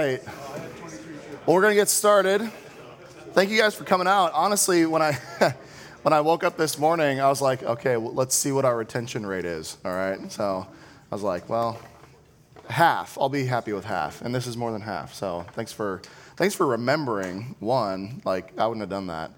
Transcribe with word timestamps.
right. 0.00 0.24
Well, 1.44 1.56
we're 1.56 1.60
going 1.60 1.72
to 1.72 1.80
get 1.80 1.88
started. 1.88 2.50
Thank 3.32 3.50
you 3.50 3.58
guys 3.58 3.74
for 3.74 3.84
coming 3.84 4.06
out. 4.06 4.32
Honestly, 4.32 4.86
when 4.86 5.02
I 5.02 5.12
when 6.02 6.14
I 6.14 6.22
woke 6.22 6.42
up 6.42 6.56
this 6.56 6.78
morning, 6.78 7.20
I 7.20 7.28
was 7.28 7.42
like, 7.42 7.62
okay, 7.62 7.98
well, 7.98 8.14
let's 8.14 8.34
see 8.34 8.50
what 8.50 8.64
our 8.64 8.76
retention 8.76 9.26
rate 9.26 9.44
is. 9.44 9.76
All 9.84 9.92
right. 9.92 10.32
So 10.32 10.66
I 10.66 11.14
was 11.14 11.22
like, 11.22 11.50
well, 11.50 11.78
half. 12.70 13.18
I'll 13.18 13.28
be 13.28 13.44
happy 13.44 13.74
with 13.74 13.84
half, 13.84 14.22
and 14.22 14.34
this 14.34 14.46
is 14.46 14.56
more 14.56 14.72
than 14.72 14.80
half. 14.80 15.12
So 15.12 15.44
thanks 15.52 15.70
for 15.70 16.00
thanks 16.36 16.54
for 16.54 16.66
remembering. 16.66 17.54
One, 17.58 18.22
like 18.24 18.58
I 18.58 18.66
wouldn't 18.66 18.80
have 18.80 18.90
done 18.90 19.08
that 19.08 19.32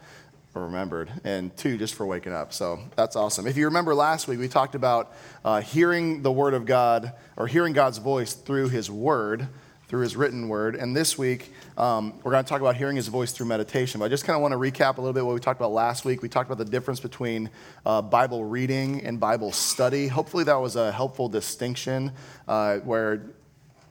or 0.55 0.63
remembered, 0.67 1.11
and 1.25 1.57
two, 1.57 1.77
just 1.77 1.95
for 1.95 2.07
waking 2.07 2.35
up. 2.35 2.53
So 2.53 2.79
that's 2.95 3.17
awesome. 3.17 3.49
If 3.49 3.57
you 3.57 3.65
remember 3.65 3.97
last 3.97 4.29
week, 4.29 4.39
we 4.39 4.47
talked 4.47 4.77
about 4.77 5.13
uh, 5.45 5.61
hearing 5.61 6.23
the 6.23 6.31
Word 6.31 6.55
of 6.55 6.67
God 6.67 7.15
or 7.37 7.49
hearing 7.49 7.73
God's 7.73 7.99
voice 7.99 8.35
through 8.35 8.69
His 8.69 8.89
Word, 8.89 9.49
through 9.93 10.01
His 10.01 10.17
written 10.17 10.49
Word. 10.49 10.75
And 10.75 10.97
this 10.97 11.19
week, 11.19 11.53
um, 11.77 12.15
we're 12.23 12.31
going 12.31 12.43
to 12.43 12.49
talk 12.49 12.63
about 12.63 12.77
hearing 12.77 12.97
His 12.97 13.09
voice 13.09 13.31
through 13.31 13.45
meditation. 13.45 13.99
But 13.99 14.07
I 14.07 14.09
just 14.09 14.25
kind 14.25 14.35
of 14.35 14.41
want 14.41 14.53
to 14.53 14.57
recap 14.57 14.97
a 14.97 15.03
little 15.03 15.13
bit 15.13 15.23
what 15.23 15.35
we 15.35 15.41
talked 15.41 15.61
about 15.61 15.73
last 15.73 16.07
week. 16.07 16.23
We 16.23 16.31
talked 16.31 16.51
about 16.51 16.57
the 16.57 16.71
difference 16.71 16.99
between 16.99 17.51
uh, 17.85 18.01
Bible 18.01 18.43
reading 18.43 19.05
and 19.05 19.21
Bible 19.21 19.53
study. 19.53 20.09
Hopefully, 20.09 20.45
that 20.45 20.55
was 20.55 20.77
a 20.77 20.91
helpful 20.91 21.29
distinction 21.29 22.11
uh, 22.49 22.79
where 22.79 23.21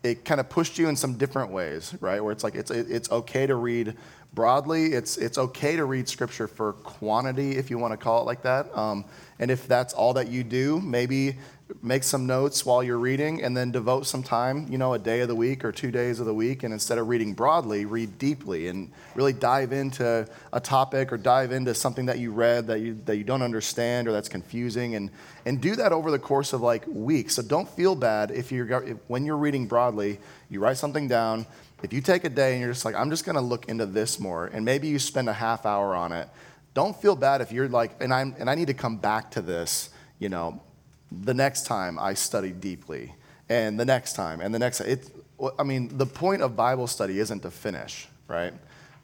it 0.01 0.25
kind 0.25 0.39
of 0.39 0.49
pushed 0.49 0.79
you 0.79 0.89
in 0.89 0.95
some 0.95 1.19
different 1.19 1.51
ways, 1.51 1.93
right? 2.01 2.19
Where 2.19 2.31
it's 2.31 2.43
like 2.43 2.55
it's 2.55 2.71
it's 2.71 3.11
okay 3.11 3.45
to 3.45 3.53
read 3.53 3.95
broadly, 4.33 4.93
it's, 4.93 5.17
it's 5.17 5.37
okay 5.37 5.75
to 5.75 5.85
read 5.85 6.07
scripture 6.07 6.47
for 6.47 6.73
quantity, 6.73 7.57
if 7.57 7.69
you 7.69 7.77
want 7.77 7.91
to 7.91 7.97
call 7.97 8.21
it 8.21 8.25
like 8.25 8.41
that. 8.43 8.75
Um, 8.77 9.05
and 9.39 9.51
if 9.51 9.67
that's 9.67 9.93
all 9.93 10.13
that 10.13 10.29
you 10.29 10.43
do, 10.43 10.79
maybe 10.79 11.35
make 11.81 12.03
some 12.03 12.25
notes 12.25 12.65
while 12.65 12.83
you're 12.83 12.97
reading 12.97 13.41
and 13.43 13.55
then 13.55 13.71
devote 13.71 14.05
some 14.05 14.23
time, 14.23 14.67
you 14.69 14.77
know, 14.77 14.93
a 14.93 14.99
day 14.99 15.21
of 15.21 15.27
the 15.27 15.35
week 15.35 15.63
or 15.63 15.71
two 15.71 15.91
days 15.91 16.19
of 16.19 16.25
the 16.25 16.33
week. 16.33 16.63
And 16.63 16.73
instead 16.73 16.97
of 16.97 17.07
reading 17.07 17.33
broadly, 17.33 17.85
read 17.85 18.17
deeply 18.17 18.67
and 18.67 18.91
really 19.15 19.33
dive 19.33 19.71
into 19.71 20.27
a 20.53 20.59
topic 20.59 21.11
or 21.11 21.17
dive 21.17 21.51
into 21.51 21.73
something 21.73 22.05
that 22.05 22.19
you 22.19 22.31
read 22.31 22.67
that 22.67 22.81
you, 22.81 22.99
that 23.05 23.17
you 23.17 23.23
don't 23.23 23.41
understand 23.41 24.07
or 24.07 24.11
that's 24.11 24.29
confusing. 24.29 24.95
And, 24.95 25.09
and 25.45 25.61
do 25.61 25.75
that 25.75 25.91
over 25.91 26.11
the 26.11 26.19
course 26.19 26.53
of 26.53 26.61
like 26.61 26.85
weeks. 26.87 27.35
So 27.35 27.41
don't 27.41 27.69
feel 27.69 27.95
bad 27.95 28.31
if 28.31 28.51
you're, 28.51 28.83
if, 28.83 28.97
when 29.07 29.25
you're 29.25 29.37
reading 29.37 29.67
broadly, 29.67 30.19
you 30.49 30.59
write 30.59 30.77
something 30.77 31.07
down 31.07 31.45
if 31.83 31.91
you 31.91 32.01
take 32.01 32.23
a 32.25 32.29
day 32.29 32.53
and 32.53 32.61
you're 32.61 32.71
just 32.71 32.85
like, 32.85 32.95
I'm 32.95 33.09
just 33.09 33.25
going 33.25 33.35
to 33.35 33.41
look 33.41 33.67
into 33.67 33.85
this 33.85 34.19
more, 34.19 34.45
and 34.47 34.63
maybe 34.63 34.87
you 34.87 34.99
spend 34.99 35.27
a 35.29 35.33
half 35.33 35.65
hour 35.65 35.95
on 35.95 36.11
it, 36.11 36.29
don't 36.73 36.95
feel 36.95 37.15
bad 37.15 37.41
if 37.41 37.51
you're 37.51 37.67
like, 37.67 37.91
and, 37.99 38.13
I'm, 38.13 38.35
and 38.37 38.49
I 38.49 38.55
need 38.55 38.67
to 38.67 38.73
come 38.73 38.97
back 38.97 39.31
to 39.31 39.41
this, 39.41 39.89
you 40.19 40.29
know, 40.29 40.61
the 41.11 41.33
next 41.33 41.65
time 41.65 41.99
I 41.99 42.13
study 42.13 42.51
deeply, 42.51 43.13
and 43.49 43.79
the 43.79 43.85
next 43.85 44.13
time, 44.13 44.39
and 44.39 44.53
the 44.53 44.59
next 44.59 44.79
it, 44.81 45.09
I 45.59 45.63
mean, 45.63 45.97
the 45.97 46.05
point 46.05 46.41
of 46.41 46.55
Bible 46.55 46.87
study 46.87 47.19
isn't 47.19 47.41
to 47.41 47.51
finish, 47.51 48.07
right? 48.27 48.53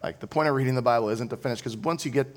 Like, 0.02 0.20
the 0.20 0.28
point 0.28 0.48
of 0.48 0.56
reading 0.56 0.76
the 0.76 0.82
Bible 0.82 1.10
isn't 1.10 1.30
to 1.30 1.38
finish, 1.38 1.60
because 1.60 1.76
once 1.76 2.06
you 2.06 2.12
get 2.12 2.28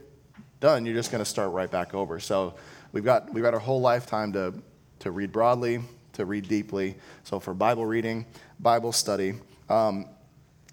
done, 0.61 0.87
you're 0.87 0.95
just 0.95 1.13
going 1.13 1.23
to 1.23 1.31
start 1.31 1.53
right 1.53 1.71
back 1.71 1.95
over. 1.95 2.19
So 2.19 2.55
we've 2.93 3.05
got, 3.05 3.33
we've 3.33 3.45
got 3.45 3.55
our 3.55 3.61
whole 3.61 3.81
lifetime 3.81 4.33
to, 4.33 4.55
to 5.01 5.11
read 5.11 5.31
broadly, 5.31 5.83
to 6.15 6.25
read 6.25 6.49
deeply. 6.49 6.97
So 7.25 7.39
for 7.39 7.55
Bible 7.55 7.87
reading, 7.87 8.27
Bible 8.59 8.93
study, 8.93 9.35
um, 9.69 10.07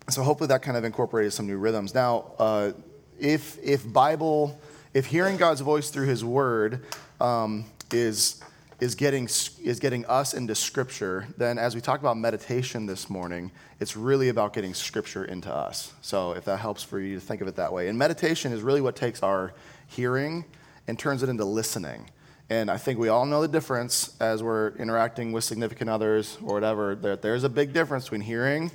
so 0.09 0.23
hopefully 0.23 0.47
that 0.47 0.61
kind 0.61 0.77
of 0.77 0.85
incorporated 0.85 1.33
some 1.33 1.47
new 1.47 1.57
rhythms. 1.57 1.93
Now, 1.93 2.31
uh, 2.39 2.71
if 3.19 3.57
if 3.61 3.91
Bible, 3.91 4.57
if 4.93 5.05
hearing 5.05 5.35
God's 5.35 5.59
voice 5.59 5.89
through 5.89 6.07
His 6.07 6.23
Word 6.23 6.85
um, 7.19 7.65
is 7.91 8.41
is 8.79 8.95
getting 8.95 9.25
is 9.25 9.79
getting 9.79 10.05
us 10.05 10.33
into 10.33 10.53
Scripture, 10.53 11.27
then 11.37 11.57
as 11.57 11.73
we 11.73 11.81
talk 11.81 11.99
about 11.99 12.17
meditation 12.17 12.85
this 12.85 13.09
morning, 13.09 13.51
it's 13.79 13.97
really 13.97 14.29
about 14.29 14.53
getting 14.53 14.73
Scripture 14.73 15.25
into 15.25 15.53
us. 15.53 15.93
So 16.01 16.33
if 16.33 16.45
that 16.45 16.57
helps 16.57 16.83
for 16.83 16.99
you 16.99 17.15
to 17.15 17.21
think 17.21 17.41
of 17.41 17.47
it 17.47 17.55
that 17.55 17.73
way, 17.73 17.87
and 17.87 17.97
meditation 17.97 18.51
is 18.51 18.61
really 18.61 18.81
what 18.81 18.95
takes 18.95 19.23
our 19.23 19.53
hearing 19.87 20.45
and 20.87 20.97
turns 20.97 21.23
it 21.23 21.29
into 21.29 21.45
listening. 21.45 22.09
And 22.49 22.71
I 22.71 22.77
think 22.77 22.97
we 22.97 23.09
all 23.09 23.25
know 23.25 23.41
the 23.41 23.47
difference 23.47 24.15
as 24.21 24.41
we're 24.41 24.69
interacting 24.77 25.33
with 25.33 25.43
significant 25.43 25.89
others 25.89 26.37
or 26.41 26.53
whatever. 26.53 26.95
That 26.95 27.21
there's 27.21 27.43
a 27.43 27.49
big 27.49 27.73
difference 27.73 28.05
between 28.05 28.21
hearing 28.21 28.71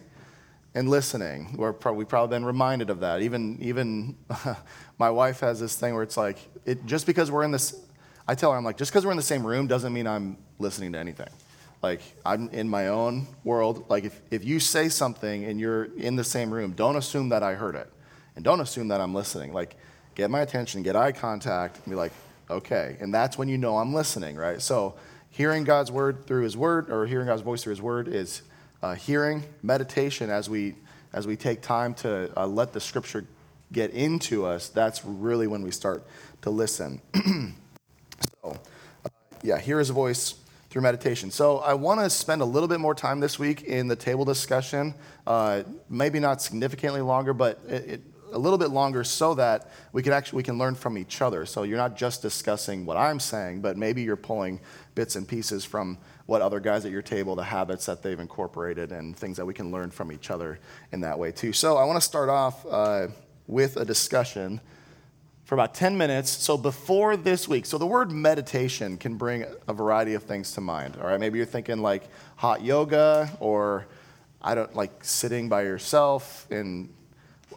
and 0.75 0.88
listening. 0.88 1.55
We're 1.56 1.72
pro- 1.72 1.93
we've 1.93 2.09
probably 2.09 2.37
been 2.37 2.44
reminded 2.44 2.91
of 2.91 3.00
that. 3.00 3.22
Even, 3.22 3.59
even 3.60 4.16
my 4.99 5.10
wife 5.10 5.41
has 5.41 5.60
this 5.60 5.76
thing 5.76 5.94
where 5.94 6.03
it's 6.03 6.16
like, 6.16 6.38
it, 6.65 6.84
just 6.87 7.06
because 7.06 7.31
we're 7.31 7.44
in 7.44 7.50
this, 7.50 7.81
I 8.27 8.34
tell 8.34 8.53
her, 8.53 8.56
I'm 8.56 8.65
like, 8.65 8.77
just 8.77 8.93
because 8.93 9.05
we're 9.05 9.10
in 9.10 9.16
the 9.16 9.22
same 9.22 9.47
room 9.47 9.66
doesn't 9.66 9.93
mean 9.93 10.06
I'm 10.06 10.38
listening 10.59 10.93
to 10.93 10.99
anything. 10.99 11.28
Like, 11.83 12.00
I'm 12.25 12.49
in 12.50 12.69
my 12.69 12.88
own 12.88 13.27
world. 13.43 13.87
Like, 13.88 14.05
if, 14.05 14.21
if 14.31 14.44
you 14.44 14.60
say 14.60 14.88
something 14.88 15.44
and 15.44 15.59
you're 15.59 15.84
in 15.84 16.15
the 16.15 16.25
same 16.25 16.53
room, 16.53 16.72
don't 16.72 16.97
assume 16.97 17.31
that 17.31 17.43
I 17.43 17.55
heard 17.55 17.75
it. 17.75 17.91
And 18.37 18.44
don't 18.44 18.61
assume 18.61 18.88
that 18.88 19.00
I'm 19.00 19.15
listening. 19.15 19.53
Like, 19.53 19.77
get 20.15 20.31
my 20.31 20.41
attention, 20.41 20.82
get 20.82 20.94
eye 20.94 21.12
contact, 21.12 21.77
and 21.78 21.87
be 21.87 21.97
like, 21.97 22.12
okay. 22.49 22.97
And 23.00 23.12
that's 23.12 23.37
when 23.37 23.49
you 23.49 23.59
know 23.59 23.78
I'm 23.78 23.93
listening, 23.93 24.37
right? 24.37 24.62
So, 24.62 24.94
hearing 25.31 25.65
God's 25.65 25.91
word 25.91 26.27
through 26.27 26.44
his 26.44 26.56
word, 26.56 26.91
or 26.91 27.06
hearing 27.06 27.27
God's 27.27 27.43
voice 27.43 27.65
through 27.65 27.72
his 27.72 27.82
word, 27.82 28.06
is 28.06 28.43
uh, 28.82 28.94
hearing, 28.94 29.43
meditation 29.62 30.31
as 30.31 30.49
we, 30.49 30.77
as 31.12 31.27
we 31.27 31.37
take 31.37 31.62
time 31.62 31.94
to 31.94 32.31
uh, 32.37 32.47
let 32.47 32.72
the 32.72 32.81
scripture 32.81 33.27
get 33.72 33.91
into 33.91 34.47
us, 34.47 34.69
that's 34.69 35.05
really 35.05 35.47
when 35.47 35.62
we 35.62 35.71
start 35.71 36.06
to 36.43 36.50
listen. 36.50 37.00
so, 38.22 38.56
uh, 39.05 39.09
yeah, 39.43 39.59
hear 39.59 39.78
his 39.78 39.91
voice 39.91 40.34
through 40.71 40.83
meditation. 40.83 41.31
So, 41.31 41.59
I 41.59 41.75
want 41.75 42.00
to 42.00 42.10
spend 42.10 42.43
a 42.43 42.47
little 42.47 42.69
bit 42.69 42.81
more 42.81 42.94
time 42.94 43.21
this 43.21 43.38
week 43.38 43.62
in 43.62 43.88
the 43.88 43.97
table 43.97 44.25
discussion. 44.25 44.94
Uh, 45.27 45.62
maybe 45.88 46.19
not 46.19 46.41
significantly 46.41 47.00
longer, 47.00 47.32
but 47.32 47.61
it, 47.69 47.91
it, 47.91 48.00
a 48.32 48.38
little 48.38 48.59
bit 48.59 48.71
longer 48.71 49.05
so 49.05 49.34
that 49.34 49.71
we 49.93 50.03
can 50.03 50.12
actually 50.12 50.38
we 50.38 50.43
can 50.43 50.59
learn 50.59 50.75
from 50.75 50.99
each 50.99 51.22
other. 51.22 51.47
So 51.47 51.62
you're 51.62 51.78
not 51.78 51.97
just 51.97 52.22
discussing 52.22 52.84
what 52.84 52.97
I'm 52.97 53.21
saying, 53.21 53.61
but 53.61 53.77
maybe 53.77 54.03
you're 54.03 54.16
pulling 54.16 54.61
bits 54.94 55.16
and 55.16 55.27
pieces 55.27 55.65
from 55.65 55.99
what 56.27 56.43
other 56.43 56.61
guys 56.61 56.84
at 56.84 56.91
your 56.91 57.03
table, 57.03 57.34
the 57.37 57.44
habits 57.44 57.87
that 57.87 58.03
they've 58.03 58.19
incorporated, 58.19 58.93
and 58.93 59.16
things 59.16 59.37
that 59.37 59.47
we 59.47 59.55
can 59.55 59.71
learn 59.71 59.91
from 59.91 60.11
each 60.12 60.31
other 60.31 60.59
in 60.93 61.00
that 61.03 61.19
way 61.19 61.32
too. 61.32 61.53
So 61.53 61.77
I 61.77 61.84
want 61.84 61.97
to 61.97 62.06
start 62.06 62.28
off 62.28 62.65
uh, 62.66 63.09
with 63.47 63.77
a 63.77 63.84
discussion 63.84 64.61
for 65.52 65.56
about 65.56 65.74
10 65.74 65.98
minutes. 65.98 66.30
So 66.30 66.56
before 66.56 67.14
this 67.14 67.46
week, 67.46 67.66
so 67.66 67.76
the 67.76 67.84
word 67.86 68.10
meditation 68.10 68.96
can 68.96 69.16
bring 69.16 69.44
a 69.68 69.74
variety 69.74 70.14
of 70.14 70.22
things 70.22 70.52
to 70.52 70.62
mind. 70.62 70.96
All 70.96 71.06
right, 71.06 71.20
maybe 71.20 71.36
you're 71.36 71.44
thinking 71.44 71.82
like 71.82 72.04
hot 72.36 72.64
yoga 72.64 73.30
or 73.38 73.86
I 74.40 74.54
don't 74.54 74.74
like 74.74 75.04
sitting 75.04 75.50
by 75.50 75.64
yourself 75.64 76.46
and 76.50 76.88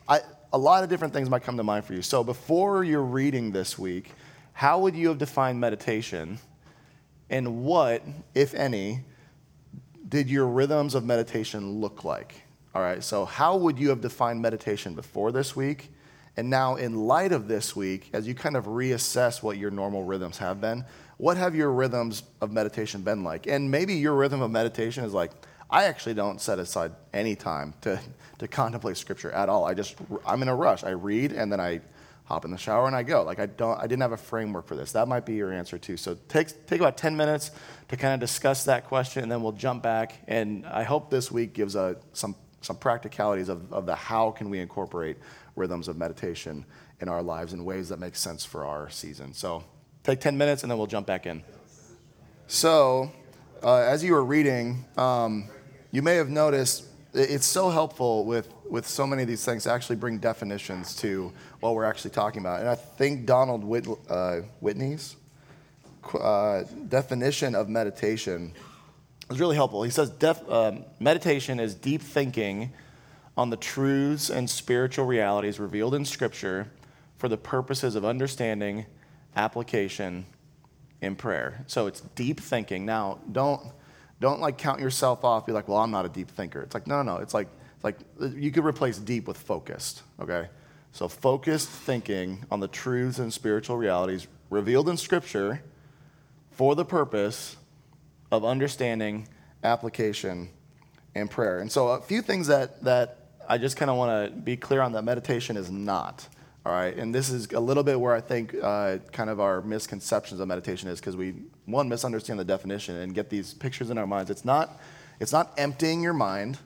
I, 0.09 0.19
a 0.51 0.57
lot 0.57 0.83
of 0.83 0.89
different 0.89 1.13
things 1.13 1.29
might 1.29 1.43
come 1.43 1.55
to 1.55 1.63
mind 1.63 1.85
for 1.85 1.93
you. 1.93 2.01
So 2.01 2.21
before 2.21 2.83
you're 2.83 3.01
reading 3.01 3.53
this 3.53 3.79
week, 3.79 4.11
how 4.51 4.79
would 4.79 4.93
you 4.93 5.07
have 5.07 5.17
defined 5.17 5.61
meditation? 5.61 6.37
And 7.29 7.63
what, 7.63 8.03
if 8.33 8.53
any, 8.53 9.05
did 10.09 10.29
your 10.29 10.47
rhythms 10.47 10.95
of 10.95 11.05
meditation 11.05 11.79
look 11.79 12.03
like? 12.03 12.41
All 12.73 12.81
right, 12.81 13.01
so 13.01 13.23
how 13.23 13.55
would 13.55 13.79
you 13.79 13.87
have 13.87 14.01
defined 14.01 14.41
meditation 14.41 14.95
before 14.95 15.31
this 15.31 15.55
week? 15.55 15.91
And 16.37 16.49
now, 16.49 16.75
in 16.75 16.95
light 16.95 17.31
of 17.31 17.47
this 17.47 17.75
week, 17.75 18.09
as 18.13 18.27
you 18.27 18.35
kind 18.35 18.57
of 18.57 18.65
reassess 18.65 19.41
what 19.41 19.57
your 19.57 19.71
normal 19.71 20.03
rhythms 20.03 20.37
have 20.39 20.59
been, 20.59 20.83
what 21.17 21.37
have 21.37 21.55
your 21.55 21.71
rhythms 21.71 22.23
of 22.41 22.51
meditation 22.51 23.01
been 23.01 23.23
like? 23.23 23.47
And 23.47 23.71
maybe 23.71 23.93
your 23.93 24.15
rhythm 24.15 24.41
of 24.41 24.51
meditation 24.51 25.05
is 25.05 25.13
like, 25.13 25.31
I 25.69 25.85
actually 25.85 26.13
don't 26.13 26.41
set 26.41 26.59
aside 26.59 26.91
any 27.13 27.35
time 27.35 27.73
to, 27.81 27.99
to 28.39 28.47
contemplate 28.47 28.97
scripture 28.97 29.31
at 29.31 29.47
all. 29.47 29.65
I 29.65 29.73
just, 29.73 29.95
I'm 30.25 30.41
in 30.41 30.49
a 30.49 30.55
rush. 30.55 30.83
I 30.83 30.91
read 30.91 31.31
and 31.31 31.51
then 31.51 31.59
I 31.59 31.81
hop 32.25 32.43
in 32.43 32.51
the 32.51 32.57
shower 32.57 32.87
and 32.87 32.95
I 32.95 33.03
go. 33.03 33.23
Like 33.23 33.39
I 33.39 33.45
don't, 33.45 33.79
I 33.79 33.83
didn't 33.83 34.01
have 34.01 34.11
a 34.11 34.17
framework 34.17 34.67
for 34.67 34.75
this. 34.75 34.91
That 34.91 35.07
might 35.07 35.25
be 35.25 35.35
your 35.35 35.53
answer 35.53 35.77
too. 35.77 35.95
So 35.95 36.17
take 36.27 36.65
take 36.67 36.81
about 36.81 36.97
10 36.97 37.15
minutes 37.15 37.51
to 37.87 37.97
kind 37.97 38.13
of 38.13 38.19
discuss 38.19 38.65
that 38.65 38.85
question, 38.85 39.23
and 39.23 39.31
then 39.31 39.41
we'll 39.43 39.51
jump 39.51 39.83
back. 39.83 40.19
And 40.27 40.65
I 40.65 40.83
hope 40.83 41.09
this 41.09 41.31
week 41.31 41.53
gives 41.53 41.75
a, 41.75 41.97
some 42.13 42.35
some 42.61 42.75
practicalities 42.75 43.47
of, 43.47 43.71
of 43.71 43.85
the 43.85 43.95
how 43.95 44.31
can 44.31 44.49
we 44.49 44.59
incorporate 44.59 45.17
rhythms 45.55 45.87
of 45.87 45.97
meditation 45.97 46.65
in 46.99 47.09
our 47.09 47.21
lives 47.21 47.53
in 47.53 47.65
ways 47.65 47.89
that 47.89 47.99
make 47.99 48.15
sense 48.15 48.45
for 48.45 48.65
our 48.65 48.89
season. 48.89 49.33
So 49.33 49.63
take 50.03 50.19
10 50.19 50.37
minutes, 50.37 50.63
and 50.63 50.71
then 50.71 50.77
we'll 50.77 50.87
jump 50.87 51.07
back 51.07 51.25
in. 51.25 51.43
So 52.47 53.11
uh, 53.63 53.77
as 53.77 54.03
you 54.03 54.13
were 54.13 54.23
reading, 54.23 54.85
um, 54.97 55.49
you 55.91 56.01
may 56.01 56.15
have 56.15 56.29
noticed 56.29 56.85
it's 57.13 57.45
so 57.45 57.69
helpful 57.69 58.25
with, 58.25 58.49
with 58.69 58.85
so 58.85 59.07
many 59.07 59.21
of 59.21 59.27
these 59.27 59.43
things 59.45 59.63
to 59.63 59.71
actually 59.71 59.95
bring 59.95 60.19
definitions 60.19 60.95
to 60.97 61.31
what 61.61 61.73
we're 61.73 61.85
actually 61.85 62.11
talking 62.11 62.41
about. 62.41 62.59
And 62.59 62.69
I 62.69 62.75
think 62.75 63.25
Donald 63.25 63.63
Whit, 63.63 63.87
uh, 64.09 64.41
Whitney's 64.59 65.15
uh, 66.13 66.63
definition 66.89 67.55
of 67.55 67.69
meditation 67.69 68.53
is 69.31 69.39
really 69.39 69.55
helpful. 69.55 69.83
He 69.83 69.91
says 69.91 70.09
def, 70.09 70.47
um, 70.49 70.83
meditation 70.99 71.59
is 71.59 71.73
deep 71.73 72.01
thinking 72.01 72.73
on 73.37 73.49
the 73.49 73.57
truths 73.57 74.29
and 74.29 74.49
spiritual 74.49 75.05
realities 75.05 75.59
revealed 75.59 75.93
in 75.93 76.05
Scripture 76.05 76.71
for 77.17 77.27
the 77.27 77.37
purposes 77.37 77.95
of 77.95 78.05
understanding, 78.05 78.85
application, 79.35 80.25
in 81.01 81.15
prayer. 81.15 81.63
So 81.67 81.87
it's 81.87 82.01
deep 82.01 82.39
thinking. 82.39 82.85
Now, 82.85 83.19
don't 83.31 83.61
don't 84.21 84.39
like 84.39 84.57
count 84.57 84.79
yourself 84.79 85.25
off, 85.25 85.45
be 85.45 85.51
like, 85.51 85.67
well, 85.67 85.79
I'm 85.79 85.91
not 85.91 86.05
a 86.05 86.09
deep 86.09 86.31
thinker. 86.31 86.61
It's 86.61 86.73
like, 86.73 86.87
no, 86.87 87.01
no, 87.01 87.15
no. 87.15 87.21
It's 87.21 87.33
like, 87.33 87.49
it's 87.75 87.83
like 87.83 87.99
you 88.33 88.49
could 88.49 88.63
replace 88.65 88.97
deep 88.97 89.27
with 89.27 89.37
focused, 89.37 90.03
okay? 90.21 90.47
So 90.93 91.09
focused 91.09 91.67
thinking 91.67 92.45
on 92.49 92.61
the 92.61 92.69
truths 92.69 93.19
and 93.19 93.33
spiritual 93.33 93.75
realities 93.75 94.27
revealed 94.49 94.87
in 94.87 94.95
Scripture 94.95 95.61
for 96.51 96.75
the 96.75 96.85
purpose 96.85 97.57
of 98.31 98.45
understanding, 98.45 99.27
application, 99.63 100.49
and 101.13 101.29
prayer. 101.29 101.59
And 101.59 101.69
so 101.69 101.89
a 101.89 102.01
few 102.01 102.21
things 102.21 102.47
that, 102.47 102.83
that 102.85 103.24
I 103.47 103.57
just 103.57 103.77
kind 103.77 103.91
of 103.91 103.97
want 103.97 104.31
to 104.31 104.35
be 104.35 104.57
clear 104.57 104.81
on 104.81 104.93
that 104.93 105.03
meditation 105.03 105.57
is 105.57 105.69
not. 105.71 106.27
All 106.65 106.71
right, 106.71 106.95
and 106.97 107.13
this 107.13 107.29
is 107.29 107.51
a 107.51 107.59
little 107.59 107.83
bit 107.83 107.99
where 107.99 108.15
I 108.15 108.21
think 108.21 108.55
uh, 108.59 108.97
kind 109.11 109.29
of 109.29 109.39
our 109.39 109.61
misconceptions 109.61 110.39
of 110.39 110.47
meditation 110.47 110.89
is 110.89 110.99
because 110.99 111.15
we 111.15 111.35
one 111.65 111.87
misunderstand 111.87 112.39
the 112.39 112.45
definition 112.45 112.95
and 112.95 113.13
get 113.13 113.29
these 113.29 113.53
pictures 113.53 113.91
in 113.91 113.99
our 113.99 114.07
minds. 114.07 114.31
It's 114.31 114.43
not, 114.43 114.79
it's 115.19 115.31
not 115.31 115.53
emptying 115.57 116.01
your 116.01 116.13
mind. 116.13 116.57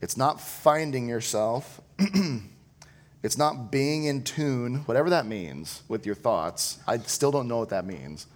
It's 0.00 0.16
not 0.16 0.40
finding 0.40 1.08
yourself. 1.08 1.80
it's 3.22 3.36
not 3.36 3.70
being 3.70 4.04
in 4.04 4.24
tune, 4.24 4.76
whatever 4.86 5.10
that 5.10 5.26
means, 5.26 5.82
with 5.88 6.06
your 6.06 6.14
thoughts. 6.14 6.78
I 6.86 6.96
still 6.98 7.30
don't 7.30 7.48
know 7.48 7.58
what 7.58 7.68
that 7.68 7.84
means. 7.84 8.26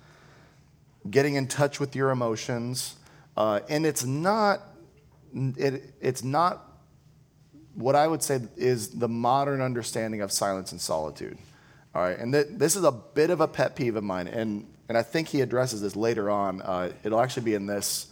Getting 1.08 1.36
in 1.36 1.48
touch 1.48 1.80
with 1.80 1.96
your 1.96 2.10
emotions, 2.10 2.96
uh, 3.34 3.60
and 3.70 3.86
it's 3.86 4.04
not. 4.04 4.60
It, 5.34 5.94
it's 6.00 6.22
not 6.22 6.75
what 7.76 7.94
I 7.94 8.08
would 8.08 8.22
say 8.22 8.40
is 8.56 8.88
the 8.88 9.08
modern 9.08 9.60
understanding 9.60 10.22
of 10.22 10.32
silence 10.32 10.72
and 10.72 10.80
solitude. 10.80 11.38
All 11.94 12.02
right, 12.02 12.18
and 12.18 12.32
th- 12.32 12.48
this 12.50 12.74
is 12.76 12.84
a 12.84 12.92
bit 12.92 13.30
of 13.30 13.40
a 13.40 13.48
pet 13.48 13.76
peeve 13.76 13.96
of 13.96 14.04
mine, 14.04 14.28
and, 14.28 14.66
and 14.88 14.98
I 14.98 15.02
think 15.02 15.28
he 15.28 15.40
addresses 15.40 15.80
this 15.80 15.94
later 15.94 16.30
on. 16.30 16.62
Uh, 16.62 16.92
it'll 17.04 17.20
actually 17.20 17.44
be 17.44 17.54
in 17.54 17.66
this, 17.66 18.08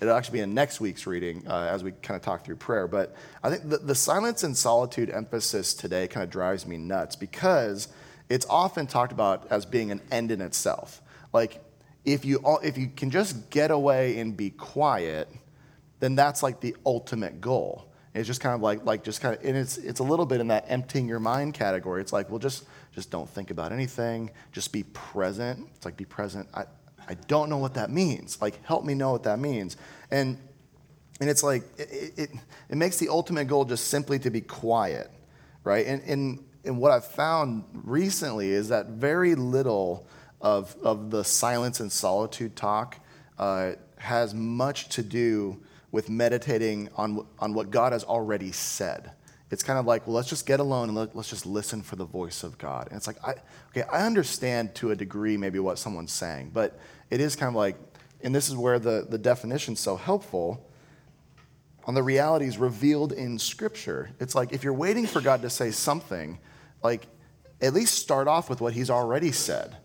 it'll 0.00 0.14
actually 0.14 0.38
be 0.38 0.42
in 0.42 0.54
next 0.54 0.80
week's 0.80 1.06
reading 1.06 1.44
uh, 1.46 1.68
as 1.70 1.84
we 1.84 1.92
kind 1.92 2.16
of 2.16 2.22
talk 2.22 2.44
through 2.44 2.56
prayer. 2.56 2.88
But 2.88 3.14
I 3.42 3.50
think 3.50 3.68
the, 3.68 3.78
the 3.78 3.94
silence 3.94 4.42
and 4.42 4.56
solitude 4.56 5.10
emphasis 5.10 5.74
today 5.74 6.08
kind 6.08 6.24
of 6.24 6.30
drives 6.30 6.66
me 6.66 6.78
nuts 6.78 7.16
because 7.16 7.88
it's 8.28 8.46
often 8.48 8.86
talked 8.86 9.12
about 9.12 9.46
as 9.50 9.66
being 9.66 9.90
an 9.90 10.00
end 10.10 10.30
in 10.30 10.40
itself. 10.40 11.00
Like, 11.32 11.62
if 12.04 12.24
you, 12.24 12.40
if 12.62 12.78
you 12.78 12.88
can 12.88 13.10
just 13.10 13.50
get 13.50 13.70
away 13.70 14.18
and 14.18 14.36
be 14.36 14.50
quiet, 14.50 15.28
then 16.00 16.14
that's 16.14 16.42
like 16.42 16.60
the 16.60 16.76
ultimate 16.86 17.40
goal. 17.40 17.84
It's 18.18 18.26
just 18.26 18.40
kind 18.40 18.54
of 18.54 18.60
like, 18.60 18.84
like 18.84 19.04
just 19.04 19.20
kind 19.20 19.36
of, 19.36 19.44
and 19.44 19.56
it's, 19.56 19.78
it's 19.78 20.00
a 20.00 20.04
little 20.04 20.26
bit 20.26 20.40
in 20.40 20.48
that 20.48 20.64
emptying 20.68 21.08
your 21.08 21.20
mind 21.20 21.54
category. 21.54 22.00
It's 22.00 22.12
like, 22.12 22.28
well, 22.30 22.38
just, 22.38 22.64
just 22.92 23.10
don't 23.10 23.28
think 23.28 23.50
about 23.50 23.72
anything. 23.72 24.30
Just 24.52 24.72
be 24.72 24.82
present. 24.82 25.68
It's 25.76 25.84
like, 25.84 25.96
be 25.96 26.04
present. 26.04 26.48
I, 26.52 26.64
I 27.08 27.14
don't 27.26 27.48
know 27.48 27.58
what 27.58 27.74
that 27.74 27.90
means. 27.90 28.40
Like, 28.42 28.64
help 28.64 28.84
me 28.84 28.94
know 28.94 29.12
what 29.12 29.22
that 29.22 29.38
means. 29.38 29.76
And, 30.10 30.36
and 31.20 31.30
it's 31.30 31.42
like, 31.42 31.62
it, 31.78 32.12
it, 32.16 32.30
it 32.68 32.76
makes 32.76 32.98
the 32.98 33.08
ultimate 33.08 33.46
goal 33.46 33.64
just 33.64 33.88
simply 33.88 34.18
to 34.20 34.30
be 34.30 34.40
quiet, 34.40 35.10
right? 35.64 35.86
And, 35.86 36.02
and, 36.02 36.44
and 36.64 36.78
what 36.78 36.90
I've 36.90 37.06
found 37.06 37.64
recently 37.72 38.50
is 38.50 38.68
that 38.68 38.86
very 38.86 39.34
little 39.34 40.06
of, 40.40 40.76
of 40.82 41.10
the 41.10 41.24
silence 41.24 41.80
and 41.80 41.90
solitude 41.90 42.56
talk 42.56 42.98
uh, 43.38 43.72
has 43.96 44.34
much 44.34 44.88
to 44.90 45.02
do 45.02 45.60
with 45.90 46.10
meditating 46.10 46.88
on, 46.96 47.26
on 47.38 47.54
what 47.54 47.70
God 47.70 47.92
has 47.92 48.04
already 48.04 48.52
said. 48.52 49.12
It's 49.50 49.62
kind 49.62 49.78
of 49.78 49.86
like, 49.86 50.06
well, 50.06 50.14
let's 50.16 50.28
just 50.28 50.44
get 50.44 50.60
alone 50.60 50.88
and 50.88 50.96
let, 50.96 51.16
us 51.16 51.30
just 51.30 51.46
listen 51.46 51.82
for 51.82 51.96
the 51.96 52.04
voice 52.04 52.42
of 52.42 52.58
God. 52.58 52.88
And 52.88 52.96
it's 52.96 53.06
like, 53.06 53.16
I, 53.24 53.34
okay, 53.70 53.82
I 53.90 54.04
understand 54.04 54.74
to 54.76 54.90
a 54.90 54.96
degree 54.96 55.38
maybe 55.38 55.58
what 55.58 55.78
someone's 55.78 56.12
saying, 56.12 56.50
but 56.52 56.78
it 57.08 57.20
is 57.20 57.34
kind 57.34 57.48
of 57.48 57.54
like, 57.54 57.76
and 58.20 58.34
this 58.34 58.48
is 58.48 58.56
where 58.56 58.78
the, 58.78 59.06
the 59.08 59.16
definition's 59.16 59.80
so 59.80 59.96
helpful 59.96 60.68
on 61.88 61.94
the 61.94 62.02
realities 62.02 62.58
revealed 62.58 63.12
in 63.12 63.38
Scripture. 63.38 64.10
It's 64.20 64.34
like 64.34 64.52
if 64.52 64.62
you're 64.62 64.74
waiting 64.74 65.06
for 65.06 65.22
God 65.22 65.40
to 65.42 65.50
say 65.50 65.70
something, 65.70 66.38
like 66.82 67.06
at 67.62 67.72
least 67.72 67.94
start 67.94 68.28
off 68.28 68.50
with 68.50 68.60
what 68.60 68.74
He's 68.74 68.90
already 68.90 69.32
said, 69.32 69.78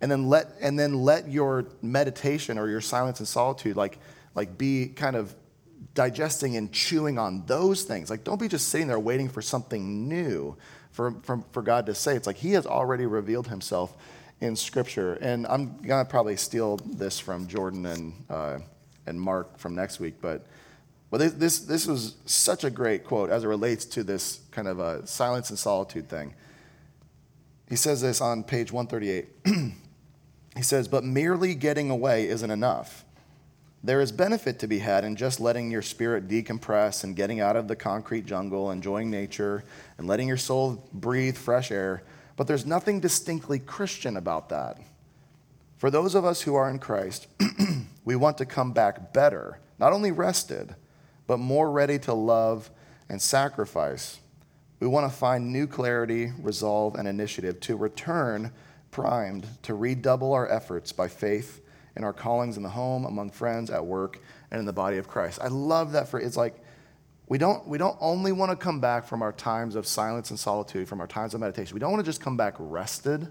and 0.00 0.10
then 0.10 0.28
let 0.28 0.48
and 0.60 0.76
then 0.76 0.94
let 0.94 1.30
your 1.30 1.66
meditation 1.80 2.58
or 2.58 2.68
your 2.68 2.80
silence 2.80 3.20
and 3.20 3.28
solitude 3.28 3.76
like 3.76 4.00
like 4.36 4.56
be 4.56 4.86
kind 4.86 5.16
of 5.16 5.34
digesting 5.94 6.56
and 6.56 6.72
chewing 6.72 7.18
on 7.18 7.44
those 7.46 7.82
things. 7.82 8.08
Like, 8.08 8.22
don't 8.22 8.40
be 8.40 8.46
just 8.46 8.68
sitting 8.68 8.86
there 8.86 9.00
waiting 9.00 9.28
for 9.28 9.42
something 9.42 10.08
new 10.08 10.56
for, 10.92 11.12
for, 11.22 11.42
for 11.50 11.62
God 11.62 11.86
to 11.86 11.94
say. 11.94 12.14
It's 12.14 12.28
like 12.28 12.36
He 12.36 12.52
has 12.52 12.66
already 12.66 13.06
revealed 13.06 13.48
Himself 13.48 13.96
in 14.40 14.54
Scripture. 14.54 15.14
And 15.14 15.46
I'm 15.48 15.78
going 15.78 16.04
to 16.04 16.08
probably 16.08 16.36
steal 16.36 16.76
this 16.76 17.18
from 17.18 17.48
Jordan 17.48 17.86
and, 17.86 18.24
uh, 18.30 18.58
and 19.06 19.20
Mark 19.20 19.58
from 19.58 19.74
next 19.74 19.98
week, 19.98 20.14
but. 20.20 20.46
But 21.08 21.18
this, 21.18 21.32
this, 21.34 21.58
this 21.60 21.86
was 21.86 22.16
such 22.26 22.64
a 22.64 22.68
great 22.68 23.04
quote 23.04 23.30
as 23.30 23.44
it 23.44 23.46
relates 23.46 23.84
to 23.84 24.02
this 24.02 24.40
kind 24.50 24.66
of 24.66 24.80
a 24.80 25.06
silence 25.06 25.50
and 25.50 25.58
solitude 25.58 26.08
thing. 26.08 26.34
He 27.68 27.76
says 27.76 28.00
this 28.00 28.20
on 28.20 28.42
page 28.42 28.72
138. 28.72 29.28
he 30.56 30.62
says, 30.62 30.88
But 30.88 31.04
merely 31.04 31.54
getting 31.54 31.90
away 31.90 32.28
isn't 32.28 32.50
enough. 32.50 33.05
There 33.86 34.00
is 34.00 34.10
benefit 34.10 34.58
to 34.58 34.66
be 34.66 34.80
had 34.80 35.04
in 35.04 35.14
just 35.14 35.38
letting 35.38 35.70
your 35.70 35.80
spirit 35.80 36.26
decompress 36.26 37.04
and 37.04 37.14
getting 37.14 37.38
out 37.38 37.54
of 37.54 37.68
the 37.68 37.76
concrete 37.76 38.26
jungle, 38.26 38.72
enjoying 38.72 39.12
nature, 39.12 39.62
and 39.96 40.08
letting 40.08 40.26
your 40.26 40.36
soul 40.36 40.84
breathe 40.92 41.36
fresh 41.36 41.70
air, 41.70 42.02
but 42.36 42.48
there's 42.48 42.66
nothing 42.66 42.98
distinctly 42.98 43.60
Christian 43.60 44.16
about 44.16 44.48
that. 44.48 44.80
For 45.76 45.88
those 45.88 46.16
of 46.16 46.24
us 46.24 46.42
who 46.42 46.56
are 46.56 46.68
in 46.68 46.80
Christ, 46.80 47.28
we 48.04 48.16
want 48.16 48.38
to 48.38 48.44
come 48.44 48.72
back 48.72 49.12
better, 49.12 49.60
not 49.78 49.92
only 49.92 50.10
rested, 50.10 50.74
but 51.28 51.38
more 51.38 51.70
ready 51.70 52.00
to 52.00 52.12
love 52.12 52.70
and 53.08 53.22
sacrifice. 53.22 54.18
We 54.80 54.88
want 54.88 55.08
to 55.08 55.16
find 55.16 55.52
new 55.52 55.68
clarity, 55.68 56.32
resolve, 56.40 56.96
and 56.96 57.06
initiative 57.06 57.60
to 57.60 57.76
return 57.76 58.50
primed 58.90 59.46
to 59.62 59.74
redouble 59.74 60.32
our 60.32 60.50
efforts 60.50 60.90
by 60.90 61.06
faith 61.06 61.60
in 61.96 62.04
our 62.04 62.12
callings 62.12 62.56
in 62.56 62.62
the 62.62 62.68
home, 62.68 63.04
among 63.04 63.30
friends, 63.30 63.70
at 63.70 63.84
work, 63.84 64.20
and 64.50 64.60
in 64.60 64.66
the 64.66 64.72
body 64.72 64.98
of 64.98 65.08
Christ. 65.08 65.38
I 65.42 65.48
love 65.48 65.92
that 65.92 66.08
for 66.08 66.20
it's 66.20 66.36
like 66.36 66.62
we 67.28 67.38
don't 67.38 67.66
we 67.66 67.78
don't 67.78 67.96
only 68.00 68.32
want 68.32 68.50
to 68.50 68.56
come 68.56 68.80
back 68.80 69.06
from 69.06 69.22
our 69.22 69.32
times 69.32 69.74
of 69.74 69.86
silence 69.86 70.30
and 70.30 70.38
solitude, 70.38 70.88
from 70.88 71.00
our 71.00 71.06
times 71.06 71.34
of 71.34 71.40
meditation. 71.40 71.74
We 71.74 71.80
don't 71.80 71.90
want 71.90 72.04
to 72.04 72.08
just 72.08 72.20
come 72.20 72.36
back 72.36 72.54
rested, 72.58 73.26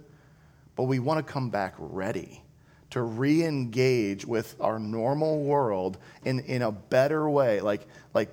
but 0.75 0.83
we 0.83 0.99
want 0.99 1.25
to 1.25 1.31
come 1.31 1.49
back 1.49 1.75
ready 1.77 2.41
to 2.91 3.01
re-engage 3.01 4.25
with 4.25 4.55
our 4.59 4.79
normal 4.79 5.43
world 5.43 5.97
in, 6.23 6.39
in 6.41 6.61
a 6.61 6.71
better 6.71 7.29
way, 7.29 7.61
like 7.61 7.87
like 8.13 8.29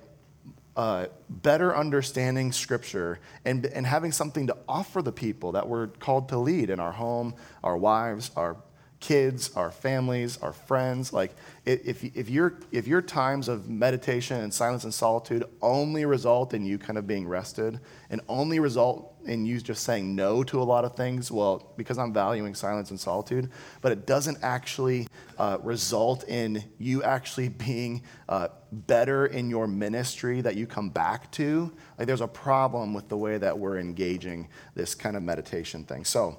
uh, 0.75 1.05
better 1.29 1.75
understanding 1.75 2.51
Scripture 2.51 3.19
and, 3.45 3.65
and 3.67 3.85
having 3.85 4.11
something 4.11 4.47
to 4.47 4.57
offer 4.67 5.01
the 5.01 5.11
people 5.11 5.51
that 5.51 5.67
we're 5.67 5.87
called 5.87 6.29
to 6.29 6.37
lead 6.37 6.69
in 6.69 6.79
our 6.79 6.91
home, 6.91 7.35
our 7.63 7.77
wives, 7.77 8.31
our 8.35 8.57
kids, 9.03 9.53
our 9.57 9.69
families, 9.69 10.37
our 10.37 10.53
friends. 10.53 11.11
Like, 11.11 11.35
if, 11.65 12.05
if, 12.15 12.29
your, 12.29 12.57
if 12.71 12.87
your 12.87 13.01
times 13.01 13.49
of 13.49 13.69
meditation 13.69 14.39
and 14.39 14.53
silence 14.53 14.85
and 14.85 14.93
solitude 14.93 15.43
only 15.61 16.05
result 16.05 16.53
in 16.53 16.65
you 16.65 16.77
kind 16.77 16.97
of 16.97 17.05
being 17.05 17.27
rested 17.27 17.81
and 18.09 18.21
only 18.29 18.61
result 18.61 19.13
in 19.25 19.45
you 19.45 19.59
just 19.59 19.83
saying 19.83 20.15
no 20.15 20.41
to 20.45 20.61
a 20.61 20.63
lot 20.63 20.85
of 20.85 20.95
things, 20.95 21.29
well, 21.29 21.73
because 21.75 21.97
I'm 21.97 22.13
valuing 22.13 22.55
silence 22.55 22.91
and 22.91 22.99
solitude, 22.99 23.51
but 23.81 23.91
it 23.91 24.07
doesn't 24.07 24.37
actually 24.41 25.09
uh, 25.37 25.57
result 25.61 26.23
in 26.29 26.63
you 26.77 27.03
actually 27.03 27.49
being 27.67 28.03
uh, 28.29 28.47
better 28.71 29.25
in 29.25 29.49
your 29.49 29.67
ministry 29.67 30.39
that 30.39 30.55
you 30.55 30.65
come 30.65 30.89
back 30.89 31.29
to, 31.33 31.73
like, 31.97 32.07
there's 32.07 32.21
a 32.21 32.27
problem 32.27 32.93
with 32.93 33.09
the 33.09 33.17
way 33.17 33.37
that 33.37 33.59
we're 33.59 33.79
engaging 33.79 34.47
this 34.75 34.95
kind 34.95 35.17
of 35.17 35.23
meditation 35.23 35.83
thing. 35.83 36.05
So, 36.05 36.37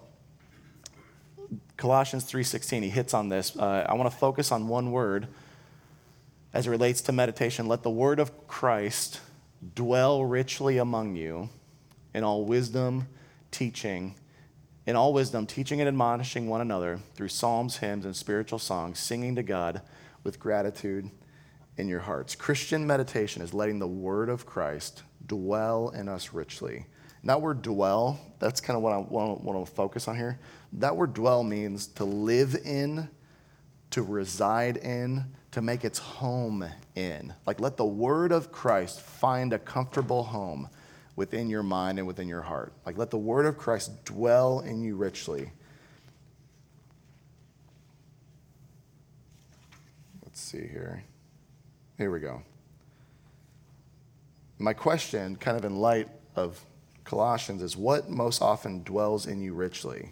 Colossians 1.76 2.24
3:16, 2.24 2.82
he 2.82 2.90
hits 2.90 3.14
on 3.14 3.28
this. 3.28 3.56
Uh, 3.56 3.86
I 3.88 3.94
want 3.94 4.10
to 4.10 4.16
focus 4.16 4.52
on 4.52 4.68
one 4.68 4.92
word 4.92 5.28
as 6.52 6.66
it 6.66 6.70
relates 6.70 7.00
to 7.02 7.12
meditation. 7.12 7.66
Let 7.66 7.82
the 7.82 7.90
word 7.90 8.18
of 8.18 8.46
Christ 8.46 9.20
dwell 9.74 10.24
richly 10.24 10.78
among 10.78 11.16
you 11.16 11.50
in 12.14 12.22
all 12.22 12.44
wisdom, 12.44 13.08
teaching, 13.50 14.14
in 14.86 14.96
all 14.96 15.12
wisdom, 15.12 15.46
teaching 15.46 15.80
and 15.80 15.88
admonishing 15.88 16.48
one 16.48 16.60
another 16.60 17.00
through 17.14 17.28
psalms, 17.28 17.78
hymns, 17.78 18.04
and 18.04 18.14
spiritual 18.14 18.58
songs, 18.58 18.98
singing 18.98 19.34
to 19.34 19.42
God 19.42 19.82
with 20.22 20.38
gratitude 20.38 21.10
in 21.76 21.88
your 21.88 22.00
hearts. 22.00 22.34
Christian 22.34 22.86
meditation 22.86 23.42
is 23.42 23.54
letting 23.54 23.78
the 23.78 23.86
word 23.86 24.28
of 24.28 24.46
Christ 24.46 25.02
dwell 25.26 25.88
in 25.90 26.08
us 26.08 26.32
richly. 26.32 26.86
And 27.20 27.30
that 27.30 27.40
word 27.40 27.62
dwell, 27.62 28.20
that's 28.38 28.60
kind 28.60 28.76
of 28.76 28.82
what 28.82 28.92
I 28.92 28.98
want, 28.98 29.42
want 29.42 29.66
to 29.66 29.72
focus 29.72 30.08
on 30.08 30.16
here. 30.16 30.38
That 30.78 30.96
word 30.96 31.14
dwell 31.14 31.44
means 31.44 31.86
to 31.88 32.04
live 32.04 32.56
in, 32.64 33.08
to 33.90 34.02
reside 34.02 34.76
in, 34.76 35.24
to 35.52 35.62
make 35.62 35.84
its 35.84 36.00
home 36.00 36.68
in. 36.96 37.32
Like 37.46 37.60
let 37.60 37.76
the 37.76 37.84
word 37.84 38.32
of 38.32 38.50
Christ 38.50 39.00
find 39.00 39.52
a 39.52 39.58
comfortable 39.58 40.24
home 40.24 40.68
within 41.14 41.48
your 41.48 41.62
mind 41.62 41.98
and 41.98 42.08
within 42.08 42.26
your 42.26 42.42
heart. 42.42 42.72
Like 42.84 42.98
let 42.98 43.10
the 43.10 43.18
word 43.18 43.46
of 43.46 43.56
Christ 43.56 44.04
dwell 44.04 44.60
in 44.60 44.82
you 44.82 44.96
richly. 44.96 45.52
Let's 50.24 50.40
see 50.40 50.66
here. 50.66 51.04
Here 51.98 52.10
we 52.10 52.18
go. 52.18 52.42
my 54.58 54.72
question, 54.72 55.36
kind 55.36 55.56
of 55.56 55.64
in 55.64 55.76
light 55.76 56.08
of 56.34 56.64
Colossians, 57.04 57.62
is 57.62 57.76
what 57.76 58.10
most 58.10 58.42
often 58.42 58.82
dwells 58.82 59.26
in 59.26 59.40
you 59.40 59.54
richly? 59.54 60.10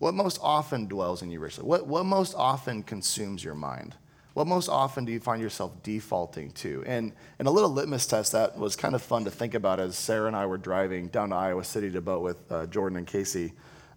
What 0.00 0.14
most 0.14 0.38
often 0.42 0.86
dwells 0.86 1.20
in 1.20 1.30
you 1.30 1.40
richly? 1.40 1.62
What, 1.62 1.86
what 1.86 2.06
most 2.06 2.34
often 2.34 2.82
consumes 2.82 3.44
your 3.44 3.54
mind? 3.54 3.96
What 4.32 4.46
most 4.46 4.70
often 4.70 5.04
do 5.04 5.12
you 5.12 5.20
find 5.20 5.42
yourself 5.42 5.82
defaulting 5.82 6.52
to? 6.52 6.82
And, 6.86 7.12
and 7.38 7.46
a 7.46 7.50
little 7.50 7.68
litmus 7.68 8.06
test 8.06 8.32
that 8.32 8.56
was 8.56 8.76
kind 8.76 8.94
of 8.94 9.02
fun 9.02 9.24
to 9.24 9.30
think 9.30 9.52
about 9.52 9.78
as 9.78 9.98
Sarah 9.98 10.26
and 10.26 10.34
I 10.34 10.46
were 10.46 10.56
driving 10.56 11.08
down 11.08 11.28
to 11.28 11.36
Iowa 11.36 11.62
City 11.64 11.90
to 11.90 12.00
boat 12.00 12.22
with 12.22 12.38
uh, 12.50 12.64
Jordan 12.68 12.96
and 12.96 13.06
Casey. 13.06 13.52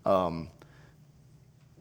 Um, 0.06 0.50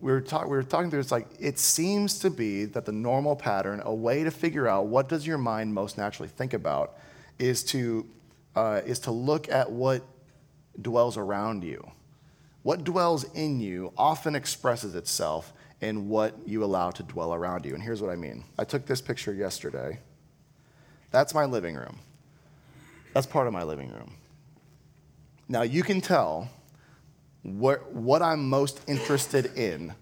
we, 0.00 0.12
were 0.12 0.20
talk, 0.20 0.44
we 0.44 0.50
were 0.50 0.62
talking 0.62 0.88
through, 0.88 1.00
it's 1.00 1.10
like, 1.10 1.26
it 1.40 1.58
seems 1.58 2.20
to 2.20 2.30
be 2.30 2.64
that 2.66 2.84
the 2.84 2.92
normal 2.92 3.34
pattern, 3.34 3.82
a 3.84 3.92
way 3.92 4.22
to 4.22 4.30
figure 4.30 4.68
out 4.68 4.86
what 4.86 5.08
does 5.08 5.26
your 5.26 5.38
mind 5.38 5.74
most 5.74 5.98
naturally 5.98 6.28
think 6.28 6.54
about, 6.54 6.96
is 7.40 7.64
to, 7.64 8.06
uh, 8.54 8.82
is 8.86 9.00
to 9.00 9.10
look 9.10 9.48
at 9.48 9.68
what 9.68 10.02
dwells 10.80 11.16
around 11.16 11.64
you. 11.64 11.90
What 12.62 12.84
dwells 12.84 13.24
in 13.34 13.60
you 13.60 13.92
often 13.96 14.34
expresses 14.34 14.94
itself 14.94 15.52
in 15.80 16.08
what 16.08 16.34
you 16.46 16.64
allow 16.64 16.90
to 16.92 17.02
dwell 17.02 17.34
around 17.34 17.66
you. 17.66 17.74
And 17.74 17.82
here's 17.82 18.00
what 18.00 18.10
I 18.10 18.16
mean 18.16 18.44
I 18.58 18.64
took 18.64 18.86
this 18.86 19.00
picture 19.00 19.34
yesterday. 19.34 19.98
That's 21.10 21.34
my 21.34 21.44
living 21.44 21.74
room. 21.74 21.98
That's 23.12 23.26
part 23.26 23.46
of 23.46 23.52
my 23.52 23.64
living 23.64 23.90
room. 23.90 24.14
Now, 25.48 25.62
you 25.62 25.82
can 25.82 26.00
tell 26.00 26.48
what, 27.42 27.92
what 27.92 28.22
I'm 28.22 28.48
most 28.48 28.80
interested 28.86 29.56
in 29.58 29.92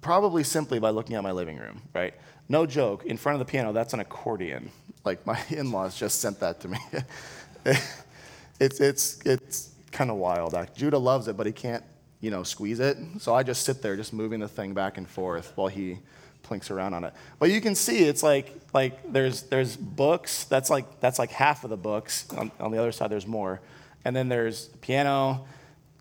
probably 0.00 0.44
simply 0.44 0.78
by 0.78 0.90
looking 0.90 1.16
at 1.16 1.22
my 1.22 1.32
living 1.32 1.58
room, 1.58 1.82
right? 1.92 2.14
No 2.48 2.64
joke, 2.64 3.04
in 3.04 3.16
front 3.16 3.34
of 3.40 3.46
the 3.46 3.50
piano, 3.50 3.72
that's 3.72 3.92
an 3.92 4.00
accordion. 4.00 4.70
Like 5.04 5.26
my 5.26 5.38
in 5.50 5.72
laws 5.72 5.98
just 5.98 6.20
sent 6.20 6.40
that 6.40 6.60
to 6.60 6.68
me. 6.68 6.78
it's, 8.60 8.80
it's, 8.80 9.20
it's 9.26 9.72
kind 9.92 10.10
of 10.10 10.16
wild. 10.16 10.54
Judah 10.74 10.98
loves 10.98 11.28
it, 11.28 11.36
but 11.36 11.46
he 11.46 11.52
can't 11.52 11.84
you 12.20 12.30
know, 12.30 12.42
squeeze 12.42 12.80
it. 12.80 12.96
So 13.18 13.34
I 13.34 13.42
just 13.42 13.64
sit 13.64 13.82
there, 13.82 13.96
just 13.96 14.12
moving 14.12 14.40
the 14.40 14.48
thing 14.48 14.74
back 14.74 14.98
and 14.98 15.08
forth 15.08 15.52
while 15.54 15.68
he 15.68 15.98
plinks 16.42 16.70
around 16.70 16.94
on 16.94 17.04
it. 17.04 17.12
But 17.38 17.50
you 17.50 17.60
can 17.60 17.74
see 17.74 17.98
it's 17.98 18.22
like 18.22 18.52
like 18.72 19.12
there's 19.12 19.42
there's 19.42 19.76
books. 19.76 20.44
That's 20.44 20.70
like 20.70 21.00
that's 21.00 21.18
like 21.18 21.30
half 21.30 21.64
of 21.64 21.70
the 21.70 21.76
books. 21.76 22.26
On, 22.36 22.50
on 22.58 22.70
the 22.70 22.78
other 22.78 22.92
side, 22.92 23.10
there's 23.10 23.26
more, 23.26 23.60
and 24.04 24.16
then 24.16 24.28
there's 24.28 24.66
piano, 24.80 25.46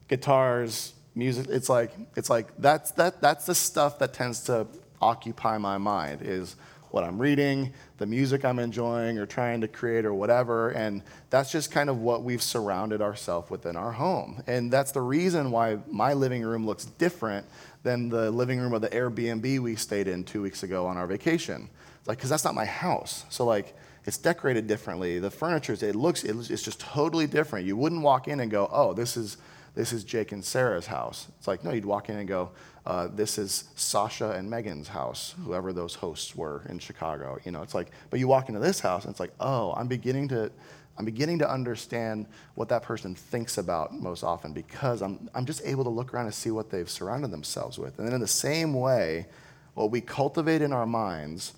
guitars, 0.07 0.93
music. 1.15 1.47
It's 1.49 1.69
like 1.69 1.91
it's 2.15 2.29
like 2.29 2.47
that's 2.57 2.91
that 2.91 3.21
that's 3.21 3.45
the 3.45 3.55
stuff 3.55 3.99
that 3.99 4.13
tends 4.13 4.43
to 4.45 4.67
occupy 5.01 5.57
my 5.57 5.77
mind 5.77 6.21
is 6.21 6.55
what 6.95 7.03
I'm 7.03 7.19
reading, 7.19 7.73
the 7.97 8.05
music 8.05 8.45
I'm 8.45 8.57
enjoying 8.57 9.19
or 9.19 9.25
trying 9.25 9.59
to 9.61 9.67
create 9.67 10.05
or 10.05 10.13
whatever. 10.13 10.69
And 10.69 11.03
that's 11.29 11.51
just 11.51 11.69
kind 11.69 11.89
of 11.89 11.99
what 11.99 12.23
we've 12.23 12.41
surrounded 12.41 13.01
ourselves 13.01 13.51
within 13.51 13.75
our 13.75 13.91
home. 13.91 14.41
And 14.47 14.71
that's 14.71 14.93
the 14.93 15.01
reason 15.01 15.51
why 15.51 15.79
my 15.91 16.13
living 16.13 16.41
room 16.41 16.65
looks 16.65 16.85
different 16.85 17.45
than 17.83 18.07
the 18.07 18.31
living 18.31 18.59
room 18.59 18.73
of 18.73 18.81
the 18.81 18.87
Airbnb 18.89 19.59
we 19.59 19.75
stayed 19.75 20.07
in 20.07 20.23
two 20.23 20.41
weeks 20.41 20.63
ago 20.63 20.87
on 20.87 20.95
our 20.95 21.05
vacation. 21.05 21.69
Like, 22.05 22.17
because 22.17 22.29
that's 22.29 22.45
not 22.45 22.55
my 22.55 22.65
house. 22.65 23.25
So, 23.29 23.43
like, 23.45 23.75
it's 24.05 24.17
decorated 24.17 24.65
differently. 24.65 25.19
The 25.19 25.31
furniture, 25.31 25.73
it 25.73 25.95
looks, 25.95 26.23
it's 26.23 26.63
just 26.63 26.79
totally 26.79 27.27
different. 27.27 27.65
You 27.65 27.75
wouldn't 27.75 28.03
walk 28.03 28.29
in 28.29 28.39
and 28.39 28.49
go, 28.49 28.69
oh, 28.71 28.93
this 28.93 29.17
is, 29.17 29.35
this 29.75 29.91
is 29.91 30.03
Jake 30.03 30.31
and 30.31 30.43
Sarah's 30.43 30.87
house. 30.87 31.27
It's 31.37 31.47
like, 31.47 31.63
no, 31.63 31.71
you'd 31.71 31.85
walk 31.85 32.09
in 32.09 32.17
and 32.17 32.27
go, 32.27 32.51
uh, 32.85 33.09
this 33.13 33.37
is 33.37 33.65
Sasha 33.75 34.31
and 34.31 34.49
Megan's 34.49 34.87
house, 34.87 35.35
whoever 35.43 35.73
those 35.73 35.95
hosts 35.95 36.35
were 36.35 36.63
in 36.69 36.79
Chicago. 36.79 37.37
You 37.43 37.51
know, 37.51 37.61
it's 37.61 37.75
like, 37.75 37.91
but 38.09 38.19
you 38.19 38.27
walk 38.27 38.47
into 38.47 38.61
this 38.61 38.79
house 38.79 39.03
and 39.03 39.11
it's 39.11 39.19
like, 39.19 39.33
oh, 39.39 39.73
I'm 39.73 39.87
beginning 39.87 40.29
to, 40.29 40.51
I'm 40.97 41.03
beginning 41.03 41.39
to 41.39 41.49
understand 41.49 42.25
what 42.53 42.69
that 42.69 42.83
person 42.83 43.15
thinks 43.15 43.57
about 43.57 43.93
most 43.93 44.23
often 44.23 44.53
because 44.53 45.01
I'm, 45.01 45.29
I'm 45.35 45.45
just 45.45 45.61
able 45.65 45.83
to 45.83 45.89
look 45.89 46.13
around 46.13 46.25
and 46.25 46.33
see 46.33 46.51
what 46.51 46.69
they've 46.69 46.89
surrounded 46.89 47.31
themselves 47.31 47.77
with. 47.77 47.97
And 47.99 48.07
then 48.07 48.15
in 48.15 48.21
the 48.21 48.27
same 48.27 48.73
way, 48.73 49.27
what 49.73 49.91
we 49.91 49.99
cultivate 49.99 50.61
in 50.61 50.71
our 50.71 50.85
minds 50.85 51.53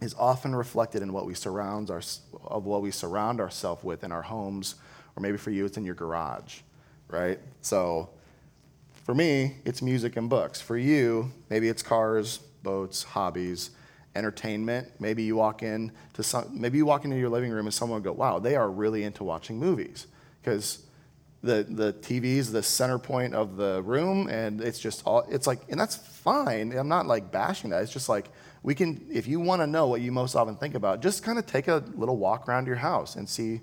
is 0.00 0.14
often 0.18 0.54
reflected 0.54 1.02
in 1.02 1.12
what 1.12 1.26
we 1.26 1.34
surround 1.34 1.90
our, 1.90 2.02
of 2.44 2.64
what 2.64 2.82
we 2.82 2.90
surround 2.90 3.40
ourselves 3.40 3.84
with 3.84 4.02
in 4.02 4.10
our 4.10 4.22
homes, 4.22 4.76
or 5.14 5.20
maybe 5.20 5.36
for 5.36 5.50
you, 5.50 5.66
it's 5.66 5.76
in 5.76 5.84
your 5.84 5.94
garage, 5.94 6.60
right? 7.12 7.38
So 7.60 8.10
for 9.04 9.14
me, 9.14 9.56
it's 9.64 9.82
music 9.82 10.16
and 10.16 10.28
books. 10.28 10.60
For 10.60 10.76
you, 10.76 11.32
maybe 11.48 11.68
it's 11.68 11.82
cars, 11.82 12.38
boats, 12.62 13.02
hobbies, 13.02 13.70
entertainment. 14.14 14.88
Maybe 14.98 15.22
you 15.22 15.36
walk 15.36 15.62
in 15.62 15.92
to 16.14 16.22
some, 16.22 16.48
maybe 16.52 16.78
you 16.78 16.86
walk 16.86 17.04
into 17.04 17.16
your 17.16 17.28
living 17.28 17.50
room 17.50 17.66
and 17.66 17.74
someone 17.74 18.02
will 18.02 18.12
go, 18.12 18.18
"Wow, 18.18 18.38
they 18.38 18.56
are 18.56 18.70
really 18.70 19.04
into 19.04 19.24
watching 19.24 19.58
movies," 19.58 20.06
because 20.42 20.84
the 21.42 21.66
the 21.68 21.92
TV 21.92 22.36
is 22.36 22.52
the 22.52 22.62
center 22.62 22.98
point 22.98 23.34
of 23.34 23.56
the 23.56 23.82
room, 23.82 24.28
and 24.28 24.60
it's 24.60 24.78
just 24.78 25.02
all. 25.06 25.26
It's 25.30 25.46
like, 25.46 25.60
and 25.68 25.80
that's 25.80 25.96
fine. 25.96 26.72
I'm 26.72 26.88
not 26.88 27.06
like 27.06 27.32
bashing 27.32 27.70
that. 27.70 27.82
It's 27.82 27.92
just 27.92 28.08
like 28.08 28.30
we 28.62 28.74
can, 28.74 29.06
if 29.10 29.26
you 29.26 29.40
want 29.40 29.62
to 29.62 29.66
know 29.66 29.86
what 29.86 30.02
you 30.02 30.12
most 30.12 30.34
often 30.34 30.56
think 30.56 30.74
about, 30.74 31.00
just 31.00 31.22
kind 31.22 31.38
of 31.38 31.46
take 31.46 31.66
a 31.68 31.82
little 31.94 32.18
walk 32.18 32.48
around 32.48 32.66
your 32.66 32.76
house 32.76 33.16
and 33.16 33.28
see 33.28 33.60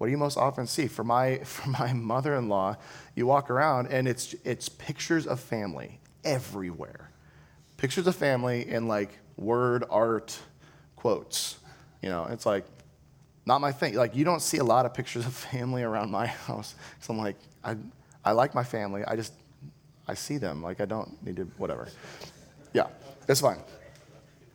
what 0.00 0.06
do 0.06 0.12
you 0.12 0.16
most 0.16 0.38
often 0.38 0.66
see? 0.66 0.86
For 0.86 1.04
my, 1.04 1.36
for 1.44 1.68
my 1.68 1.92
mother 1.92 2.34
in 2.34 2.48
law, 2.48 2.78
you 3.14 3.26
walk 3.26 3.50
around 3.50 3.88
and 3.88 4.08
it's, 4.08 4.34
it's 4.44 4.66
pictures 4.66 5.26
of 5.26 5.38
family 5.38 6.00
everywhere. 6.24 7.10
Pictures 7.76 8.06
of 8.06 8.16
family 8.16 8.66
in 8.66 8.88
like 8.88 9.10
word 9.36 9.84
art 9.90 10.38
quotes. 10.96 11.58
You 12.00 12.08
know, 12.08 12.24
it's 12.30 12.46
like, 12.46 12.64
not 13.44 13.60
my 13.60 13.72
thing. 13.72 13.94
Like, 13.94 14.16
you 14.16 14.24
don't 14.24 14.40
see 14.40 14.56
a 14.56 14.64
lot 14.64 14.86
of 14.86 14.94
pictures 14.94 15.26
of 15.26 15.34
family 15.34 15.82
around 15.82 16.10
my 16.10 16.26
house. 16.48 16.74
So 17.00 17.12
I'm 17.12 17.18
like, 17.18 17.36
I, 17.62 17.76
I 18.24 18.32
like 18.32 18.54
my 18.54 18.64
family. 18.64 19.04
I 19.04 19.16
just, 19.16 19.34
I 20.08 20.14
see 20.14 20.38
them. 20.38 20.62
Like, 20.62 20.80
I 20.80 20.86
don't 20.86 21.22
need 21.22 21.36
to, 21.36 21.44
whatever. 21.58 21.88
Yeah, 22.72 22.86
it's 23.28 23.42
fine. 23.42 23.58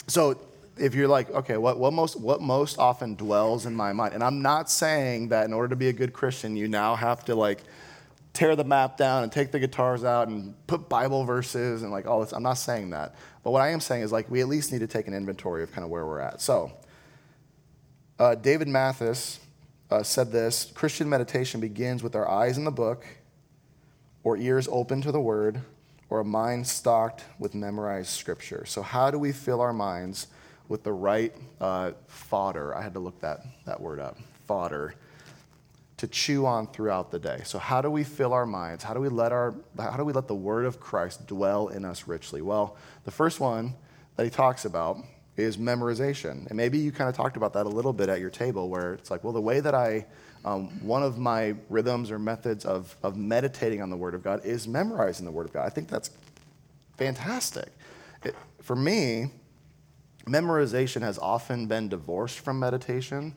So 0.08 0.40
if 0.78 0.94
you're 0.94 1.08
like, 1.08 1.30
okay, 1.32 1.58
what, 1.58 1.80
what, 1.80 1.94
most, 1.94 2.20
what 2.20 2.42
most 2.42 2.78
often 2.80 3.16
dwells 3.16 3.66
in 3.66 3.76
my 3.76 3.94
mind? 3.94 4.14
And 4.14 4.24
I'm 4.24 4.42
not 4.42 4.70
saying 4.70 5.30
that 5.30 5.46
in 5.46 5.54
order 5.54 5.70
to 5.70 5.76
be 5.76 5.88
a 5.88 5.94
good 5.94 6.14
Christian, 6.14 6.56
you 6.56 6.68
now 6.68 6.96
have 6.96 7.26
to 7.26 7.36
like 7.36 7.64
tear 8.34 8.56
the 8.56 8.64
map 8.64 8.98
down 8.98 9.24
and 9.24 9.32
take 9.32 9.52
the 9.52 9.60
guitars 9.60 10.04
out 10.04 10.28
and 10.28 10.54
put 10.68 10.90
Bible 10.90 11.24
verses 11.24 11.84
and 11.84 11.92
like 11.92 12.06
all 12.06 12.20
this. 12.20 12.34
I'm 12.34 12.44
not 12.44 12.56
saying 12.56 12.90
that. 12.90 13.16
But 13.44 13.52
what 13.52 13.62
I 13.62 13.70
am 13.70 13.80
saying 13.80 14.04
is 14.04 14.12
like 14.12 14.30
we 14.30 14.42
at 14.42 14.48
least 14.48 14.72
need 14.72 14.80
to 14.80 14.88
take 14.88 15.08
an 15.08 15.14
inventory 15.14 15.64
of 15.64 15.72
kind 15.72 15.86
of 15.86 15.90
where 15.90 16.06
we're 16.06 16.20
at. 16.20 16.42
So, 16.42 16.74
uh, 18.20 18.36
David 18.36 18.68
Mathis 18.68 19.40
uh, 19.90 20.04
said 20.04 20.32
this 20.32 20.72
Christian 20.74 21.10
meditation 21.10 21.60
begins 21.62 22.04
with 22.04 22.16
our 22.16 22.30
eyes 22.30 22.58
in 22.58 22.64
the 22.64 22.72
book, 22.72 23.06
or 24.24 24.38
ears 24.38 24.68
open 24.72 25.02
to 25.02 25.12
the 25.12 25.22
word, 25.22 25.62
or 26.10 26.20
a 26.20 26.26
mind 26.26 26.68
stocked 26.68 27.24
with 27.40 27.54
memorized 27.54 28.10
scripture. 28.10 28.66
So, 28.66 28.82
how 28.82 29.12
do 29.12 29.20
we 29.20 29.32
fill 29.32 29.62
our 29.62 29.74
minds? 29.74 30.28
With 30.68 30.84
the 30.84 30.94
right 30.94 31.34
uh, 31.62 31.92
fodder. 32.08 32.76
I 32.76 32.82
had 32.82 32.94
to 32.94 33.00
look 33.00 33.20
that, 33.22 33.42
that 33.66 33.80
word 33.80 34.00
up 34.00 34.18
fodder 34.48 34.96
to 35.98 36.08
chew 36.08 36.46
on 36.46 36.68
throughout 36.68 37.12
the 37.12 37.20
day. 37.20 37.42
So 37.46 37.58
how 37.58 37.82
do 37.82 37.90
we 37.90 38.04
fill 38.04 38.34
our 38.34 38.46
minds? 38.46 38.84
How 38.84 38.94
do 38.94 39.00
we 39.00 39.10
let 39.10 39.32
our 39.32 39.56
how 39.80 39.98
do 39.98 40.04
we 40.04 40.14
let 40.14 40.28
the 40.28 40.36
word 40.36 40.66
of 40.66 40.80
Christ 40.80 41.26
dwell 41.26 41.70
in 41.70 41.86
us 41.86 42.08
richly? 42.08 42.42
Well, 42.42 42.76
the 43.06 43.12
first 43.12 43.40
one 43.40 43.74
that 44.18 44.24
he 44.24 44.30
talks 44.30 44.66
about 44.66 44.98
is 45.38 45.58
memorization. 45.58 46.48
And 46.48 46.56
maybe 46.56 46.78
you 46.78 46.92
kind 46.92 47.10
of 47.10 47.16
talked 47.16 47.38
about 47.38 47.54
that 47.54 47.66
a 47.66 47.70
little 47.70 47.94
bit 47.94 48.10
at 48.10 48.20
your 48.20 48.30
table 48.30 48.70
where 48.70 48.94
it's 48.94 49.10
like, 49.12 49.24
well, 49.24 49.34
the 49.34 49.42
way 49.42 49.60
that 49.60 49.74
I 49.74 50.06
um, 50.46 50.68
one 50.86 51.02
of 51.02 51.18
my 51.18 51.56
rhythms 51.70 52.12
or 52.12 52.20
methods 52.20 52.66
of, 52.66 52.96
of 53.02 53.18
meditating 53.18 53.82
on 53.82 53.90
the 53.90 53.98
Word 53.98 54.14
of 54.14 54.24
God 54.24 54.46
is 54.46 54.68
memorizing 54.68 55.26
the 55.26 55.32
Word 55.32 55.48
of 55.48 55.54
God. 55.54 55.66
I 55.66 55.70
think 55.70 55.90
that's 55.90 56.12
fantastic. 56.98 57.70
It, 58.24 58.36
for 58.62 58.76
me, 58.76 59.32
memorization 60.26 61.02
has 61.02 61.18
often 61.18 61.68
been 61.68 61.90
divorced 61.90 62.40
from 62.40 62.60
meditation. 62.60 63.36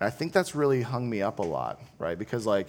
And 0.00 0.06
I 0.06 0.10
think 0.10 0.32
that's 0.32 0.54
really 0.54 0.82
hung 0.82 1.08
me 1.08 1.22
up 1.22 1.38
a 1.38 1.42
lot, 1.42 1.80
right? 1.98 2.18
Because, 2.18 2.46
like, 2.46 2.68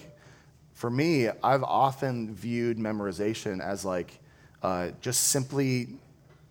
for 0.74 0.90
me, 0.90 1.28
I've 1.44 1.64
often 1.64 2.34
viewed 2.34 2.78
memorization 2.78 3.62
as 3.62 3.84
like 3.84 4.18
uh, 4.64 4.92
just 5.02 5.28
simply 5.28 5.90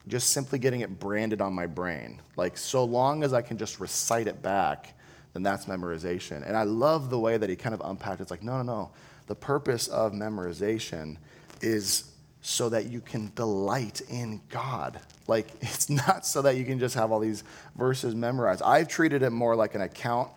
just 0.06 0.30
simply 0.30 0.58
getting 0.58 0.80
it 0.80 0.98
branded 0.98 1.40
on 1.40 1.52
my 1.52 1.66
brain. 1.66 2.20
Like, 2.36 2.56
so 2.56 2.84
long 2.84 3.22
as 3.22 3.32
I 3.32 3.42
can 3.42 3.58
just 3.58 3.78
recite 3.78 4.26
it 4.26 4.42
back, 4.42 4.94
then 5.34 5.42
that's 5.42 5.66
memorization. 5.66 6.46
And 6.46 6.56
I 6.56 6.62
love 6.62 7.10
the 7.10 7.18
way 7.18 7.36
that 7.36 7.48
he 7.48 7.56
kind 7.56 7.74
of 7.74 7.82
unpacked 7.84 8.20
it. 8.20 8.22
It's 8.22 8.30
like, 8.30 8.42
no, 8.42 8.56
no, 8.56 8.62
no. 8.62 8.90
The 9.26 9.34
purpose 9.34 9.86
of 9.88 10.12
memorization 10.12 11.18
is 11.60 12.04
so 12.40 12.68
that 12.68 12.86
you 12.86 13.00
can 13.00 13.32
delight 13.34 14.00
in 14.08 14.40
God. 14.48 15.00
Like, 15.26 15.48
it's 15.60 15.90
not 15.90 16.26
so 16.26 16.42
that 16.42 16.56
you 16.56 16.64
can 16.64 16.78
just 16.78 16.94
have 16.94 17.12
all 17.12 17.20
these 17.20 17.44
verses 17.76 18.14
memorized. 18.14 18.62
I've 18.62 18.88
treated 18.88 19.22
it 19.22 19.30
more 19.30 19.56
like 19.56 19.74
an 19.74 19.80
account, 19.80 20.30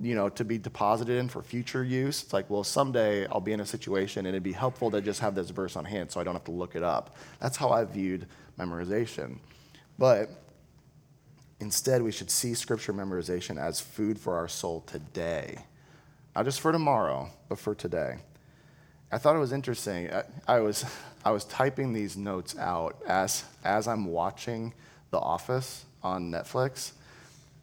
you 0.00 0.14
know, 0.14 0.28
to 0.30 0.44
be 0.44 0.58
deposited 0.58 1.18
in 1.18 1.28
for 1.28 1.42
future 1.42 1.84
use. 1.84 2.22
It's 2.22 2.32
like, 2.32 2.48
well, 2.50 2.64
someday 2.64 3.26
I'll 3.26 3.40
be 3.40 3.52
in 3.52 3.60
a 3.60 3.66
situation 3.66 4.26
and 4.26 4.34
it'd 4.34 4.42
be 4.42 4.52
helpful 4.52 4.90
to 4.90 5.00
just 5.00 5.20
have 5.20 5.34
this 5.34 5.50
verse 5.50 5.76
on 5.76 5.84
hand 5.84 6.10
so 6.10 6.20
I 6.20 6.24
don't 6.24 6.34
have 6.34 6.44
to 6.44 6.50
look 6.50 6.76
it 6.76 6.82
up. 6.82 7.16
That's 7.40 7.56
how 7.56 7.70
I 7.70 7.84
viewed 7.84 8.26
memorization. 8.58 9.38
But 9.98 10.30
Instead, 11.60 12.02
we 12.02 12.12
should 12.12 12.30
see 12.30 12.54
scripture 12.54 12.92
memorization 12.92 13.58
as 13.58 13.80
food 13.80 14.18
for 14.18 14.36
our 14.36 14.48
soul 14.48 14.82
today. 14.82 15.64
Not 16.34 16.44
just 16.44 16.60
for 16.60 16.70
tomorrow, 16.70 17.30
but 17.48 17.58
for 17.58 17.74
today. 17.74 18.16
I 19.10 19.18
thought 19.18 19.36
it 19.36 19.38
was 19.38 19.52
interesting. 19.52 20.12
I, 20.12 20.24
I, 20.46 20.60
was, 20.60 20.84
I 21.26 21.30
was 21.30 21.44
typing 21.46 21.92
these 21.92 22.16
notes 22.16 22.56
out 22.56 23.02
as, 23.04 23.42
as 23.64 23.88
I'm 23.88 24.04
watching 24.04 24.72
The 25.10 25.18
Office 25.18 25.84
on 26.00 26.30
Netflix. 26.30 26.92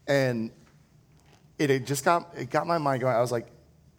And 0.06 0.52
it, 1.58 1.70
it 1.70 1.88
just 1.88 2.04
got, 2.04 2.28
it 2.38 2.50
got 2.50 2.68
my 2.68 2.78
mind 2.78 3.00
going. 3.00 3.16
I 3.16 3.22
was 3.22 3.32
like, 3.32 3.48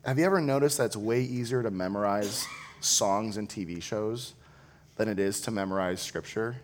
have 0.04 0.18
you 0.18 0.26
ever 0.26 0.42
noticed 0.42 0.76
that 0.76 0.84
it's 0.84 0.98
way 0.98 1.22
easier 1.22 1.62
to 1.62 1.70
memorize 1.70 2.46
songs 2.80 3.38
and 3.38 3.48
TV 3.48 3.82
shows 3.82 4.34
than 4.96 5.08
it 5.08 5.18
is 5.18 5.40
to 5.40 5.50
memorize 5.50 6.02
scripture? 6.02 6.56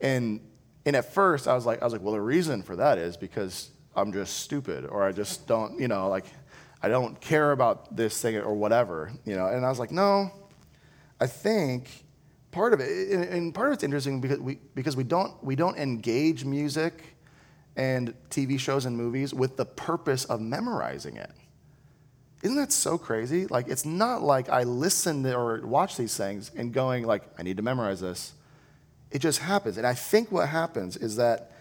And, 0.00 0.40
and 0.84 0.96
at 0.96 1.14
first, 1.14 1.46
I 1.46 1.54
was 1.54 1.64
like, 1.64 1.80
I 1.80 1.84
was 1.84 1.92
like, 1.92 2.02
well, 2.02 2.14
the 2.14 2.20
reason 2.20 2.64
for 2.64 2.74
that 2.74 2.98
is 2.98 3.16
because 3.16 3.70
I'm 3.94 4.12
just 4.12 4.38
stupid, 4.38 4.84
or 4.84 5.04
I 5.04 5.12
just 5.12 5.46
don't, 5.46 5.78
you 5.78 5.86
know, 5.86 6.08
like, 6.08 6.24
I 6.82 6.88
don't 6.88 7.20
care 7.20 7.52
about 7.52 7.96
this 7.96 8.20
thing 8.20 8.36
or 8.38 8.52
whatever, 8.52 9.12
you 9.24 9.36
know. 9.36 9.46
And 9.46 9.64
I 9.64 9.68
was 9.68 9.78
like, 9.78 9.92
no, 9.92 10.32
I 11.22 11.28
think 11.28 11.88
part 12.50 12.72
of 12.72 12.80
it, 12.80 13.12
and 13.12 13.54
part 13.54 13.68
of 13.68 13.74
it's 13.74 13.84
interesting 13.84 14.20
because 14.20 14.40
we, 14.40 14.58
because 14.74 14.96
we, 14.96 15.04
don't, 15.04 15.32
we 15.44 15.54
don't 15.54 15.78
engage 15.78 16.44
music 16.44 17.14
and 17.76 18.12
TV 18.28 18.58
shows 18.58 18.86
and 18.86 18.96
movies 18.96 19.32
with 19.32 19.56
the 19.56 19.64
purpose 19.64 20.24
of 20.24 20.40
memorizing 20.40 21.16
it. 21.16 21.30
Isn't 22.42 22.56
that 22.56 22.72
so 22.72 22.98
crazy? 22.98 23.46
Like, 23.46 23.68
it's 23.68 23.84
not 23.84 24.22
like 24.22 24.48
I 24.48 24.64
listen 24.64 25.24
or 25.26 25.64
watch 25.64 25.96
these 25.96 26.16
things 26.16 26.50
and 26.56 26.72
going, 26.72 27.06
like, 27.06 27.22
I 27.38 27.44
need 27.44 27.58
to 27.58 27.62
memorize 27.62 28.00
this. 28.00 28.32
It 29.12 29.20
just 29.20 29.38
happens. 29.38 29.76
And 29.78 29.86
I 29.86 29.94
think 29.94 30.32
what 30.32 30.48
happens 30.48 30.96
is 30.96 31.14
that 31.16 31.52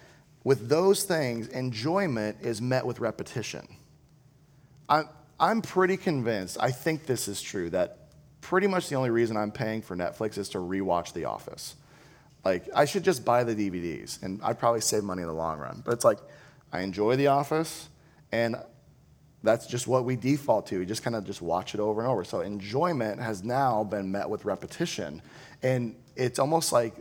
with 0.43 0.69
those 0.69 1.03
things, 1.03 1.49
enjoyment 1.49 2.37
is 2.41 2.63
met 2.63 2.83
with 2.83 2.99
repetition. 2.99 3.67
I'm, 4.89 5.07
I'm 5.39 5.61
pretty 5.61 5.97
convinced, 5.97 6.57
I 6.59 6.71
think 6.71 7.05
this 7.05 7.27
is 7.27 7.43
true, 7.43 7.69
that 7.69 8.00
pretty 8.41 8.67
much 8.67 8.89
the 8.89 8.95
only 8.95 9.09
reason 9.09 9.37
I'm 9.37 9.51
paying 9.51 9.81
for 9.81 9.95
Netflix 9.95 10.37
is 10.37 10.49
to 10.49 10.57
rewatch 10.57 11.13
The 11.13 11.25
Office. 11.25 11.75
Like, 12.43 12.67
I 12.75 12.85
should 12.85 13.03
just 13.03 13.23
buy 13.23 13.43
the 13.43 13.55
DVDs, 13.55 14.21
and 14.23 14.41
I'd 14.43 14.59
probably 14.59 14.81
save 14.81 15.03
money 15.03 15.21
in 15.21 15.27
the 15.27 15.33
long 15.33 15.59
run. 15.59 15.83
But 15.85 15.93
it's 15.93 16.05
like, 16.05 16.17
I 16.73 16.81
enjoy 16.81 17.15
The 17.15 17.27
Office, 17.27 17.89
and 18.31 18.55
that's 19.43 19.65
just 19.65 19.87
what 19.87 20.05
we 20.05 20.15
default 20.15 20.67
to. 20.67 20.79
We 20.79 20.85
just 20.85 21.03
kind 21.03 21.15
of 21.15 21.25
just 21.25 21.41
watch 21.41 21.73
it 21.73 21.79
over 21.79 22.01
and 22.01 22.09
over. 22.09 22.23
So 22.23 22.41
enjoyment 22.41 23.19
has 23.19 23.43
now 23.43 23.83
been 23.83 24.11
met 24.11 24.29
with 24.29 24.45
repetition. 24.45 25.21
And 25.63 25.95
it's 26.15 26.39
almost 26.39 26.71
like 26.71 26.95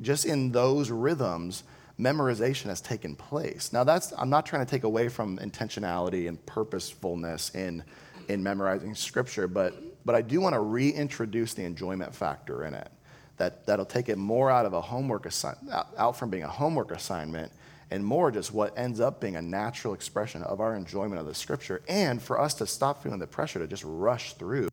just 0.00 0.26
in 0.26 0.52
those 0.52 0.90
rhythms, 0.90 1.64
memorization 1.98 2.66
has 2.66 2.80
taken 2.80 3.16
place. 3.16 3.72
Now 3.72 3.84
that's 3.84 4.12
I'm 4.16 4.30
not 4.30 4.46
trying 4.46 4.64
to 4.64 4.70
take 4.70 4.84
away 4.84 5.08
from 5.08 5.38
intentionality 5.38 6.28
and 6.28 6.44
purposefulness 6.46 7.54
in 7.54 7.84
in 8.28 8.42
memorizing 8.42 8.94
scripture, 8.94 9.48
but 9.48 9.74
but 10.04 10.14
I 10.14 10.22
do 10.22 10.40
want 10.40 10.54
to 10.54 10.60
reintroduce 10.60 11.54
the 11.54 11.64
enjoyment 11.64 12.14
factor 12.14 12.64
in 12.64 12.74
it. 12.74 12.90
That 13.36 13.66
that'll 13.66 13.86
take 13.86 14.08
it 14.08 14.18
more 14.18 14.50
out 14.50 14.66
of 14.66 14.74
a 14.74 14.80
homework 14.80 15.26
assignment 15.26 15.74
out 15.96 16.16
from 16.16 16.30
being 16.30 16.42
a 16.42 16.48
homework 16.48 16.90
assignment 16.90 17.52
and 17.90 18.04
more 18.04 18.30
just 18.30 18.52
what 18.52 18.78
ends 18.78 19.00
up 19.00 19.20
being 19.20 19.36
a 19.36 19.42
natural 19.42 19.94
expression 19.94 20.42
of 20.42 20.60
our 20.60 20.76
enjoyment 20.76 21.20
of 21.20 21.26
the 21.26 21.34
scripture, 21.34 21.82
and 21.88 22.22
for 22.22 22.40
us 22.40 22.54
to 22.54 22.66
stop 22.66 23.02
feeling 23.02 23.18
the 23.18 23.26
pressure 23.26 23.58
to 23.58 23.66
just 23.66 23.82
rush 23.84 24.34
through 24.34 24.68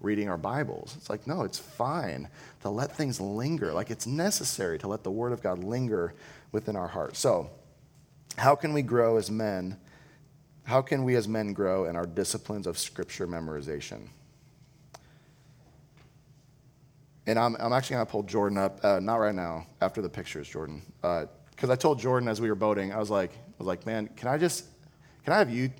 reading 0.00 0.28
our 0.28 0.36
Bibles. 0.36 0.94
It's 0.96 1.10
like, 1.10 1.26
no, 1.26 1.42
it's 1.42 1.58
fine 1.58 2.28
to 2.60 2.68
let 2.68 2.94
things 2.94 3.20
linger. 3.20 3.72
Like 3.72 3.90
it's 3.90 4.06
necessary 4.06 4.78
to 4.80 4.88
let 4.88 5.02
the 5.02 5.10
Word 5.10 5.32
of 5.32 5.42
God 5.42 5.64
linger 5.64 6.14
within 6.52 6.76
our 6.76 6.88
hearts. 6.88 7.18
So, 7.18 7.50
how 8.36 8.54
can 8.54 8.72
we 8.72 8.82
grow 8.82 9.16
as 9.16 9.30
men? 9.30 9.76
How 10.64 10.82
can 10.82 11.04
we 11.04 11.16
as 11.16 11.26
men 11.26 11.54
grow 11.54 11.86
in 11.86 11.96
our 11.96 12.06
disciplines 12.06 12.66
of 12.66 12.78
scripture 12.78 13.26
memorization? 13.26 14.08
And 17.28 17.38
I'm, 17.38 17.56
I'm 17.60 17.74
actually 17.74 17.96
going 17.96 18.06
to 18.06 18.10
pull 18.10 18.22
Jordan 18.22 18.56
up, 18.56 18.82
uh, 18.82 19.00
not 19.00 19.16
right 19.16 19.34
now, 19.34 19.66
after 19.82 20.00
the 20.00 20.08
pictures, 20.08 20.48
Jordan. 20.48 20.80
Uh, 21.02 21.26
because 21.50 21.68
I 21.68 21.76
told 21.76 22.00
Jordan 22.00 22.26
as 22.26 22.40
we 22.40 22.48
were 22.48 22.54
boating, 22.54 22.90
I 22.90 22.98
was 22.98 23.10
like, 23.10 23.32
I 23.32 23.54
was 23.58 23.66
like, 23.66 23.84
man, 23.84 24.08
can 24.16 24.28
I 24.28 24.38
just, 24.38 24.64
can 25.24 25.34
I 25.34 25.38
have 25.38 25.50
you 25.50 25.70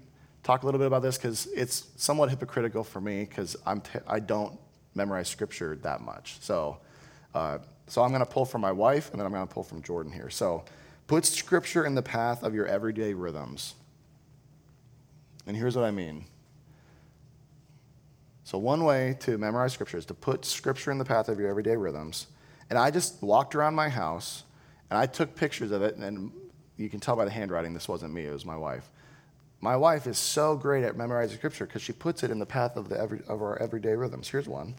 talk 0.42 0.62
a 0.62 0.66
little 0.66 0.78
bit 0.78 0.88
about 0.88 1.00
this? 1.00 1.16
Because 1.16 1.46
it's 1.54 1.87
somewhat 1.96 2.28
hypocritical 2.28 2.84
for 2.84 3.00
me 3.00 3.24
because 3.24 3.56
I'm 3.64 3.80
t- 3.80 4.00
I 4.06 4.20
don't 4.20 4.58
memorize 4.94 5.28
scripture 5.28 5.76
that 5.76 6.02
much. 6.02 6.37
So, 6.40 6.80
uh, 7.34 7.58
so 7.87 8.02
I'm 8.02 8.11
going 8.11 8.20
to 8.20 8.30
pull 8.30 8.44
from 8.44 8.61
my 8.61 8.72
wife 8.72 9.11
and 9.12 9.18
then 9.18 9.24
I'm 9.24 9.32
going 9.32 9.48
to 9.48 9.54
pull 9.54 9.62
from 9.62 9.80
Jordan 9.80 10.12
here. 10.12 10.28
So, 10.28 10.64
put 11.06 11.24
scripture 11.24 11.87
in 11.87 11.94
the 11.94 12.02
path 12.02 12.42
of 12.42 12.54
your 12.54 12.66
everyday 12.66 13.14
rhythms. 13.14 13.74
And 15.46 15.56
here's 15.56 15.76
what 15.76 15.87
I 15.87 15.92
mean. 15.92 16.26
So, 18.48 18.56
one 18.56 18.82
way 18.82 19.14
to 19.20 19.37
memorize 19.37 19.74
scripture 19.74 19.98
is 19.98 20.06
to 20.06 20.14
put 20.14 20.46
scripture 20.46 20.90
in 20.90 20.96
the 20.96 21.04
path 21.04 21.28
of 21.28 21.38
your 21.38 21.50
everyday 21.50 21.76
rhythms. 21.76 22.28
And 22.70 22.78
I 22.78 22.90
just 22.90 23.22
walked 23.22 23.54
around 23.54 23.74
my 23.74 23.90
house 23.90 24.44
and 24.88 24.98
I 24.98 25.04
took 25.04 25.37
pictures 25.37 25.70
of 25.70 25.82
it, 25.82 25.96
and 25.96 26.32
you 26.78 26.88
can 26.88 26.98
tell 26.98 27.14
by 27.14 27.26
the 27.26 27.30
handwriting 27.30 27.74
this 27.74 27.88
wasn't 27.88 28.14
me, 28.14 28.24
it 28.24 28.32
was 28.32 28.46
my 28.46 28.56
wife. 28.56 28.88
My 29.61 29.76
wife 29.76 30.06
is 30.06 30.16
so 30.16 30.56
great 30.56 30.82
at 30.82 30.96
memorizing 30.96 31.37
scripture 31.37 31.66
because 31.66 31.82
she 31.82 31.92
puts 31.92 32.22
it 32.22 32.30
in 32.30 32.38
the 32.38 32.46
path 32.46 32.78
of, 32.78 32.88
the 32.88 32.98
every, 32.98 33.20
of 33.28 33.42
our 33.42 33.61
everyday 33.61 33.92
rhythms. 33.92 34.30
Here's 34.30 34.48
one. 34.48 34.76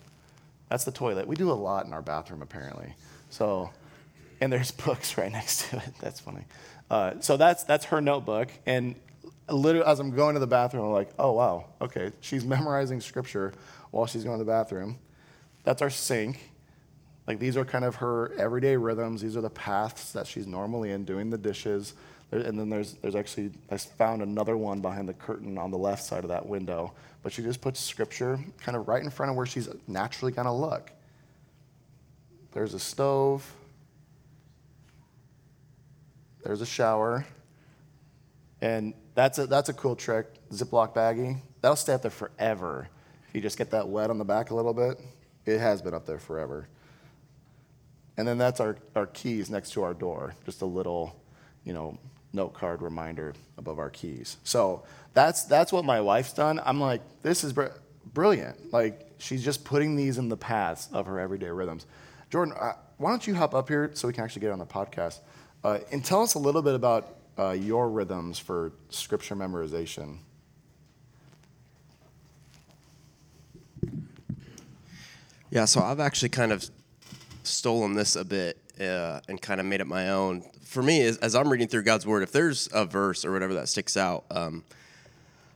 That's 0.69 0.83
the 0.83 0.91
toilet. 0.91 1.27
We 1.27 1.35
do 1.35 1.51
a 1.51 1.53
lot 1.53 1.85
in 1.85 1.93
our 1.93 2.01
bathroom, 2.01 2.41
apparently. 2.41 2.95
So, 3.29 3.69
and 4.41 4.51
there's 4.51 4.71
books 4.87 5.15
right 5.15 5.31
next 5.31 5.69
to 5.69 5.77
it. 5.77 5.93
That's 6.01 6.19
funny. 6.19 6.45
Uh, 6.89 7.19
so 7.19 7.37
that's, 7.37 7.65
that's 7.65 7.85
her 7.85 8.01
notebook. 8.01 8.49
And 8.65 8.95
literally, 9.51 9.85
as 9.85 9.99
I'm 9.99 10.11
going 10.11 10.33
to 10.33 10.39
the 10.39 10.47
bathroom, 10.47 10.85
I'm 10.85 10.91
like, 10.91 11.09
oh, 11.19 11.33
wow, 11.33 11.65
okay. 11.81 12.11
She's 12.21 12.45
memorizing 12.55 13.01
scripture 13.01 13.53
while 13.91 14.05
she's 14.05 14.23
going 14.23 14.37
to 14.37 14.43
the 14.43 14.49
bathroom. 14.49 14.97
That's 15.63 15.81
our 15.81 15.89
sink. 15.89 16.51
Like 17.27 17.37
these 17.37 17.57
are 17.57 17.65
kind 17.65 17.85
of 17.85 17.95
her 17.97 18.33
everyday 18.39 18.75
rhythms. 18.75 19.21
These 19.21 19.37
are 19.37 19.41
the 19.41 19.51
paths 19.51 20.13
that 20.13 20.25
she's 20.25 20.47
normally 20.47 20.91
in, 20.91 21.05
doing 21.05 21.29
the 21.29 21.37
dishes. 21.37 21.93
And 22.31 22.59
then 22.59 22.69
there's, 22.69 22.93
there's 22.93 23.15
actually, 23.15 23.51
I 23.69 23.77
found 23.77 24.21
another 24.21 24.57
one 24.57 24.81
behind 24.81 25.07
the 25.07 25.13
curtain 25.13 25.57
on 25.57 25.69
the 25.69 25.77
left 25.77 26.03
side 26.03 26.23
of 26.23 26.29
that 26.29 26.45
window. 26.45 26.93
But 27.21 27.31
she 27.31 27.43
just 27.43 27.61
puts 27.61 27.79
scripture 27.79 28.39
kind 28.59 28.75
of 28.75 28.87
right 28.87 29.03
in 29.03 29.09
front 29.09 29.29
of 29.29 29.35
where 29.35 29.45
she's 29.45 29.69
naturally 29.87 30.31
going 30.31 30.45
to 30.45 30.51
look. 30.51 30.91
There's 32.51 32.73
a 32.73 32.79
stove. 32.79 33.51
There's 36.43 36.61
a 36.61 36.65
shower. 36.65 37.25
And 38.61 38.93
that's 39.15 39.37
a, 39.39 39.47
that's 39.47 39.69
a 39.69 39.73
cool 39.73 39.95
trick. 39.95 40.27
Ziploc 40.51 40.93
baggie. 40.93 41.39
That'll 41.61 41.75
stay 41.75 41.93
up 41.93 42.01
there 42.01 42.11
forever. 42.11 42.89
If 43.27 43.35
you 43.35 43.41
just 43.41 43.57
get 43.57 43.71
that 43.71 43.87
wet 43.87 44.09
on 44.09 44.17
the 44.17 44.25
back 44.25 44.51
a 44.51 44.55
little 44.55 44.73
bit, 44.73 44.99
it 45.45 45.59
has 45.59 45.81
been 45.81 45.93
up 45.93 46.05
there 46.05 46.19
forever. 46.19 46.67
And 48.17 48.27
then 48.27 48.37
that's 48.37 48.59
our, 48.59 48.77
our 48.95 49.05
keys 49.07 49.49
next 49.49 49.71
to 49.73 49.83
our 49.83 49.93
door, 49.93 50.35
just 50.45 50.61
a 50.61 50.65
little, 50.65 51.15
you 51.63 51.73
know, 51.73 51.97
note 52.33 52.53
card 52.53 52.81
reminder 52.81 53.33
above 53.57 53.79
our 53.79 53.89
keys. 53.89 54.37
So 54.43 54.83
that's, 55.13 55.43
that's 55.43 55.71
what 55.71 55.85
my 55.85 56.01
wife's 56.01 56.33
done. 56.33 56.59
I'm 56.65 56.79
like, 56.79 57.01
this 57.23 57.43
is 57.43 57.53
br- 57.53 57.67
brilliant. 58.13 58.73
Like, 58.73 59.09
she's 59.19 59.43
just 59.43 59.63
putting 59.63 59.95
these 59.95 60.17
in 60.17 60.27
the 60.29 60.37
paths 60.37 60.89
of 60.91 61.05
her 61.05 61.19
everyday 61.19 61.49
rhythms. 61.49 61.85
Jordan, 62.29 62.53
why 62.97 63.09
don't 63.09 63.25
you 63.25 63.35
hop 63.35 63.55
up 63.55 63.69
here 63.69 63.91
so 63.93 64.07
we 64.07 64.13
can 64.13 64.23
actually 64.23 64.41
get 64.41 64.51
on 64.51 64.59
the 64.59 64.65
podcast 64.65 65.19
uh, 65.63 65.79
and 65.91 66.03
tell 66.03 66.21
us 66.21 66.33
a 66.33 66.39
little 66.39 66.61
bit 66.61 66.75
about 66.75 67.15
uh, 67.39 67.51
your 67.51 67.89
rhythms 67.89 68.37
for 68.37 68.73
scripture 68.89 69.35
memorization? 69.35 70.17
Yeah, 75.49 75.65
so 75.65 75.81
I've 75.81 75.99
actually 75.99 76.29
kind 76.29 76.51
of 76.51 76.69
stolen 77.43 77.93
this 77.93 78.15
a 78.15 78.25
bit 78.25 78.57
uh, 78.79 79.21
and 79.27 79.41
kind 79.41 79.59
of 79.59 79.65
made 79.65 79.81
it 79.81 79.87
my 79.87 80.09
own. 80.09 80.43
For 80.63 80.83
me, 80.83 81.01
as, 81.01 81.17
as, 81.17 81.35
I'm 81.35 81.49
reading 81.49 81.67
through 81.67 81.83
God's 81.83 82.05
Word, 82.05 82.21
if 82.21 82.31
there's 82.31 82.69
a 82.71 82.85
verse 82.85 83.25
or 83.25 83.31
whatever 83.31 83.55
that 83.55 83.69
sticks 83.69 83.97
out, 83.97 84.25
um, 84.29 84.63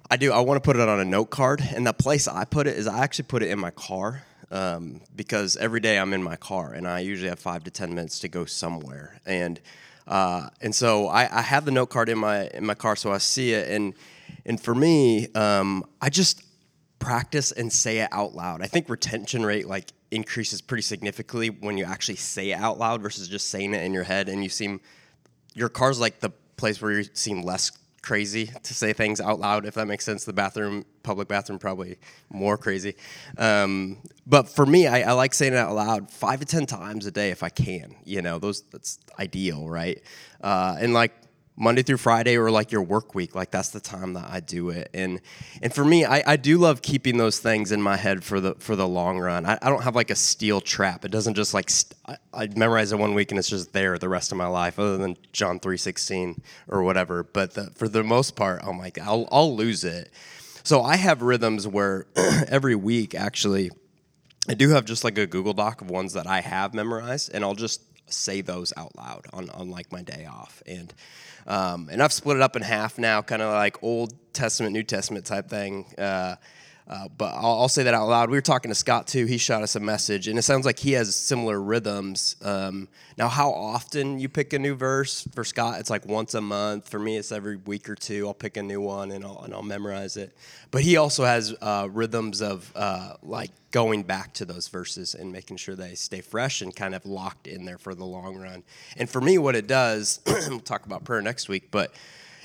I 0.09 0.17
do. 0.17 0.31
I 0.31 0.39
want 0.39 0.61
to 0.61 0.65
put 0.65 0.75
it 0.75 0.87
on 0.87 0.99
a 0.99 1.05
note 1.05 1.29
card, 1.29 1.61
and 1.61 1.85
the 1.85 1.93
place 1.93 2.27
I 2.27 2.45
put 2.45 2.65
it 2.65 2.77
is 2.77 2.87
I 2.87 3.03
actually 3.03 3.25
put 3.25 3.43
it 3.43 3.49
in 3.49 3.59
my 3.59 3.71
car 3.71 4.23
um, 4.51 5.01
because 5.15 5.57
every 5.57 5.79
day 5.79 5.99
I'm 5.99 6.13
in 6.13 6.23
my 6.23 6.35
car, 6.35 6.73
and 6.73 6.87
I 6.87 6.99
usually 6.99 7.29
have 7.29 7.39
five 7.39 7.63
to 7.65 7.71
ten 7.71 7.93
minutes 7.93 8.19
to 8.19 8.27
go 8.27 8.45
somewhere, 8.45 9.19
and 9.25 9.59
uh, 10.07 10.49
and 10.61 10.73
so 10.73 11.07
I, 11.07 11.39
I, 11.39 11.41
have 11.41 11.65
the 11.65 11.71
note 11.71 11.89
card 11.89 12.09
in 12.09 12.17
my 12.17 12.47
in 12.47 12.65
my 12.65 12.73
car, 12.73 12.95
so 12.95 13.11
I 13.11 13.19
see 13.19 13.53
it, 13.53 13.69
and 13.69 13.93
and 14.45 14.59
for 14.59 14.75
me, 14.75 15.27
um, 15.33 15.85
I 16.01 16.09
just 16.09 16.43
practice 16.99 17.51
and 17.51 17.71
say 17.71 17.99
it 17.99 18.09
out 18.11 18.33
loud. 18.33 18.61
I 18.61 18.67
think 18.67 18.89
retention 18.89 19.45
rate 19.45 19.67
like 19.67 19.91
increases 20.11 20.61
pretty 20.61 20.83
significantly 20.83 21.49
when 21.49 21.77
you 21.77 21.85
actually 21.85 22.15
say 22.15 22.51
it 22.51 22.55
out 22.55 22.77
loud 22.77 23.01
versus 23.01 23.27
just 23.27 23.49
saying 23.49 23.73
it 23.73 23.83
in 23.83 23.93
your 23.93 24.03
head 24.03 24.29
and 24.29 24.43
you 24.43 24.49
seem 24.49 24.79
your 25.53 25.69
car's 25.69 25.99
like 25.99 26.19
the 26.19 26.29
place 26.55 26.81
where 26.81 26.91
you 26.91 27.03
seem 27.13 27.41
less 27.41 27.71
crazy 28.03 28.51
to 28.61 28.73
say 28.73 28.93
things 28.93 29.19
out 29.19 29.39
loud, 29.39 29.65
if 29.65 29.73
that 29.73 29.87
makes 29.87 30.05
sense. 30.05 30.25
The 30.25 30.33
bathroom, 30.33 30.85
public 31.01 31.27
bathroom, 31.27 31.57
probably 31.57 31.97
more 32.29 32.57
crazy. 32.57 32.95
Um, 33.37 33.97
but 34.27 34.47
for 34.49 34.65
me, 34.65 34.85
I, 34.85 35.09
I, 35.09 35.11
like 35.13 35.33
saying 35.33 35.53
it 35.53 35.57
out 35.57 35.73
loud 35.73 36.11
five 36.11 36.39
to 36.41 36.45
ten 36.45 36.67
times 36.67 37.07
a 37.07 37.11
day 37.11 37.31
if 37.31 37.41
I 37.41 37.49
can. 37.49 37.95
You 38.03 38.21
know, 38.21 38.37
those 38.37 38.61
that's 38.71 38.99
ideal, 39.17 39.67
right? 39.67 40.03
Uh, 40.41 40.75
and 40.79 40.93
like 40.93 41.13
Monday 41.55 41.83
through 41.83 41.97
Friday 41.97 42.35
or 42.35 42.49
like 42.49 42.71
your 42.71 42.81
work 42.81 43.13
week, 43.13 43.35
like 43.35 43.51
that's 43.51 43.69
the 43.69 43.79
time 43.79 44.13
that 44.13 44.27
I 44.27 44.39
do 44.39 44.69
it. 44.69 44.89
And 44.93 45.21
and 45.61 45.73
for 45.73 45.85
me, 45.85 46.03
I, 46.03 46.23
I 46.25 46.35
do 46.35 46.57
love 46.57 46.81
keeping 46.81 47.17
those 47.17 47.39
things 47.39 47.71
in 47.71 47.81
my 47.81 47.95
head 47.95 48.23
for 48.23 48.39
the 48.39 48.55
for 48.55 48.75
the 48.75 48.87
long 48.87 49.19
run. 49.19 49.45
I, 49.45 49.59
I 49.61 49.69
don't 49.69 49.83
have 49.83 49.95
like 49.95 50.09
a 50.09 50.15
steel 50.15 50.61
trap. 50.61 51.05
It 51.05 51.11
doesn't 51.11 51.35
just 51.35 51.53
like 51.53 51.69
st- 51.69 51.95
I, 52.07 52.17
I 52.33 52.47
memorize 52.55 52.91
it 52.91 52.97
one 52.97 53.13
week 53.13 53.31
and 53.31 53.37
it's 53.37 53.49
just 53.49 53.71
there 53.71 53.99
the 53.99 54.09
rest 54.09 54.31
of 54.31 54.37
my 54.37 54.47
life, 54.47 54.79
other 54.79 54.97
than 54.97 55.15
John 55.31 55.59
three 55.59 55.77
sixteen 55.77 56.41
or 56.67 56.81
whatever. 56.81 57.23
But 57.23 57.53
the, 57.53 57.65
for 57.75 57.87
the 57.87 58.03
most 58.03 58.35
part, 58.35 58.61
oh 58.63 58.73
my 58.73 58.89
god, 58.89 59.07
I'll 59.07 59.27
I'll 59.31 59.55
lose 59.55 59.83
it. 59.83 60.11
So 60.63 60.81
I 60.81 60.95
have 60.95 61.21
rhythms 61.21 61.67
where 61.67 62.07
every 62.47 62.75
week 62.75 63.13
actually. 63.15 63.69
I 64.49 64.55
do 64.55 64.71
have 64.71 64.83
just 64.83 65.05
like 65.05 65.17
a 65.17 65.25
Google 65.25 65.53
Doc 65.53 65.79
of 65.79 65.89
ones 65.89 66.11
that 66.13 66.27
I 66.27 66.41
have 66.41 66.73
memorized, 66.73 67.31
and 67.33 67.45
I'll 67.45 67.55
just 67.55 67.81
say 68.07 68.41
those 68.41 68.73
out 68.77 68.95
loud 68.95 69.25
on, 69.33 69.49
on 69.51 69.69
like 69.69 69.91
my 69.91 70.01
day 70.01 70.27
off. 70.29 70.61
And 70.65 70.93
um, 71.47 71.89
and 71.91 72.01
I've 72.01 72.13
split 72.13 72.37
it 72.37 72.41
up 72.43 72.55
in 72.55 72.61
half 72.61 72.97
now, 72.97 73.21
kind 73.21 73.41
of 73.41 73.53
like 73.53 73.81
Old 73.83 74.13
Testament, 74.33 74.73
New 74.73 74.83
Testament 74.83 75.25
type 75.25 75.49
thing. 75.49 75.85
Uh, 75.97 76.35
uh, 76.87 77.07
but 77.17 77.33
I'll, 77.33 77.61
I'll, 77.61 77.69
say 77.69 77.83
that 77.83 77.93
out 77.93 78.07
loud. 78.07 78.29
We 78.29 78.37
were 78.37 78.41
talking 78.41 78.69
to 78.69 78.75
Scott 78.75 79.07
too. 79.07 79.25
He 79.25 79.37
shot 79.37 79.63
us 79.63 79.75
a 79.75 79.79
message, 79.79 80.27
and 80.27 80.37
it 80.37 80.41
sounds 80.41 80.65
like 80.65 80.79
he 80.79 80.91
has 80.93 81.15
similar 81.15 81.61
rhythms. 81.61 82.35
Um, 82.41 82.89
now, 83.17 83.29
how 83.29 83.51
often 83.51 84.19
you 84.19 84.27
pick 84.27 84.51
a 84.51 84.59
new 84.59 84.75
verse 84.75 85.25
for 85.33 85.45
Scott? 85.45 85.79
It's 85.79 85.89
like 85.89 86.05
once 86.05 86.33
a 86.33 86.41
month. 86.41 86.89
For 86.89 86.99
me, 86.99 87.17
it's 87.17 87.31
every 87.31 87.55
week 87.55 87.89
or 87.89 87.95
two. 87.95 88.27
I'll 88.27 88.33
pick 88.33 88.57
a 88.57 88.63
new 88.63 88.81
one 88.81 89.11
and 89.11 89.23
I'll, 89.23 89.41
and 89.43 89.53
I'll 89.53 89.63
memorize 89.63 90.17
it. 90.17 90.35
But 90.71 90.81
he 90.81 90.97
also 90.97 91.23
has 91.23 91.55
uh, 91.61 91.87
rhythms 91.89 92.41
of 92.41 92.71
uh, 92.75 93.13
like 93.21 93.51
going 93.71 94.03
back 94.03 94.33
to 94.33 94.45
those 94.45 94.67
verses 94.67 95.15
and 95.15 95.31
making 95.31 95.57
sure 95.57 95.75
they 95.75 95.95
stay 95.95 96.21
fresh 96.21 96.61
and 96.61 96.75
kind 96.75 96.93
of 96.93 97.05
locked 97.05 97.47
in 97.47 97.65
there 97.65 97.77
for 97.77 97.95
the 97.95 98.05
long 98.05 98.35
run. 98.35 98.63
And 98.97 99.09
for 99.09 99.21
me, 99.21 99.37
what 99.37 99.55
it 99.55 99.67
does, 99.67 100.19
we'll 100.25 100.59
talk 100.59 100.85
about 100.85 101.05
prayer 101.05 101.21
next 101.21 101.47
week, 101.47 101.69
but 101.71 101.93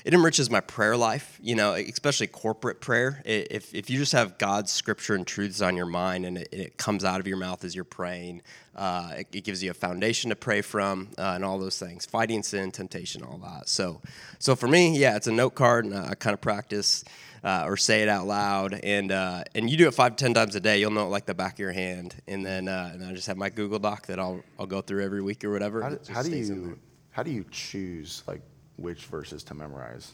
it 0.05 0.13
enriches 0.13 0.49
my 0.49 0.61
prayer 0.61 0.95
life, 0.95 1.37
you 1.41 1.55
know, 1.55 1.73
especially 1.73 2.27
corporate 2.27 2.81
prayer. 2.81 3.21
If, 3.25 3.73
if 3.73 3.89
you 3.89 3.97
just 3.97 4.13
have 4.13 4.37
God's 4.37 4.71
scripture 4.71 5.15
and 5.15 5.25
truths 5.25 5.61
on 5.61 5.75
your 5.75 5.85
mind 5.85 6.25
and 6.25 6.37
it, 6.37 6.49
it 6.51 6.77
comes 6.77 7.03
out 7.03 7.19
of 7.19 7.27
your 7.27 7.37
mouth 7.37 7.63
as 7.63 7.75
you're 7.75 7.83
praying, 7.83 8.41
uh, 8.75 9.11
it, 9.17 9.27
it, 9.33 9.43
gives 9.43 9.61
you 9.61 9.71
a 9.71 9.73
foundation 9.73 10.29
to 10.29 10.35
pray 10.35 10.61
from 10.61 11.09
uh, 11.17 11.33
and 11.35 11.43
all 11.43 11.59
those 11.59 11.77
things, 11.77 12.05
fighting 12.05 12.43
sin, 12.43 12.71
temptation, 12.71 13.23
all 13.23 13.37
that. 13.39 13.67
So, 13.67 14.01
so 14.37 14.55
for 14.55 14.67
me, 14.67 14.97
yeah, 14.97 15.17
it's 15.17 15.27
a 15.27 15.31
note 15.31 15.55
card 15.55 15.85
and 15.85 15.93
I 15.93 16.15
kind 16.15 16.33
of 16.33 16.39
practice 16.39 17.03
uh, 17.43 17.63
or 17.65 17.75
say 17.75 18.01
it 18.01 18.09
out 18.09 18.25
loud. 18.25 18.79
And, 18.83 19.11
uh, 19.11 19.43
and 19.53 19.69
you 19.69 19.75
do 19.75 19.87
it 19.87 19.93
five, 19.93 20.15
ten 20.15 20.33
times 20.33 20.55
a 20.55 20.59
day, 20.61 20.79
you'll 20.79 20.91
know 20.91 21.07
it 21.07 21.09
like 21.09 21.25
the 21.25 21.33
back 21.33 21.53
of 21.53 21.59
your 21.59 21.73
hand. 21.73 22.15
And 22.27 22.45
then 22.45 22.69
uh, 22.69 22.91
and 22.93 23.03
I 23.03 23.13
just 23.13 23.27
have 23.27 23.37
my 23.37 23.49
Google 23.49 23.79
Doc 23.79 24.07
that 24.07 24.19
I'll, 24.19 24.41
I'll 24.57 24.65
go 24.65 24.81
through 24.81 25.03
every 25.03 25.21
week 25.21 25.43
or 25.43 25.51
whatever. 25.51 25.81
How 25.81 25.89
do, 25.89 25.99
how 26.07 26.23
do 26.23 26.29
you, 26.29 26.79
how 27.11 27.23
do 27.23 27.31
you 27.31 27.45
choose 27.51 28.23
like 28.27 28.41
which 28.79 29.05
verses 29.05 29.43
to 29.45 29.53
memorize? 29.53 30.13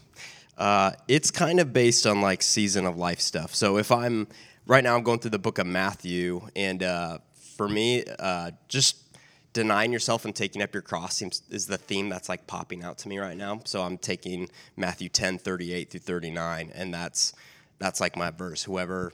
Uh, 0.56 0.92
it's 1.08 1.30
kind 1.30 1.60
of 1.60 1.72
based 1.72 2.06
on 2.06 2.20
like 2.20 2.42
season 2.42 2.86
of 2.86 2.96
life 2.96 3.20
stuff. 3.20 3.54
So 3.54 3.76
if 3.76 3.92
I'm 3.92 4.26
right 4.66 4.82
now, 4.82 4.96
I'm 4.96 5.02
going 5.02 5.18
through 5.18 5.32
the 5.32 5.38
book 5.38 5.58
of 5.58 5.66
Matthew, 5.66 6.48
and 6.56 6.82
uh, 6.82 7.18
for 7.56 7.68
me, 7.68 8.04
uh, 8.18 8.52
just 8.68 8.96
denying 9.52 9.90
yourself 9.90 10.26
and 10.26 10.36
taking 10.36 10.60
up 10.60 10.74
your 10.74 10.82
cross 10.82 11.16
seems 11.16 11.42
is 11.50 11.66
the 11.66 11.78
theme 11.78 12.10
that's 12.10 12.28
like 12.28 12.46
popping 12.46 12.84
out 12.84 12.98
to 12.98 13.08
me 13.08 13.18
right 13.18 13.36
now. 13.36 13.60
So 13.64 13.82
I'm 13.82 13.96
taking 13.96 14.50
Matthew 14.76 15.08
10, 15.08 15.38
38 15.38 15.90
through 15.90 16.00
39, 16.00 16.72
and 16.74 16.92
that's 16.92 17.32
that's 17.78 18.00
like 18.00 18.16
my 18.16 18.30
verse. 18.30 18.62
Whoever 18.62 19.12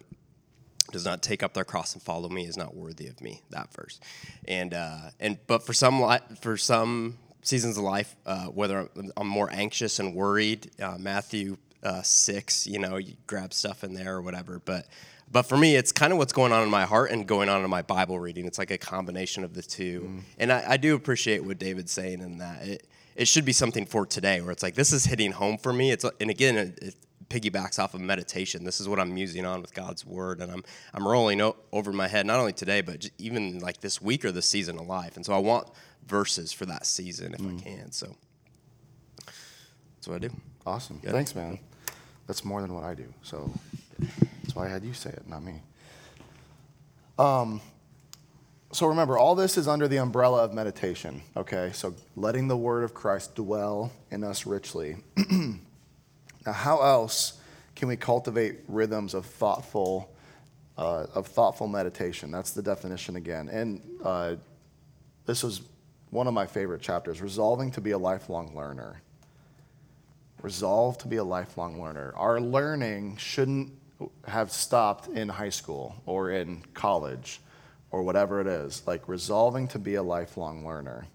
does 0.91 1.05
not 1.05 1.23
take 1.23 1.43
up 1.43 1.55
their 1.55 1.65
cross 1.65 1.95
and 1.95 2.03
follow 2.03 2.29
me 2.29 2.47
is 2.47 2.57
not 2.57 2.75
worthy 2.75 3.07
of 3.07 3.21
me. 3.21 3.43
That 3.51 3.73
verse, 3.73 4.01
and 4.47 4.75
uh, 4.75 5.11
and 5.21 5.38
but 5.47 5.65
for 5.65 5.73
some 5.73 6.05
for 6.41 6.57
some 6.57 7.19
seasons 7.42 7.76
of 7.76 7.85
life, 7.85 8.16
uh, 8.24 8.46
whether 8.46 8.88
I'm 9.16 9.26
more 9.26 9.50
anxious 9.52 9.98
and 9.98 10.14
worried, 10.14 10.70
uh, 10.81 10.96
Matthew 10.98 11.57
uh, 11.83 12.02
six, 12.02 12.66
you 12.66 12.78
know, 12.78 12.96
you 12.96 13.14
grab 13.26 13.52
stuff 13.52 13.85
in 13.85 13.94
there 13.94 14.16
or 14.16 14.22
whatever. 14.22 14.61
But 14.64 14.87
but 15.31 15.42
for 15.42 15.57
me, 15.57 15.76
it's 15.76 15.92
kind 15.92 16.12
of 16.12 16.18
what's 16.18 16.33
going 16.33 16.52
on 16.52 16.62
in 16.62 16.70
my 16.70 16.85
heart 16.85 17.11
and 17.11 17.26
going 17.26 17.48
on 17.48 17.64
in 17.64 17.70
my 17.70 17.83
Bible 17.83 18.18
reading. 18.18 18.44
It's 18.46 18.59
like 18.59 18.70
a 18.70 18.78
combination 18.78 19.44
of 19.44 19.55
the 19.55 19.62
two. 19.62 20.02
Mm. 20.02 20.20
And 20.38 20.52
I, 20.52 20.64
I, 20.68 20.76
do 20.76 20.94
appreciate 20.94 21.42
what 21.42 21.59
David's 21.59 21.90
saying 21.90 22.20
in 22.20 22.37
that 22.38 22.62
it 22.66 22.87
it 23.16 23.28
should 23.28 23.44
be 23.44 23.52
something 23.52 23.87
for 23.87 24.07
today, 24.07 24.40
where 24.40 24.50
it's 24.50 24.62
like 24.62 24.74
this 24.74 24.92
is 24.92 25.05
hitting 25.05 25.33
home 25.33 25.59
for 25.59 25.72
me. 25.72 25.90
It's 25.90 26.05
and 26.20 26.31
again. 26.31 26.57
It, 26.57 26.78
it, 26.81 26.94
piggybacks 27.28 27.78
off 27.78 27.94
of 27.94 28.00
meditation. 28.02 28.62
This 28.62 28.78
is 28.78 28.87
what 28.87 29.00
I'm 29.00 29.14
musing 29.14 29.46
on 29.46 29.62
with 29.62 29.72
God's 29.72 30.05
word, 30.05 30.42
and 30.42 30.52
I'm 30.52 30.62
I'm 30.92 31.09
rolling 31.09 31.40
over 31.72 31.90
my 31.90 32.07
head 32.07 32.26
not 32.26 32.38
only 32.38 32.52
today, 32.52 32.83
but 32.83 33.09
even 33.16 33.59
like 33.61 33.81
this 33.81 34.02
week 34.02 34.26
or 34.26 34.33
this 34.33 34.46
season 34.46 34.78
of 34.78 34.87
life. 34.87 35.16
And 35.16 35.24
so 35.24 35.33
I 35.33 35.38
want 35.38 35.68
verses 36.07 36.53
for 36.53 36.67
that 36.67 36.87
season 36.87 37.35
if 37.35 37.41
mm. 37.41 37.59
I 37.59 37.62
can. 37.62 37.93
So 37.93 38.15
that's 39.97 40.09
what 40.09 40.17
I 40.17 40.19
do. 40.19 40.31
Awesome. 40.67 40.99
Thanks, 40.99 41.35
man. 41.35 41.59
That's 42.27 42.45
more 42.45 42.61
than 42.61 42.75
what 42.75 42.85
I 42.85 42.95
do. 42.95 43.12
So 43.23 43.51
that's 43.99 44.55
why 44.55 44.67
I 44.67 44.69
had 44.69 44.85
you 44.85 44.93
say 44.93 45.11
it, 45.11 45.29
not 45.29 45.43
me. 45.43 45.61
Um, 47.19 47.61
so 48.73 48.87
remember, 48.87 49.19
all 49.19 49.35
this 49.35 49.59
is 49.59 49.69
under 49.69 49.87
the 49.87 49.99
umbrella 49.99 50.45
of 50.45 50.55
meditation, 50.55 51.23
okay? 51.37 51.73
So 51.75 51.95
letting 52.17 52.49
the 52.49 52.57
word 52.57 52.85
of 52.85 52.95
Christ 52.95 53.35
dwell 53.35 53.93
in 54.11 54.25
us 54.25 54.47
richly. 54.47 54.97
now, 55.17 56.53
how 56.53 56.81
else 56.81 57.38
can 57.77 57.88
we 57.88 57.97
cultivate 57.97 58.61
rhythms 58.69 59.12
of 59.12 59.27
thoughtful, 59.27 60.11
uh, 60.79 61.07
of 61.15 61.27
thoughtful 61.27 61.69
meditation? 61.69 62.31
That's 62.31 62.53
the 62.53 62.62
definition 62.62 63.17
again. 63.17 63.49
And 63.51 63.83
uh, 64.03 64.37
this 65.27 65.43
was 65.43 65.61
one 66.12 66.27
of 66.27 66.35
my 66.35 66.46
favorite 66.46 66.83
chapters 66.83 67.22
resolving 67.22 67.70
to 67.70 67.81
be 67.81 67.92
a 67.92 67.98
lifelong 67.98 68.55
learner. 68.55 69.01
Resolve 70.42 70.98
to 70.98 71.09
be 71.09 71.16
a 71.16 71.25
lifelong 71.25 71.81
learner. 71.81 72.12
Our 72.14 72.38
learning 72.38 73.16
shouldn't 73.16 73.72
have 74.29 74.53
stopped 74.53 75.09
in 75.09 75.31
high 75.31 75.48
school 75.48 75.96
or 76.05 76.31
in 76.31 76.64
college 76.75 77.40
or 77.90 78.03
whatever 78.03 78.42
it 78.42 78.46
is. 78.46 78.87
Like 78.87 79.09
resolving 79.09 79.68
to 79.68 79.79
be 79.79 79.94
a 79.94 80.03
lifelong 80.03 80.66
learner. 80.66 81.07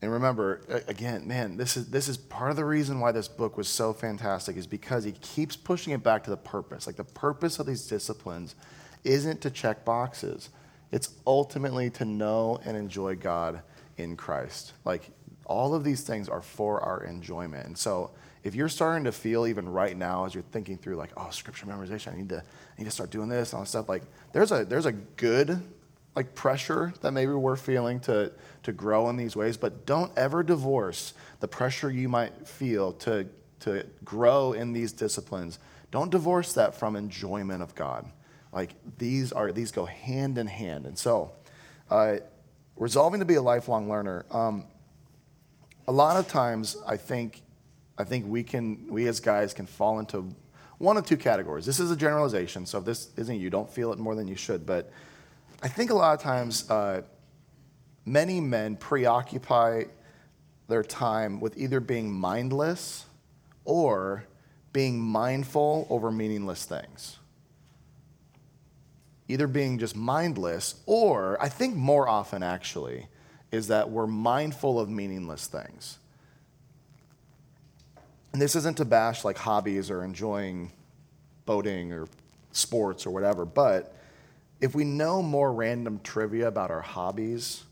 And 0.00 0.12
remember, 0.12 0.60
again, 0.86 1.26
man, 1.26 1.56
this 1.56 1.76
is, 1.76 1.90
this 1.90 2.06
is 2.06 2.16
part 2.16 2.50
of 2.50 2.56
the 2.56 2.64
reason 2.64 3.00
why 3.00 3.10
this 3.10 3.26
book 3.26 3.56
was 3.56 3.66
so 3.66 3.92
fantastic, 3.92 4.56
is 4.56 4.68
because 4.68 5.02
he 5.02 5.10
keeps 5.10 5.56
pushing 5.56 5.92
it 5.92 6.04
back 6.04 6.22
to 6.22 6.30
the 6.30 6.36
purpose. 6.36 6.86
Like, 6.86 6.94
the 6.94 7.02
purpose 7.02 7.58
of 7.58 7.66
these 7.66 7.88
disciplines 7.88 8.54
isn't 9.02 9.40
to 9.40 9.50
check 9.50 9.84
boxes, 9.84 10.50
it's 10.90 11.14
ultimately 11.26 11.90
to 11.90 12.04
know 12.04 12.60
and 12.64 12.76
enjoy 12.76 13.16
God 13.16 13.62
in 13.96 14.16
Christ. 14.16 14.72
Like 14.84 15.10
all 15.44 15.74
of 15.74 15.84
these 15.84 16.02
things 16.02 16.28
are 16.28 16.40
for 16.40 16.80
our 16.80 17.04
enjoyment. 17.04 17.66
And 17.66 17.76
so 17.76 18.10
if 18.44 18.54
you're 18.54 18.68
starting 18.68 19.04
to 19.04 19.12
feel 19.12 19.46
even 19.46 19.68
right 19.68 19.96
now 19.96 20.24
as 20.24 20.34
you're 20.34 20.44
thinking 20.44 20.78
through 20.78 20.96
like, 20.96 21.10
oh, 21.16 21.28
scripture 21.30 21.66
memorization, 21.66 22.12
I 22.12 22.16
need 22.16 22.28
to 22.30 22.38
I 22.38 22.78
need 22.78 22.84
to 22.84 22.90
start 22.90 23.10
doing 23.10 23.28
this 23.28 23.52
and 23.52 23.58
all 23.58 23.62
this 23.62 23.70
stuff, 23.70 23.88
like 23.88 24.02
there's 24.32 24.52
a 24.52 24.64
there's 24.64 24.86
a 24.86 24.92
good 24.92 25.60
like 26.14 26.34
pressure 26.34 26.92
that 27.00 27.12
maybe 27.12 27.32
we're 27.32 27.56
feeling 27.56 28.00
to 28.00 28.32
to 28.62 28.72
grow 28.72 29.08
in 29.08 29.16
these 29.16 29.36
ways, 29.36 29.56
but 29.56 29.86
don't 29.86 30.16
ever 30.16 30.42
divorce 30.42 31.14
the 31.40 31.48
pressure 31.48 31.90
you 31.90 32.08
might 32.08 32.46
feel 32.46 32.92
to 32.94 33.26
to 33.60 33.84
grow 34.04 34.52
in 34.52 34.72
these 34.72 34.92
disciplines. 34.92 35.58
Don't 35.90 36.10
divorce 36.10 36.52
that 36.52 36.74
from 36.74 36.96
enjoyment 36.96 37.62
of 37.62 37.74
God. 37.74 38.10
Like 38.52 38.70
these 38.98 39.32
are 39.32 39.52
these 39.52 39.72
go 39.72 39.84
hand 39.84 40.38
in 40.38 40.46
hand. 40.46 40.86
And 40.86 40.98
so, 40.98 41.32
uh, 41.90 42.16
resolving 42.76 43.20
to 43.20 43.26
be 43.26 43.34
a 43.34 43.42
lifelong 43.42 43.88
learner. 43.88 44.24
Um, 44.30 44.64
a 45.86 45.92
lot 45.92 46.16
of 46.16 46.28
times, 46.28 46.76
I 46.86 46.96
think, 46.96 47.42
I 47.96 48.04
think 48.04 48.26
we 48.26 48.42
can, 48.42 48.86
we 48.88 49.08
as 49.08 49.20
guys 49.20 49.54
can 49.54 49.66
fall 49.66 49.98
into 49.98 50.34
one 50.78 50.96
of 50.96 51.06
two 51.06 51.16
categories. 51.16 51.66
This 51.66 51.80
is 51.80 51.90
a 51.90 51.96
generalization, 51.96 52.66
so 52.66 52.78
if 52.78 52.84
this 52.84 53.10
isn't 53.16 53.40
you, 53.40 53.50
don't 53.50 53.68
feel 53.68 53.92
it 53.92 53.98
more 53.98 54.14
than 54.14 54.28
you 54.28 54.36
should. 54.36 54.64
But 54.64 54.92
I 55.62 55.68
think 55.68 55.90
a 55.90 55.94
lot 55.94 56.14
of 56.14 56.20
times, 56.20 56.70
uh, 56.70 57.02
many 58.04 58.40
men 58.40 58.76
preoccupy 58.76 59.84
their 60.68 60.82
time 60.82 61.40
with 61.40 61.56
either 61.58 61.80
being 61.80 62.12
mindless 62.12 63.06
or 63.64 64.24
being 64.72 65.00
mindful 65.00 65.86
over 65.90 66.10
meaningless 66.12 66.64
things 66.64 67.18
either 69.28 69.46
being 69.46 69.78
just 69.78 69.94
mindless, 69.94 70.76
or 70.86 71.40
I 71.40 71.48
think 71.48 71.76
more 71.76 72.08
often 72.08 72.42
actually, 72.42 73.06
is 73.52 73.68
that 73.68 73.90
we're 73.90 74.06
mindful 74.06 74.80
of 74.80 74.88
meaningless 74.88 75.46
things. 75.46 75.98
And 78.32 78.40
this 78.42 78.56
isn't 78.56 78.76
to 78.78 78.84
bash 78.84 79.24
like 79.24 79.38
hobbies 79.38 79.90
or 79.90 80.04
enjoying 80.04 80.72
boating 81.46 81.92
or 81.92 82.08
sports 82.52 83.06
or 83.06 83.10
whatever, 83.10 83.44
but 83.44 83.94
if 84.60 84.74
we 84.74 84.84
know 84.84 85.22
more 85.22 85.52
random 85.52 86.00
trivia 86.02 86.48
about 86.48 86.70
our 86.70 86.80
hobbies 86.80 87.62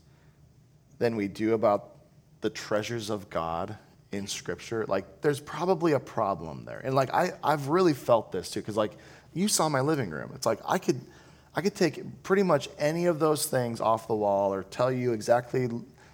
than 0.99 1.15
we 1.15 1.27
do 1.27 1.53
about 1.53 1.95
the 2.41 2.49
treasures 2.49 3.09
of 3.09 3.29
God 3.29 3.77
in 4.11 4.25
scripture, 4.25 4.85
like 4.87 5.21
there's 5.21 5.39
probably 5.39 5.91
a 5.91 5.99
problem 5.99 6.63
there. 6.65 6.79
And 6.79 6.95
like 6.95 7.13
I, 7.13 7.33
I've 7.43 7.67
really 7.67 7.93
felt 7.93 8.31
this 8.31 8.49
too, 8.49 8.61
because 8.61 8.77
like 8.77 8.93
you 9.33 9.47
saw 9.47 9.69
my 9.69 9.81
living 9.81 10.09
room. 10.09 10.31
It's 10.33 10.45
like 10.45 10.59
I 10.67 10.77
could 10.77 10.99
I 11.57 11.61
could 11.61 11.73
take 11.73 12.21
pretty 12.21 12.43
much 12.43 12.69
any 12.77 13.07
of 13.07 13.17
those 13.17 13.47
things 13.47 13.81
off 13.81 14.07
the 14.07 14.13
wall 14.13 14.53
or 14.53 14.61
tell 14.61 14.91
you 14.91 15.13
exactly 15.13 15.67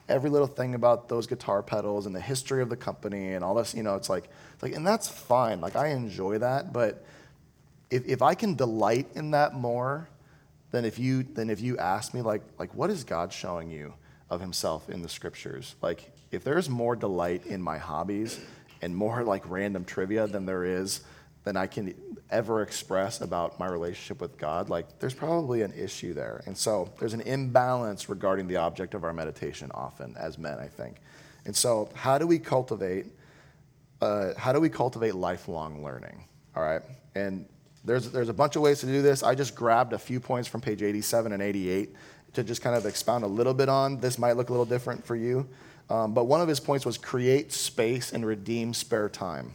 every 0.07 0.29
little 0.29 0.47
thing 0.47 0.73
about 0.73 1.09
those 1.09 1.27
guitar 1.27 1.61
pedals 1.61 2.05
and 2.05 2.15
the 2.15 2.21
history 2.21 2.61
of 2.61 2.69
the 2.69 2.77
company 2.77 3.33
and 3.33 3.43
all 3.43 3.53
this, 3.53 3.75
you 3.75 3.83
know, 3.83 3.95
it's 3.95 4.09
like, 4.09 4.29
it's 4.53 4.63
like 4.63 4.73
and 4.73 4.87
that's 4.87 5.09
fine. 5.09 5.59
Like 5.59 5.75
I 5.75 5.89
enjoy 5.89 6.37
that, 6.37 6.71
but 6.71 7.05
if, 7.91 8.05
if 8.07 8.21
I 8.21 8.35
can 8.35 8.55
delight 8.55 9.07
in 9.15 9.31
that 9.31 9.53
more 9.53 10.07
than 10.71 10.85
if 10.85 10.97
you 10.97 11.23
than 11.23 11.49
if 11.49 11.59
you 11.59 11.77
ask 11.77 12.13
me 12.13 12.21
like 12.21 12.41
like 12.57 12.73
what 12.73 12.89
is 12.89 13.03
God 13.03 13.33
showing 13.33 13.69
you 13.69 13.93
of 14.29 14.39
himself 14.39 14.89
in 14.89 15.01
the 15.01 15.09
scriptures? 15.09 15.75
Like 15.81 16.09
if 16.31 16.45
there's 16.45 16.69
more 16.69 16.95
delight 16.95 17.45
in 17.47 17.61
my 17.61 17.79
hobbies 17.79 18.39
and 18.81 18.95
more 18.95 19.23
like 19.25 19.43
random 19.49 19.83
trivia 19.83 20.25
than 20.25 20.45
there 20.45 20.63
is 20.63 21.01
then 21.43 21.57
I 21.57 21.67
can 21.67 21.93
ever 22.33 22.61
express 22.61 23.21
about 23.21 23.59
my 23.59 23.67
relationship 23.67 24.19
with 24.19 24.37
God, 24.37 24.69
like 24.69 24.99
there's 24.99 25.13
probably 25.13 25.61
an 25.61 25.71
issue 25.71 26.13
there. 26.13 26.43
And 26.45 26.57
so 26.57 26.91
there's 26.99 27.13
an 27.13 27.21
imbalance 27.21 28.09
regarding 28.09 28.47
the 28.47 28.57
object 28.57 28.93
of 28.93 29.03
our 29.03 29.13
meditation 29.13 29.71
often 29.73 30.15
as 30.17 30.37
men, 30.37 30.59
I 30.59 30.67
think. 30.67 30.97
And 31.45 31.55
so 31.55 31.89
how 31.93 32.17
do 32.17 32.27
we 32.27 32.39
cultivate 32.39 33.05
uh, 34.03 34.33
how 34.37 34.51
do 34.51 34.59
we 34.59 34.67
cultivate 34.67 35.15
lifelong 35.15 35.81
learning? 35.81 36.25
All 36.57 36.63
right. 36.63 36.81
And 37.15 37.45
there's, 37.85 38.11
there's 38.11 38.27
a 38.27 38.33
bunch 38.33 38.57
of 38.57 38.61
ways 38.61 38.81
to 38.81 38.85
do 38.85 39.01
this. 39.01 39.23
I 39.23 39.33
just 39.33 39.55
grabbed 39.55 39.93
a 39.93 39.97
few 39.97 40.19
points 40.19 40.45
from 40.49 40.59
page 40.59 40.81
87 40.81 41.31
and 41.31 41.41
88 41.41 41.95
to 42.33 42.43
just 42.43 42.61
kind 42.61 42.75
of 42.75 42.85
expound 42.85 43.23
a 43.23 43.27
little 43.27 43.53
bit 43.53 43.69
on. 43.69 44.01
This 44.01 44.19
might 44.19 44.35
look 44.35 44.49
a 44.49 44.51
little 44.51 44.65
different 44.65 45.05
for 45.05 45.15
you. 45.15 45.47
Um, 45.89 46.13
but 46.13 46.25
one 46.25 46.41
of 46.41 46.49
his 46.49 46.59
points 46.59 46.85
was 46.85 46.97
create 46.97 47.53
space 47.53 48.11
and 48.11 48.25
redeem 48.25 48.73
spare 48.73 49.07
time 49.07 49.53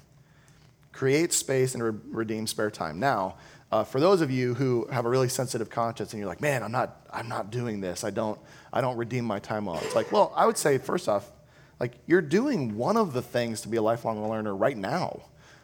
create 0.99 1.33
space 1.33 1.75
and 1.75 1.83
re- 1.83 2.01
redeem 2.11 2.45
spare 2.45 2.73
time. 2.73 2.99
Now, 2.99 3.37
uh, 3.71 3.85
for 3.85 4.01
those 4.01 4.21
of 4.21 4.33
you 4.33 4.55
who 4.55 4.89
have 4.91 5.07
a 5.07 5.09
really 5.09 5.29
sensitive 5.29 5.71
conscience 5.71 6.13
and 6.13 6.19
you're 6.19 6.29
like, 6.29 6.41
man, 6.41 6.65
I'm 6.65 6.73
not, 6.73 7.07
I'm 7.13 7.29
not 7.29 7.53
doing 7.53 7.81
this. 7.81 8.03
I 8.03 8.11
don't, 8.11 8.37
I 8.73 8.81
don't 8.81 8.97
redeem 8.97 9.25
my 9.25 9.39
time 9.39 9.67
well. 9.67 9.79
It's 9.85 9.95
like, 9.95 10.11
well, 10.11 10.33
I 10.35 10.45
would 10.45 10.59
say 10.59 10.77
first 10.79 11.09
off, 11.09 11.31
like 11.79 11.93
you're 12.09 12.21
doing 12.21 12.77
one 12.77 12.97
of 12.97 13.13
the 13.13 13.23
things 13.23 13.61
to 13.61 13.69
be 13.69 13.77
a 13.77 13.83
lifelong 13.83 14.29
learner 14.29 14.53
right 14.57 14.77
now. 14.77 15.21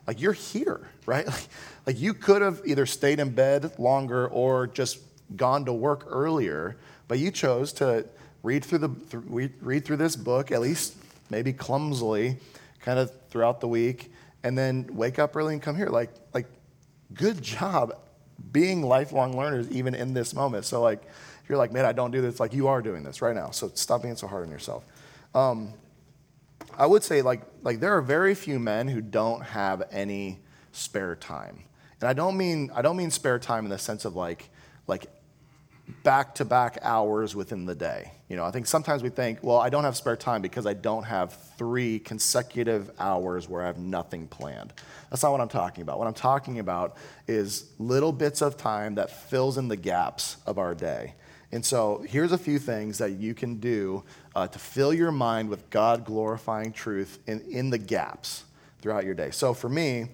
Like 0.07 0.21
you're 0.21 0.35
here, 0.35 0.89
right? 1.07 1.27
Like, 1.27 1.49
like 1.85 2.01
you 2.01 2.15
could 2.15 2.41
have 2.41 2.63
either 2.65 2.87
stayed 2.87 3.19
in 3.19 3.31
bed 3.31 3.77
longer 3.77 4.29
or 4.29 4.69
just 4.69 5.01
gone 5.35 5.65
to 5.65 5.73
work 5.73 6.05
earlier, 6.07 6.77
but 7.09 7.19
you 7.19 7.33
chose 7.33 7.73
to 7.75 8.07
read 8.45 8.65
through 8.65 8.79
the 8.79 8.89
th- 8.89 9.51
read 9.61 9.85
through 9.85 9.97
this 9.97 10.15
book 10.15 10.53
at 10.53 10.61
least 10.61 10.95
maybe 11.29 11.53
clumsily, 11.53 12.37
kind 12.79 13.01
of 13.01 13.11
throughout 13.31 13.61
the 13.61 13.67
week 13.67 14.13
and 14.45 14.57
then 14.57 14.87
wake 14.93 15.19
up 15.19 15.35
early 15.35 15.55
and 15.55 15.63
come 15.63 15.75
here. 15.75 15.89
Like, 15.89 16.11
like, 16.33 16.47
good 17.15 17.43
job 17.43 17.99
being 18.53 18.83
lifelong 18.83 19.37
learners 19.37 19.69
even 19.71 19.95
in 19.95 20.15
this 20.15 20.35
moment. 20.35 20.65
So 20.67 20.83
like, 20.83 21.03
you're 21.49 21.59
like, 21.59 21.73
man, 21.73 21.85
I 21.85 21.93
don't 21.93 22.11
do 22.11 22.21
this, 22.21 22.39
like 22.39 22.53
you 22.53 22.69
are 22.69 22.83
doing 22.83 23.03
this 23.03 23.23
right 23.23 23.35
now. 23.35 23.51
So 23.51 23.71
stop 23.75 24.03
being 24.03 24.17
so 24.17 24.27
hard 24.27 24.45
on 24.45 24.51
yourself. 24.51 24.85
Um, 25.35 25.73
I 26.77 26.87
would 26.87 27.03
say 27.03 27.23
like, 27.23 27.43
like 27.63 27.81
there 27.81 27.97
are 27.97 28.03
very 28.03 28.35
few 28.35 28.59
men 28.59 28.89
who 28.89 29.01
don't 29.01 29.43
have 29.43 29.83
any 29.91 30.41
spare 30.73 31.17
time. 31.17 31.65
And 32.01 32.09
I 32.09 32.13
don't 32.13 32.37
mean, 32.37 32.71
I 32.75 32.83
don't 32.83 32.97
mean 32.97 33.11
spare 33.11 33.39
time 33.39 33.65
in 33.65 33.71
the 33.71 33.79
sense 33.79 34.05
of 34.05 34.15
like, 34.15 34.51
like 34.87 35.07
back 36.03 36.35
to 36.37 36.45
back 36.45 36.79
hours 36.83 37.35
within 37.35 37.67
the 37.67 37.75
day. 37.75 38.13
You 38.29 38.37
know, 38.37 38.45
I 38.45 38.51
think 38.51 38.67
sometimes 38.67 39.03
we 39.03 39.11
think, 39.11 39.41
well, 39.43 39.59
I 39.59 39.69
don't 39.69 39.85
have 39.85 39.97
spare 39.97 40.17
time 40.17 40.41
because 40.41 40.67
I 40.67 40.73
don't 40.73 41.03
have 41.05 41.35
three 41.59 41.99
consecutive 41.99 42.91
hours 42.99 43.49
where 43.49 43.63
I 43.63 43.67
have 43.67 43.79
nothing 43.79 44.27
planned. 44.29 44.73
That's 45.11 45.23
not 45.23 45.33
what 45.33 45.43
I'm 45.43 45.49
talking 45.49 45.83
about. 45.83 45.99
What 45.99 46.09
I'm 46.09 46.15
talking 46.15 46.59
about 46.59 46.97
is 47.29 47.67
little 47.79 48.13
bits 48.13 48.41
of 48.41 48.57
time 48.57 48.95
that 48.95 49.11
fills 49.11 49.59
in 49.59 49.69
the 49.69 49.77
gaps 49.77 50.39
of 50.47 50.59
our 50.59 50.75
day. 50.75 51.15
And 51.53 51.65
so 51.65 52.05
here's 52.09 52.33
a 52.33 52.39
few 52.39 52.59
things 52.59 52.99
that 52.99 53.13
you 53.13 53.35
can 53.35 53.61
do 53.61 54.03
uh, 54.35 54.49
to 54.49 54.59
fill 54.59 54.93
your 54.95 55.13
mind 55.13 55.51
with 55.51 55.69
God 55.69 56.05
glorifying 56.05 56.73
truth 56.73 57.19
in, 57.27 57.43
in 57.43 57.71
the 57.71 57.79
gaps 57.79 58.45
throughout 58.81 59.05
your 59.05 59.15
day. 59.15 59.31
So 59.31 59.53
for 59.53 59.69
me, 59.69 60.09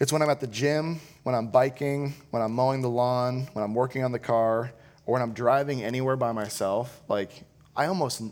it's 0.00 0.12
when 0.12 0.22
I'm 0.22 0.30
at 0.30 0.40
the 0.40 0.46
gym, 0.46 1.00
when 1.22 1.34
I'm 1.34 1.48
biking, 1.48 2.14
when 2.30 2.42
I'm 2.42 2.52
mowing 2.52 2.82
the 2.82 2.90
lawn, 2.90 3.48
when 3.52 3.64
I'm 3.64 3.74
working 3.74 4.04
on 4.04 4.12
the 4.12 4.18
car, 4.18 4.72
or 5.08 5.12
when 5.14 5.22
I'm 5.22 5.32
driving 5.32 5.82
anywhere 5.82 6.16
by 6.16 6.32
myself, 6.32 7.02
like 7.08 7.30
I 7.74 7.86
almost 7.86 8.22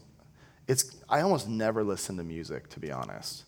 it's 0.69 0.95
I 1.09 1.23
almost 1.23 1.49
never 1.49 1.83
listen 1.83 2.19
to 2.19 2.23
music 2.23 2.69
to 2.71 2.81
be 2.81 2.93
honest. 2.93 3.45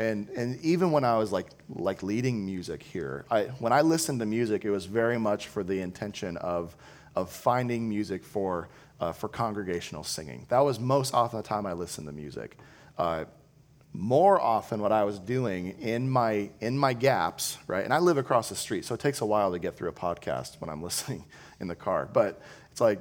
And 0.00 0.28
and 0.30 0.60
even 0.62 0.90
when 0.90 1.04
I 1.04 1.16
was 1.16 1.30
like 1.30 1.50
like 1.68 2.02
leading 2.02 2.44
music 2.44 2.82
here, 2.82 3.24
I 3.30 3.44
when 3.60 3.72
I 3.72 3.82
listened 3.82 4.18
to 4.18 4.26
music, 4.26 4.64
it 4.64 4.70
was 4.70 4.86
very 4.86 5.16
much 5.16 5.46
for 5.46 5.62
the 5.62 5.80
intention 5.80 6.36
of 6.38 6.74
of 7.14 7.30
finding 7.30 7.88
music 7.88 8.24
for 8.24 8.68
uh, 8.98 9.12
for 9.12 9.28
congregational 9.28 10.02
singing. 10.02 10.46
That 10.48 10.60
was 10.60 10.80
most 10.80 11.14
often 11.14 11.36
the 11.36 11.44
time 11.44 11.66
I 11.66 11.74
listened 11.74 12.08
to 12.08 12.12
music. 12.12 12.58
Uh, 12.98 13.26
more 13.94 14.40
often, 14.40 14.80
what 14.80 14.90
I 14.90 15.04
was 15.04 15.18
doing 15.18 15.76
in 15.80 16.08
my 16.08 16.50
in 16.60 16.78
my 16.78 16.94
gaps, 16.94 17.58
right? 17.66 17.84
And 17.84 17.92
I 17.92 17.98
live 17.98 18.16
across 18.16 18.48
the 18.48 18.56
street, 18.56 18.84
so 18.84 18.94
it 18.94 19.00
takes 19.00 19.20
a 19.20 19.26
while 19.26 19.52
to 19.52 19.58
get 19.58 19.76
through 19.76 19.90
a 19.90 19.92
podcast 19.92 20.60
when 20.60 20.70
I'm 20.70 20.82
listening 20.88 21.26
in 21.60 21.68
the 21.68 21.76
car. 21.76 22.08
But 22.10 22.40
it's 22.72 22.80
like, 22.80 23.00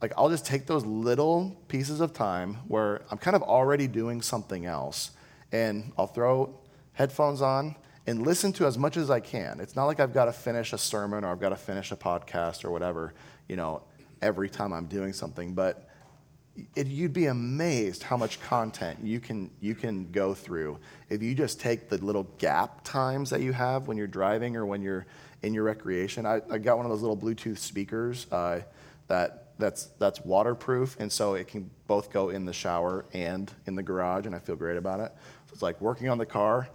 like 0.00 0.12
I'll 0.16 0.30
just 0.30 0.46
take 0.46 0.66
those 0.66 0.86
little 0.86 1.60
pieces 1.68 2.00
of 2.00 2.12
time 2.12 2.54
where 2.68 3.02
I'm 3.10 3.18
kind 3.18 3.36
of 3.36 3.42
already 3.42 3.88
doing 3.88 4.22
something 4.22 4.64
else, 4.64 5.10
and 5.50 5.92
I'll 5.98 6.06
throw 6.06 6.58
headphones 6.92 7.42
on 7.42 7.76
and 8.06 8.24
listen 8.24 8.52
to 8.54 8.66
as 8.66 8.78
much 8.78 8.96
as 8.96 9.10
I 9.10 9.20
can. 9.20 9.60
It's 9.60 9.76
not 9.76 9.86
like 9.86 10.00
I've 10.00 10.14
got 10.14 10.26
to 10.26 10.32
finish 10.32 10.72
a 10.72 10.78
sermon 10.78 11.24
or 11.24 11.32
I've 11.32 11.40
got 11.40 11.50
to 11.50 11.56
finish 11.56 11.92
a 11.92 11.96
podcast 11.96 12.64
or 12.64 12.70
whatever, 12.70 13.12
you 13.48 13.56
know, 13.56 13.82
every 14.20 14.48
time 14.48 14.72
I'm 14.72 14.86
doing 14.86 15.12
something. 15.12 15.52
But 15.52 15.88
it, 16.74 16.86
you'd 16.86 17.12
be 17.12 17.26
amazed 17.26 18.02
how 18.02 18.16
much 18.16 18.40
content 18.40 18.98
you 19.02 19.20
can 19.20 19.50
you 19.60 19.74
can 19.74 20.10
go 20.12 20.34
through 20.34 20.78
if 21.08 21.22
you 21.22 21.34
just 21.34 21.60
take 21.60 21.88
the 21.88 21.98
little 21.98 22.24
gap 22.38 22.84
times 22.84 23.30
that 23.30 23.40
you 23.40 23.52
have 23.52 23.88
when 23.88 23.96
you're 23.96 24.06
driving 24.06 24.56
or 24.56 24.66
when 24.66 24.82
you're 24.82 25.06
in 25.42 25.54
your 25.54 25.64
recreation. 25.64 26.26
I, 26.26 26.40
I 26.50 26.58
got 26.58 26.76
one 26.76 26.86
of 26.86 26.90
those 26.90 27.02
little 27.02 27.16
Bluetooth 27.16 27.58
speakers. 27.58 28.26
Uh, 28.30 28.60
that 29.12 29.58
that's 29.58 29.84
that's 29.98 30.24
waterproof, 30.24 30.96
and 30.98 31.12
so 31.12 31.34
it 31.34 31.46
can 31.46 31.70
both 31.86 32.10
go 32.10 32.30
in 32.30 32.46
the 32.46 32.52
shower 32.52 33.04
and 33.12 33.52
in 33.66 33.74
the 33.74 33.82
garage, 33.82 34.24
and 34.24 34.34
I 34.34 34.38
feel 34.38 34.56
great 34.56 34.78
about 34.78 35.00
it. 35.00 35.12
So 35.46 35.52
it's 35.52 35.62
like 35.62 35.78
working 35.82 36.08
on 36.08 36.16
the 36.16 36.24
car, 36.24 36.68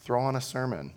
throw 0.00 0.20
on 0.20 0.36
a 0.36 0.40
sermon 0.40 0.92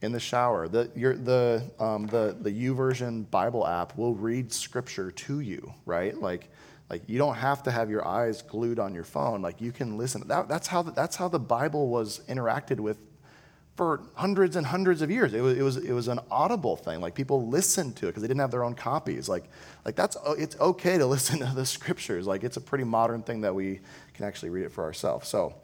in 0.00 0.12
the 0.12 0.20
shower. 0.20 0.68
The 0.68 0.90
your, 0.96 1.14
the 1.14 1.70
um, 1.78 2.06
the 2.06 2.34
the 2.40 2.50
YouVersion 2.50 3.30
Bible 3.30 3.66
app 3.66 3.98
will 3.98 4.14
read 4.14 4.50
scripture 4.50 5.10
to 5.10 5.40
you, 5.40 5.74
right? 5.84 6.18
Like 6.18 6.48
like 6.88 7.02
you 7.06 7.18
don't 7.18 7.34
have 7.34 7.62
to 7.64 7.70
have 7.70 7.90
your 7.90 8.08
eyes 8.08 8.40
glued 8.40 8.78
on 8.78 8.94
your 8.94 9.04
phone. 9.04 9.42
Like 9.42 9.60
you 9.60 9.70
can 9.70 9.98
listen. 9.98 10.26
That, 10.28 10.48
that's 10.48 10.66
how 10.66 10.80
the, 10.80 10.92
that's 10.92 11.16
how 11.16 11.28
the 11.28 11.38
Bible 11.38 11.88
was 11.88 12.20
interacted 12.26 12.80
with 12.80 12.96
for 13.76 14.00
hundreds 14.14 14.56
and 14.56 14.66
hundreds 14.66 15.02
of 15.02 15.10
years. 15.10 15.34
It 15.34 15.42
was, 15.42 15.58
it 15.58 15.62
was, 15.62 15.76
it 15.76 15.92
was 15.92 16.08
an 16.08 16.18
audible 16.30 16.76
thing. 16.76 17.00
Like 17.00 17.14
people 17.14 17.46
listened 17.46 17.96
to 17.96 18.06
it 18.06 18.08
because 18.08 18.22
they 18.22 18.28
didn't 18.28 18.40
have 18.40 18.50
their 18.50 18.64
own 18.64 18.74
copies. 18.74 19.28
Like, 19.28 19.44
like 19.84 19.94
that's, 19.94 20.16
it's 20.38 20.58
okay 20.58 20.96
to 20.96 21.06
listen 21.16 21.40
to 21.40 21.52
the 21.54 21.66
scriptures. 21.66 22.26
Like 22.26 22.42
it's 22.42 22.56
a 22.56 22.60
pretty 22.60 22.84
modern 22.84 23.22
thing 23.22 23.42
that 23.42 23.54
we 23.54 23.80
can 24.14 24.24
actually 24.24 24.50
read 24.50 24.64
it 24.64 24.72
for 24.72 24.82
ourselves. 24.82 25.28
So, 25.28 25.54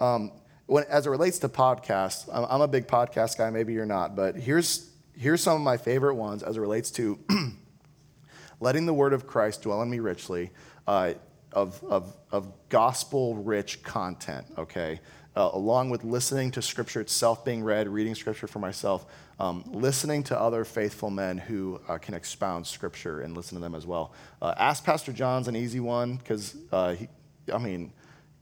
um, 0.00 0.32
when, 0.66 0.84
as 0.84 1.06
it 1.06 1.10
relates 1.10 1.38
to 1.40 1.48
podcasts, 1.48 2.28
I'm, 2.32 2.46
I'm 2.48 2.60
a 2.60 2.68
big 2.68 2.86
podcast 2.86 3.38
guy. 3.38 3.50
Maybe 3.50 3.72
you're 3.72 3.86
not, 3.86 4.14
but 4.14 4.36
here's, 4.36 4.90
here's 5.16 5.40
some 5.40 5.56
of 5.56 5.62
my 5.62 5.76
favorite 5.76 6.14
ones 6.14 6.42
as 6.42 6.56
it 6.56 6.60
relates 6.60 6.90
to 6.92 7.18
letting 8.60 8.86
the 8.86 8.94
word 8.94 9.12
of 9.12 9.26
Christ 9.26 9.62
dwell 9.62 9.82
in 9.82 9.90
me 9.90 10.00
richly, 10.00 10.50
uh, 10.86 11.14
of, 11.52 11.82
of, 11.84 12.16
of 12.30 12.52
gospel 12.68 13.36
rich 13.36 13.82
content, 13.82 14.46
okay? 14.58 15.00
Uh, 15.36 15.50
along 15.52 15.90
with 15.90 16.04
listening 16.04 16.50
to 16.52 16.62
Scripture 16.62 17.00
itself 17.00 17.44
being 17.44 17.62
read, 17.62 17.88
reading 17.88 18.14
Scripture 18.14 18.46
for 18.46 18.58
myself, 18.58 19.06
um, 19.38 19.64
listening 19.66 20.22
to 20.24 20.38
other 20.38 20.64
faithful 20.64 21.10
men 21.10 21.38
who 21.38 21.80
uh, 21.88 21.98
can 21.98 22.14
expound 22.14 22.66
Scripture 22.66 23.20
and 23.20 23.36
listen 23.36 23.56
to 23.56 23.60
them 23.60 23.74
as 23.74 23.86
well. 23.86 24.12
Uh, 24.42 24.54
Ask 24.56 24.84
Pastor 24.84 25.12
John's 25.12 25.48
an 25.48 25.56
easy 25.56 25.80
one 25.80 26.16
because, 26.16 26.56
uh, 26.72 26.96
I 27.52 27.58
mean, 27.58 27.92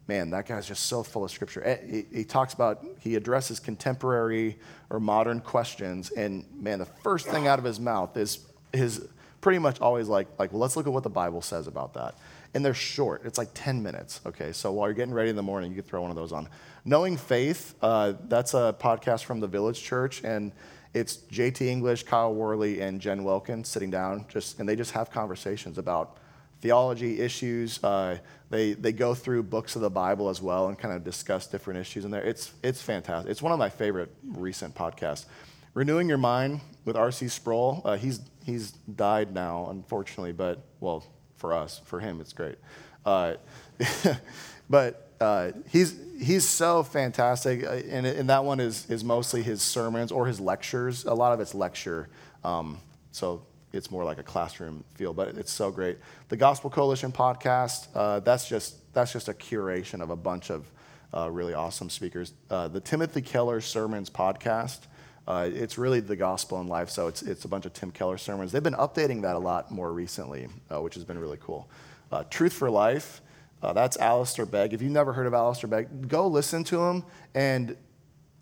man, 0.07 0.31
that 0.31 0.47
guy's 0.47 0.67
just 0.67 0.87
so 0.87 1.03
full 1.03 1.25
of 1.25 1.31
Scripture. 1.31 1.63
Eh, 1.63 1.77
he, 1.87 2.07
he 2.13 2.25
talks 2.25 2.55
about, 2.55 2.85
he 2.99 3.17
addresses 3.17 3.61
contemporary 3.61 4.59
or 4.89 4.99
modern 4.99 5.41
questions, 5.41 6.11
and 6.13 6.45
man, 6.55 6.79
the 6.79 6.87
first 6.87 7.27
thing 7.27 7.47
out 7.47 7.59
of 7.59 7.65
his 7.65 7.79
mouth 7.79 8.17
is, 8.17 8.39
is 8.73 9.07
pretty 9.43 9.59
much 9.59 9.81
always 9.81 10.09
like, 10.09 10.27
like, 10.39 10.53
well, 10.53 10.61
let's 10.61 10.75
look 10.75 10.87
at 10.87 10.93
what 10.93 11.03
the 11.03 11.11
Bible 11.11 11.43
says 11.43 11.67
about 11.67 11.95
that 11.95 12.15
and 12.55 12.65
they're 12.65 12.75
short. 12.75 13.23
It's 13.25 13.39
like 13.39 13.51
10 13.55 13.83
minutes. 13.83 14.21
Okay, 14.27 14.53
so 14.53 14.73
while 14.73 14.89
you're 14.89 14.95
getting 14.95 15.15
ready 15.15 15.31
in 15.31 15.37
the 15.37 15.43
morning, 15.43 15.71
you 15.71 15.83
can 15.83 15.89
throw 15.89 16.03
one 16.03 16.11
of 16.11 16.17
those 16.17 16.33
on. 16.33 16.49
Knowing 16.85 17.17
Faith, 17.17 17.75
uh, 17.83 18.15
that's 18.29 18.55
a 18.55 18.75
podcast 18.79 19.25
from 19.25 19.41
the 19.41 19.47
Village 19.47 19.83
Church, 19.83 20.25
and 20.25 20.53
it's 20.95 21.19
JT 21.31 21.63
English, 21.63 22.05
Kyle 22.05 22.35
Worley, 22.35 22.81
and 22.81 23.01
Jen 23.01 23.25
Wilkins 23.25 23.69
sitting 23.69 23.91
down, 23.91 24.25
just 24.29 24.59
and 24.59 24.69
they 24.69 24.77
just 24.77 24.93
have 24.93 25.11
conversations 25.11 25.79
about 25.79 26.19
theology 26.61 27.21
issues. 27.21 27.83
Uh, 27.85 28.19
they, 28.51 28.73
they 28.73 28.93
go 28.93 29.15
through 29.15 29.43
books 29.45 29.77
of 29.77 29.83
the 29.83 29.91
Bible 29.91 30.29
as 30.29 30.41
well 30.41 30.69
and 30.69 30.79
kind 30.79 30.95
of 30.95 31.05
discuss 31.05 31.47
different 31.47 31.79
issues 31.79 32.05
in 32.05 32.11
there. 32.11 32.23
It's, 32.23 32.53
it's 32.63 32.83
fantastic. 32.83 33.31
It's 33.31 33.43
one 33.43 33.53
of 33.53 33.59
my 33.59 33.69
favorite 33.69 34.13
recent 34.25 34.75
podcasts. 34.75 35.27
Renewing 35.75 36.09
Your 36.09 36.19
Mind 36.19 36.61
with 36.85 36.97
R.C. 36.97 37.29
Sproul. 37.29 37.83
Uh, 37.85 37.97
he's, 37.97 38.21
he's 38.45 38.73
died 38.73 39.33
now, 39.33 39.69
unfortunately, 39.71 40.33
but, 40.33 40.65
well, 40.81 41.05
for 41.39 41.55
us, 41.55 41.81
for 41.85 42.01
him, 42.01 42.21
it's 42.21 42.33
great. 42.33 42.57
Uh, 43.07 43.35
but 44.71 45.09
uh, 45.21 45.53
he's, 45.71 45.99
he's 46.21 46.47
so 46.47 46.83
fantastic. 46.83 47.65
uh, 47.65 47.71
And, 47.71 48.07
and 48.07 48.29
that 48.29 48.45
one 48.45 48.61
is, 48.61 48.89
is 48.91 49.03
mostly 49.03 49.43
his 49.43 49.63
sermons 49.63 50.13
or 50.13 50.27
his 50.27 50.41
lectures. 50.41 51.05
A 51.05 51.15
lot 51.15 51.33
of 51.33 51.41
it's 51.41 51.55
lecture. 51.55 52.09
Um, 52.45 52.79
so 53.13 53.43
it's 53.73 53.91
more 53.91 54.05
like 54.05 54.19
a 54.19 54.23
classroom 54.23 54.85
feel, 54.95 55.13
but 55.15 55.29
it's 55.29 55.53
so 55.53 55.71
great. 55.71 55.99
The 56.29 56.37
Gospel 56.37 56.71
Coalition 56.71 57.13
podcast, 57.13 57.89
uh, 57.95 58.21
that's, 58.21 58.49
just, 58.49 58.93
that's 58.93 59.13
just 59.13 59.29
a 59.29 59.35
curation 59.35 60.01
of 60.03 60.11
a 60.11 60.17
bunch 60.17 60.51
of 60.51 60.71
uh, 61.15 61.31
really 61.31 61.55
awesome 61.55 61.89
speakers. 61.89 62.33
Uh, 62.51 62.69
the 62.69 62.81
Timothy 62.81 63.23
Keller 63.23 63.61
Sermons 63.61 64.11
podcast, 64.11 64.81
uh, 65.29 65.47
it's 65.53 65.77
really 65.77 66.01
the 66.01 66.17
gospel 66.17 66.59
in 66.59 66.69
life, 66.69 66.89
so 66.89 67.07
it's, 67.07 67.21
it's 67.21 67.45
a 67.45 67.49
bunch 67.49 67.67
of 67.67 67.75
Tim 67.75 67.91
Keller 67.91 68.17
sermons. 68.17 68.51
They've 68.51 68.63
been 68.63 68.73
updating 68.73 69.21
that 69.23 69.37
a 69.37 69.39
lot 69.39 69.71
more 69.71 69.93
recently, 69.93 70.49
uh, 70.71 70.81
which 70.81 70.95
has 70.95 71.05
been 71.05 71.19
really 71.19 71.37
cool. 71.39 71.69
Uh, 72.11 72.25
Truth 72.31 72.55
for 72.55 72.71
Life, 72.71 73.21
uh, 73.63 73.75
that's 73.75 73.99
Alistair 73.99 74.47
Begg. 74.47 74.73
If 74.73 74.81
you've 74.81 74.91
never 74.91 75.13
heard 75.13 75.27
of 75.27 75.35
Alistair 75.35 75.69
Begg, 75.69 76.09
go 76.09 76.27
listen 76.27 76.65
to 76.65 76.83
him, 76.83 77.05
and 77.35 77.77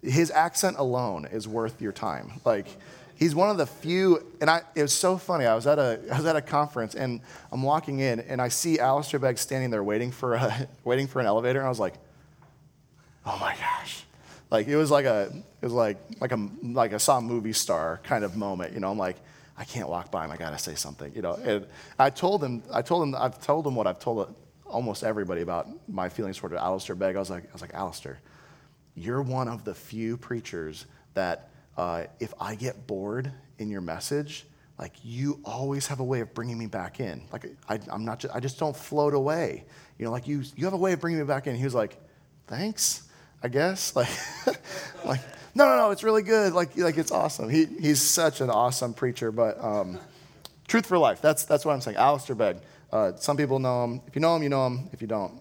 his 0.01 0.31
accent 0.31 0.77
alone 0.79 1.27
is 1.27 1.49
worth 1.49 1.83
your 1.83 1.91
time. 1.91 2.41
Like, 2.45 2.69
he's 3.17 3.35
one 3.35 3.51
of 3.51 3.57
the 3.57 3.67
few, 3.67 4.25
and 4.41 4.49
I, 4.49 4.63
it 4.77 4.83
was 4.83 4.95
so 4.95 5.19
funny. 5.19 5.45
I 5.45 5.57
was 5.57 5.67
at 5.67 5.81
a, 5.81 5.99
I 6.13 6.19
was 6.19 6.27
at 6.27 6.37
a 6.37 6.43
conference, 6.43 6.95
and 6.95 7.21
I'm 7.51 7.65
walking 7.65 7.99
in, 7.99 8.21
and 8.21 8.41
I 8.41 8.47
see 8.47 8.79
Alistair 8.79 9.19
Begg 9.19 9.39
standing 9.39 9.71
there 9.71 9.83
waiting 9.83 10.13
for, 10.13 10.35
a, 10.35 10.69
waiting 10.85 11.09
for 11.09 11.19
an 11.19 11.27
elevator, 11.27 11.59
and 11.59 11.67
I 11.67 11.69
was 11.69 11.81
like, 11.81 11.95
oh 13.25 13.37
my 13.41 13.57
gosh. 13.57 14.06
Like 14.51 14.69
it 14.69 14.77
was 14.77 14.91
like 14.91 15.07
a 15.07 15.33
it 15.61 15.65
was 15.65 15.73
like 15.73 15.99
like 16.21 16.33
a 16.33 16.49
like 16.63 16.93
I 16.93 16.99
saw 16.99 17.19
a 17.19 17.21
movie 17.21 17.53
star 17.53 18.01
kind 18.05 18.25
of 18.25 18.37
moment, 18.37 18.73
you 18.73 18.81
know. 18.81 18.91
I'm 18.91 18.99
like, 18.99 19.17
I 19.57 19.65
can't 19.65 19.89
walk 19.89 20.11
by 20.11 20.25
him. 20.25 20.31
I 20.31 20.37
gotta 20.37 20.59
say 20.59 20.75
something, 20.75 21.13
you 21.15 21.23
know. 21.23 21.35
And 21.35 21.67
I 21.99 22.11
told 22.11 22.45
him, 22.45 22.63
I 22.73 22.83
told 22.83 23.03
him, 23.03 23.15
I've 23.19 23.41
told 23.41 23.67
him 23.67 23.75
what 23.75 23.87
I've 23.87 23.99
told 23.99 24.35
almost 24.65 25.05
everybody 25.05 25.43
about 25.43 25.69
my 25.89 26.09
feelings 26.09 26.37
toward 26.37 26.53
Alistair 26.55 26.95
Begg. 26.95 27.17
I 27.17 27.19
was 27.19 27.31
like, 27.31 27.45
I 27.45 27.53
was 27.53 27.63
like, 27.63 27.75
Alistair, 27.75 28.21
you're 28.95 29.23
one 29.23 29.49
of 29.49 29.65
the 29.65 29.75
few 29.75 30.17
preachers 30.17 30.87
that 31.15 31.51
uh, 31.77 32.05
if 32.21 32.33
I 32.41 32.55
get 32.55 32.87
bored 32.87 33.33
in 33.59 33.71
your 33.71 33.81
message, 33.81 34.47
like 34.79 34.93
you 35.03 35.41
always 35.45 35.87
have 35.87 36.01
a 36.01 36.05
way 36.05 36.21
of 36.21 36.35
bringing 36.35 36.59
me 36.59 36.67
back 36.67 37.01
in. 37.01 37.23
Like 37.33 37.47
I, 37.69 37.81
I'm 37.91 38.05
not, 38.05 38.21
just, 38.21 38.35
I 38.35 38.41
just 38.41 38.59
don't 38.59 38.77
float 38.77 39.15
away. 39.15 39.65
You 39.99 40.05
know, 40.05 40.11
like 40.11 40.29
you, 40.29 40.43
you 40.57 40.65
have 40.65 40.75
a 40.75 40.79
way 40.79 40.93
of 40.93 41.01
bringing 41.01 41.21
me 41.21 41.27
back 41.27 41.47
in. 41.47 41.57
He 41.57 41.65
was 41.65 41.75
like, 41.75 41.97
thanks. 42.47 43.06
I 43.43 43.49
guess. 43.49 43.95
Like, 43.97 44.09
like 45.05 45.21
no, 45.57 45.65
no, 45.65 45.77
no, 45.77 45.91
it's 45.91 46.03
really 46.03 46.23
good. 46.23 46.53
Like, 46.53 46.77
like 46.77 46.99
it's 46.99 47.11
awesome. 47.11 47.49
He, 47.49 47.65
he's 47.65 48.03
such 48.03 48.43
an 48.43 48.51
awesome 48.51 48.93
preacher. 48.93 49.33
But 49.33 49.59
um, 49.63 49.99
truth 50.69 50.85
for 50.85 50.99
life. 50.99 51.23
That's 51.23 51.45
that's 51.45 51.65
what 51.65 51.73
I'm 51.73 51.81
saying. 51.81 51.97
Alistair 51.97 52.37
Begg. 52.37 52.59
Uh, 52.93 53.13
some 53.17 53.37
people 53.37 53.59
know 53.59 53.85
him. 53.85 54.01
If 54.07 54.15
you 54.15 54.21
know 54.21 54.37
him, 54.37 54.43
you 54.43 54.49
know 54.49 54.67
him. 54.67 54.91
If 54.93 55.01
you 55.01 55.09
don't, 55.09 55.41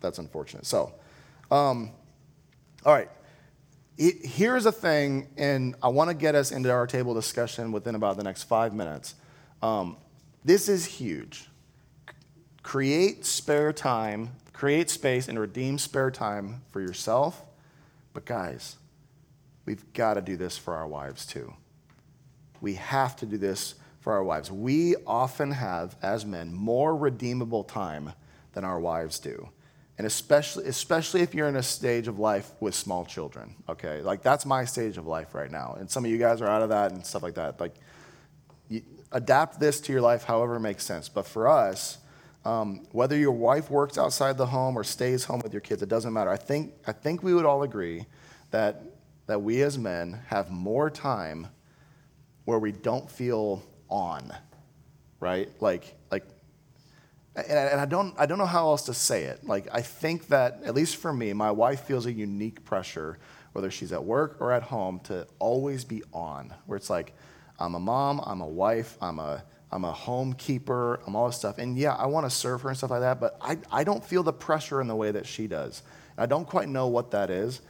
that's 0.00 0.18
unfortunate. 0.18 0.66
So, 0.66 0.92
um, 1.50 1.90
all 2.84 2.92
right. 2.92 3.10
Here's 3.98 4.66
a 4.66 4.72
thing, 4.72 5.28
and 5.36 5.74
I 5.82 5.88
want 5.88 6.08
to 6.08 6.14
get 6.14 6.34
us 6.34 6.50
into 6.50 6.70
our 6.70 6.86
table 6.86 7.12
discussion 7.12 7.72
within 7.72 7.94
about 7.94 8.16
the 8.16 8.24
next 8.24 8.44
five 8.44 8.74
minutes. 8.74 9.14
Um, 9.62 9.96
this 10.44 10.68
is 10.68 10.86
huge. 10.86 11.48
Create 12.62 13.24
spare 13.24 13.72
time 13.72 14.30
create 14.62 14.88
space 14.88 15.26
and 15.26 15.40
redeem 15.40 15.76
spare 15.76 16.08
time 16.08 16.62
for 16.70 16.80
yourself. 16.80 17.44
But 18.12 18.24
guys, 18.24 18.76
we've 19.66 19.92
got 19.92 20.14
to 20.14 20.20
do 20.20 20.36
this 20.36 20.56
for 20.56 20.74
our 20.74 20.86
wives 20.86 21.26
too. 21.26 21.52
We 22.60 22.74
have 22.74 23.16
to 23.16 23.26
do 23.26 23.38
this 23.38 23.74
for 23.98 24.12
our 24.12 24.22
wives. 24.22 24.52
We 24.52 24.94
often 25.04 25.50
have, 25.50 25.96
as 26.00 26.24
men, 26.24 26.54
more 26.54 26.96
redeemable 26.96 27.64
time 27.64 28.12
than 28.52 28.62
our 28.62 28.78
wives 28.78 29.18
do. 29.18 29.48
And 29.98 30.06
especially, 30.06 30.66
especially 30.66 31.22
if 31.22 31.34
you're 31.34 31.48
in 31.48 31.56
a 31.56 31.62
stage 31.64 32.06
of 32.06 32.20
life 32.20 32.52
with 32.60 32.76
small 32.76 33.04
children, 33.04 33.56
okay? 33.68 34.00
Like 34.00 34.22
that's 34.22 34.46
my 34.46 34.64
stage 34.64 34.96
of 34.96 35.08
life 35.08 35.34
right 35.34 35.50
now. 35.50 35.76
And 35.76 35.90
some 35.90 36.04
of 36.04 36.10
you 36.12 36.18
guys 36.18 36.40
are 36.40 36.46
out 36.46 36.62
of 36.62 36.68
that 36.68 36.92
and 36.92 37.04
stuff 37.04 37.24
like 37.24 37.34
that. 37.34 37.58
Like, 37.58 37.74
adapt 39.10 39.58
this 39.58 39.80
to 39.80 39.92
your 39.92 40.02
life 40.02 40.22
however 40.22 40.54
it 40.54 40.60
makes 40.60 40.84
sense. 40.84 41.08
But 41.08 41.26
for 41.26 41.48
us, 41.48 41.98
um, 42.44 42.86
whether 42.90 43.16
your 43.16 43.32
wife 43.32 43.70
works 43.70 43.96
outside 43.96 44.36
the 44.36 44.46
home 44.46 44.76
or 44.76 44.84
stays 44.84 45.24
home 45.24 45.40
with 45.42 45.52
your 45.52 45.60
kids, 45.60 45.82
it 45.82 45.88
doesn't 45.88 46.12
matter. 46.12 46.30
I 46.30 46.36
think, 46.36 46.74
I 46.86 46.92
think 46.92 47.22
we 47.22 47.34
would 47.34 47.46
all 47.46 47.62
agree 47.62 48.06
that, 48.50 48.82
that 49.26 49.42
we 49.42 49.62
as 49.62 49.78
men 49.78 50.20
have 50.26 50.50
more 50.50 50.90
time 50.90 51.48
where 52.44 52.58
we 52.58 52.72
don't 52.72 53.10
feel 53.10 53.62
on, 53.88 54.32
right? 55.20 55.48
Like, 55.60 55.94
like 56.10 56.24
and, 57.36 57.46
and 57.46 57.80
I, 57.80 57.84
don't, 57.86 58.14
I 58.18 58.26
don't 58.26 58.38
know 58.38 58.46
how 58.46 58.68
else 58.68 58.82
to 58.82 58.94
say 58.94 59.24
it. 59.24 59.46
Like, 59.46 59.68
I 59.72 59.80
think 59.80 60.28
that, 60.28 60.60
at 60.64 60.74
least 60.74 60.96
for 60.96 61.12
me, 61.12 61.32
my 61.32 61.50
wife 61.50 61.82
feels 61.82 62.06
a 62.06 62.12
unique 62.12 62.64
pressure, 62.64 63.18
whether 63.52 63.70
she's 63.70 63.92
at 63.92 64.04
work 64.04 64.38
or 64.40 64.52
at 64.52 64.64
home, 64.64 64.98
to 65.04 65.26
always 65.38 65.84
be 65.84 66.02
on, 66.12 66.52
where 66.66 66.76
it's 66.76 66.90
like, 66.90 67.14
I'm 67.58 67.76
a 67.76 67.80
mom, 67.80 68.20
I'm 68.24 68.40
a 68.40 68.46
wife, 68.46 68.98
I'm 69.00 69.20
a 69.20 69.44
I'm 69.72 69.84
a 69.84 69.92
homekeeper, 69.92 71.00
I'm 71.06 71.16
all 71.16 71.26
this 71.26 71.36
stuff. 71.36 71.56
And 71.56 71.78
yeah, 71.78 71.94
I 71.94 72.06
want 72.06 72.26
to 72.26 72.30
serve 72.30 72.60
her 72.62 72.68
and 72.68 72.76
stuff 72.76 72.90
like 72.90 73.00
that, 73.00 73.18
but 73.18 73.38
I, 73.40 73.56
I 73.70 73.84
don't 73.84 74.04
feel 74.04 74.22
the 74.22 74.32
pressure 74.32 74.80
in 74.82 74.86
the 74.86 74.94
way 74.94 75.10
that 75.10 75.26
she 75.26 75.46
does. 75.46 75.82
I 76.18 76.26
don't 76.26 76.46
quite 76.46 76.68
know 76.68 76.88
what 76.88 77.10
that 77.12 77.30
is, 77.30 77.62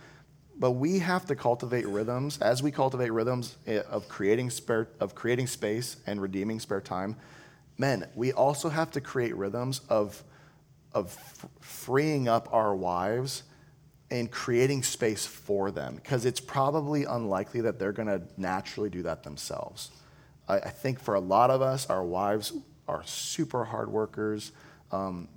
but 0.58 0.72
we 0.72 0.98
have 0.98 1.26
to 1.26 1.36
cultivate 1.36 1.86
rhythms. 1.86 2.38
As 2.40 2.60
we 2.62 2.72
cultivate 2.72 3.10
rhythms 3.10 3.56
eh, 3.68 3.82
of 3.88 4.08
creating, 4.08 4.50
spare, 4.50 4.88
of 4.98 5.14
creating 5.14 5.46
space 5.46 5.96
and 6.06 6.20
redeeming 6.20 6.58
spare 6.58 6.80
time, 6.80 7.16
men, 7.78 8.08
we 8.16 8.32
also 8.32 8.68
have 8.68 8.90
to 8.92 9.00
create 9.00 9.36
rhythms 9.36 9.80
of, 9.88 10.24
of 10.92 11.16
freeing 11.60 12.26
up 12.26 12.48
our 12.52 12.74
wives 12.74 13.44
and 14.10 14.30
creating 14.30 14.82
space 14.82 15.24
for 15.24 15.70
them 15.70 15.94
because 15.94 16.26
it's 16.26 16.40
probably 16.40 17.04
unlikely 17.04 17.60
that 17.62 17.78
they're 17.78 17.92
going 17.92 18.08
to 18.08 18.20
naturally 18.36 18.90
do 18.90 19.02
that 19.02 19.22
themselves. 19.22 19.90
I, 20.48 20.58
I 20.58 20.70
think 20.70 21.00
for 21.00 21.14
a 21.14 21.20
lot 21.20 21.50
of 21.50 21.62
us, 21.62 21.88
our 21.88 22.04
wives 22.04 22.52
are 22.88 23.02
super 23.04 23.64
hard 23.64 23.90
workers. 23.90 24.52
Um, 24.90 25.28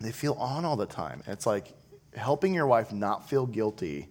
they 0.00 0.12
feel 0.12 0.34
on 0.34 0.64
all 0.64 0.76
the 0.76 0.86
time. 0.86 1.22
It's 1.26 1.46
like 1.46 1.74
helping 2.14 2.54
your 2.54 2.66
wife 2.66 2.92
not 2.92 3.28
feel 3.28 3.46
guilty, 3.46 4.08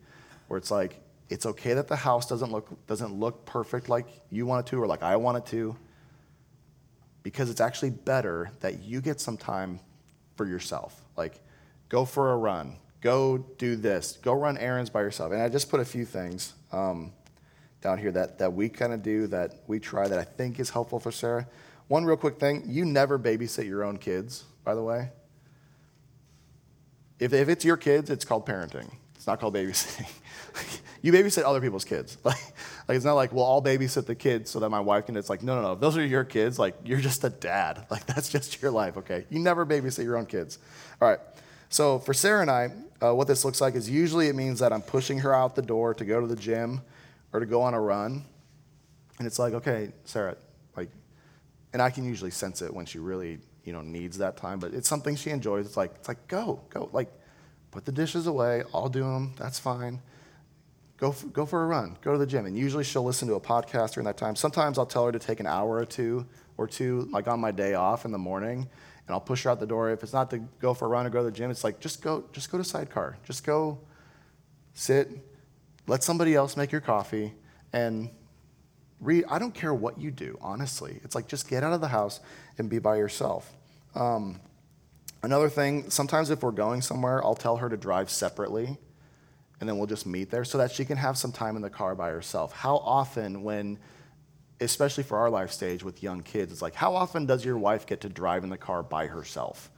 where 0.47 0.57
it's 0.57 0.71
like, 0.71 1.01
it's 1.29 1.45
okay 1.45 1.73
that 1.75 1.87
the 1.87 1.95
house 1.95 2.27
doesn't 2.27 2.51
look, 2.51 2.87
doesn't 2.87 3.13
look 3.13 3.45
perfect 3.45 3.87
like 3.87 4.07
you 4.31 4.45
want 4.45 4.65
it 4.65 4.69
to 4.71 4.81
or 4.81 4.87
like 4.87 5.03
I 5.03 5.15
want 5.15 5.37
it 5.37 5.45
to, 5.47 5.75
because 7.23 7.49
it's 7.49 7.61
actually 7.61 7.91
better 7.91 8.51
that 8.61 8.81
you 8.81 9.01
get 9.01 9.19
some 9.21 9.37
time 9.37 9.79
for 10.35 10.45
yourself. 10.45 11.03
Like, 11.17 11.39
go 11.89 12.05
for 12.05 12.31
a 12.31 12.37
run, 12.37 12.77
go 13.01 13.37
do 13.37 13.75
this, 13.75 14.17
go 14.21 14.33
run 14.33 14.57
errands 14.57 14.89
by 14.89 15.01
yourself. 15.01 15.31
And 15.31 15.41
I 15.41 15.49
just 15.49 15.69
put 15.69 15.79
a 15.79 15.85
few 15.85 16.05
things. 16.05 16.53
Um, 16.71 17.11
down 17.81 17.97
here 17.97 18.11
that, 18.11 18.39
that 18.39 18.53
we 18.53 18.69
kind 18.69 18.93
of 18.93 19.01
do, 19.01 19.27
that 19.27 19.55
we 19.67 19.79
try, 19.79 20.07
that 20.07 20.19
I 20.19 20.23
think 20.23 20.59
is 20.59 20.69
helpful 20.69 20.99
for 20.99 21.11
Sarah. 21.11 21.47
One 21.87 22.05
real 22.05 22.17
quick 22.17 22.39
thing 22.39 22.63
you 22.67 22.85
never 22.85 23.17
babysit 23.17 23.65
your 23.65 23.83
own 23.83 23.97
kids, 23.97 24.43
by 24.63 24.75
the 24.75 24.83
way. 24.83 25.09
If, 27.19 27.33
if 27.33 27.49
it's 27.49 27.65
your 27.65 27.77
kids, 27.77 28.09
it's 28.09 28.23
called 28.23 28.45
parenting. 28.45 28.91
It's 29.15 29.27
not 29.27 29.39
called 29.39 29.53
babysitting. 29.53 30.09
you 31.01 31.11
babysit 31.11 31.43
other 31.43 31.61
people's 31.61 31.85
kids. 31.85 32.17
Like, 32.25 32.37
like 32.87 32.95
it's 32.95 33.05
not 33.05 33.13
like, 33.13 33.31
well, 33.31 33.45
I'll 33.45 33.61
babysit 33.61 34.05
the 34.05 34.15
kids 34.15 34.49
so 34.49 34.59
that 34.61 34.69
my 34.69 34.79
wife 34.79 35.05
can. 35.05 35.15
It's 35.15 35.29
like, 35.29 35.43
no, 35.43 35.55
no, 35.55 35.61
no. 35.61 35.73
If 35.73 35.79
those 35.79 35.95
are 35.97 36.05
your 36.05 36.23
kids, 36.23 36.57
like 36.57 36.75
you're 36.83 36.99
just 36.99 37.23
a 37.23 37.29
dad. 37.29 37.85
Like 37.91 38.05
that's 38.05 38.29
just 38.29 38.61
your 38.61 38.71
life. 38.71 38.97
Okay. 38.97 39.25
You 39.29 39.39
never 39.39 39.65
babysit 39.65 40.03
your 40.03 40.17
own 40.17 40.25
kids. 40.25 40.57
All 41.01 41.07
right. 41.07 41.19
So 41.69 41.99
for 41.99 42.13
Sarah 42.13 42.41
and 42.41 42.49
I, 42.49 42.69
uh, 43.01 43.13
what 43.13 43.27
this 43.27 43.45
looks 43.45 43.61
like 43.61 43.75
is 43.75 43.89
usually 43.89 44.27
it 44.27 44.35
means 44.35 44.59
that 44.59 44.73
I'm 44.73 44.81
pushing 44.81 45.19
her 45.19 45.33
out 45.33 45.55
the 45.55 45.61
door 45.61 45.93
to 45.93 46.05
go 46.05 46.19
to 46.19 46.27
the 46.27 46.35
gym 46.35 46.81
or 47.33 47.39
to 47.39 47.45
go 47.45 47.61
on 47.61 47.73
a 47.73 47.81
run. 47.81 48.25
And 49.17 49.27
it's 49.27 49.39
like, 49.39 49.53
okay, 49.53 49.91
Sarah, 50.05 50.37
like, 50.75 50.89
and 51.73 51.81
I 51.81 51.89
can 51.89 52.05
usually 52.05 52.31
sense 52.31 52.61
it 52.61 52.73
when 52.73 52.85
she 52.85 52.99
really, 52.99 53.39
you 53.63 53.73
know, 53.73 53.81
needs 53.81 54.17
that 54.19 54.37
time, 54.37 54.59
but 54.59 54.73
it's 54.73 54.87
something 54.87 55.15
she 55.15 55.29
enjoys. 55.29 55.65
It's 55.65 55.77
like, 55.77 55.91
it's 55.95 56.07
like, 56.07 56.27
go, 56.27 56.61
go, 56.69 56.89
like, 56.93 57.11
put 57.71 57.85
the 57.85 57.91
dishes 57.91 58.27
away. 58.27 58.63
I'll 58.73 58.89
do 58.89 59.03
them. 59.03 59.35
That's 59.37 59.59
fine. 59.59 60.01
Go, 60.97 61.15
go 61.31 61.45
for 61.45 61.63
a 61.63 61.67
run. 61.67 61.97
Go 62.01 62.11
to 62.13 62.17
the 62.17 62.25
gym. 62.25 62.45
And 62.45 62.57
usually 62.57 62.83
she'll 62.83 63.03
listen 63.03 63.27
to 63.27 63.35
a 63.35 63.39
podcast 63.39 63.93
during 63.93 64.05
that 64.05 64.17
time. 64.17 64.35
Sometimes 64.35 64.77
I'll 64.77 64.85
tell 64.85 65.05
her 65.05 65.11
to 65.11 65.19
take 65.19 65.39
an 65.39 65.47
hour 65.47 65.77
or 65.77 65.85
two 65.85 66.25
or 66.57 66.67
two, 66.67 67.07
like 67.11 67.27
on 67.27 67.39
my 67.39 67.51
day 67.51 67.73
off 67.73 68.03
in 68.05 68.11
the 68.11 68.17
morning, 68.17 68.67
and 69.07 69.13
I'll 69.13 69.21
push 69.21 69.43
her 69.43 69.49
out 69.49 69.59
the 69.59 69.67
door. 69.67 69.91
If 69.91 70.03
it's 70.03 70.13
not 70.13 70.29
to 70.31 70.39
go 70.59 70.73
for 70.73 70.85
a 70.85 70.87
run 70.89 71.05
or 71.05 71.09
go 71.09 71.19
to 71.19 71.25
the 71.25 71.31
gym, 71.31 71.51
it's 71.51 71.63
like, 71.63 71.79
just 71.79 72.01
go, 72.01 72.25
just 72.33 72.51
go 72.51 72.57
to 72.57 72.63
sidecar. 72.63 73.17
Just 73.23 73.45
go 73.45 73.79
sit, 74.73 75.09
let 75.89 76.03
somebody 76.03 76.35
else 76.35 76.55
make 76.55 76.71
your 76.71 76.81
coffee 76.81 77.33
and 77.73 78.11
read. 78.99 79.25
I 79.27 79.39
don't 79.39 79.53
care 79.53 79.73
what 79.73 79.99
you 79.99 80.11
do, 80.11 80.37
honestly. 80.39 80.99
It's 81.03 81.15
like 81.15 81.27
just 81.27 81.49
get 81.49 81.63
out 81.63 81.73
of 81.73 81.81
the 81.81 81.87
house 81.87 82.19
and 82.59 82.69
be 82.69 82.77
by 82.77 82.97
yourself. 82.97 83.51
Um, 83.95 84.39
another 85.23 85.49
thing, 85.49 85.89
sometimes 85.89 86.29
if 86.29 86.43
we're 86.43 86.51
going 86.51 86.83
somewhere, 86.83 87.25
I'll 87.25 87.33
tell 87.33 87.57
her 87.57 87.69
to 87.69 87.75
drive 87.75 88.11
separately 88.11 88.77
and 89.59 89.67
then 89.67 89.77
we'll 89.77 89.87
just 89.87 90.05
meet 90.05 90.29
there 90.29 90.45
so 90.45 90.59
that 90.59 90.71
she 90.71 90.85
can 90.85 90.95
have 90.95 91.17
some 91.17 91.31
time 91.31 91.55
in 91.55 91.63
the 91.63 91.71
car 91.71 91.95
by 91.95 92.09
herself. 92.09 92.53
How 92.53 92.77
often, 92.77 93.41
when, 93.41 93.79
especially 94.61 95.03
for 95.03 95.17
our 95.17 95.29
life 95.29 95.51
stage 95.51 95.83
with 95.83 96.03
young 96.03 96.21
kids, 96.21 96.51
it's 96.51 96.61
like, 96.61 96.75
how 96.75 96.95
often 96.95 97.25
does 97.25 97.43
your 97.43 97.57
wife 97.57 97.87
get 97.87 98.01
to 98.01 98.09
drive 98.09 98.43
in 98.43 98.51
the 98.51 98.57
car 98.57 98.83
by 98.83 99.07
herself? 99.07 99.71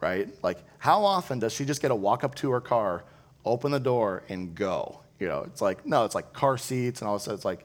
Right? 0.00 0.28
Like, 0.42 0.58
how 0.78 1.04
often 1.04 1.38
does 1.38 1.52
she 1.52 1.64
just 1.64 1.80
get 1.80 1.88
to 1.88 1.94
walk 1.94 2.24
up 2.24 2.34
to 2.36 2.50
her 2.50 2.60
car, 2.60 3.04
open 3.44 3.70
the 3.70 3.80
door, 3.80 4.24
and 4.28 4.56
go? 4.56 5.01
You 5.22 5.28
know, 5.28 5.42
it's 5.46 5.62
like, 5.62 5.86
no, 5.86 6.04
it's 6.04 6.16
like 6.16 6.32
car 6.32 6.58
seats 6.58 7.00
and 7.00 7.08
all 7.08 7.16
this. 7.16 7.28
It's 7.28 7.44
like, 7.44 7.64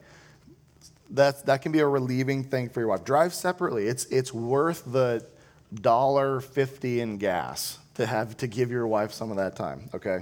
that, 1.10 1.46
that 1.46 1.62
can 1.62 1.72
be 1.72 1.80
a 1.80 1.86
relieving 1.86 2.44
thing 2.44 2.68
for 2.68 2.80
your 2.80 2.88
wife. 2.88 3.04
Drive 3.04 3.34
separately. 3.34 3.88
It's, 3.88 4.04
it's 4.06 4.32
worth 4.32 4.84
the 4.86 5.26
dollar 5.74 6.40
fifty 6.40 7.00
in 7.00 7.18
gas 7.18 7.78
to 7.94 8.06
have 8.06 8.36
to 8.36 8.46
give 8.46 8.70
your 8.70 8.86
wife 8.86 9.12
some 9.12 9.30
of 9.32 9.38
that 9.38 9.56
time, 9.56 9.90
okay? 9.92 10.20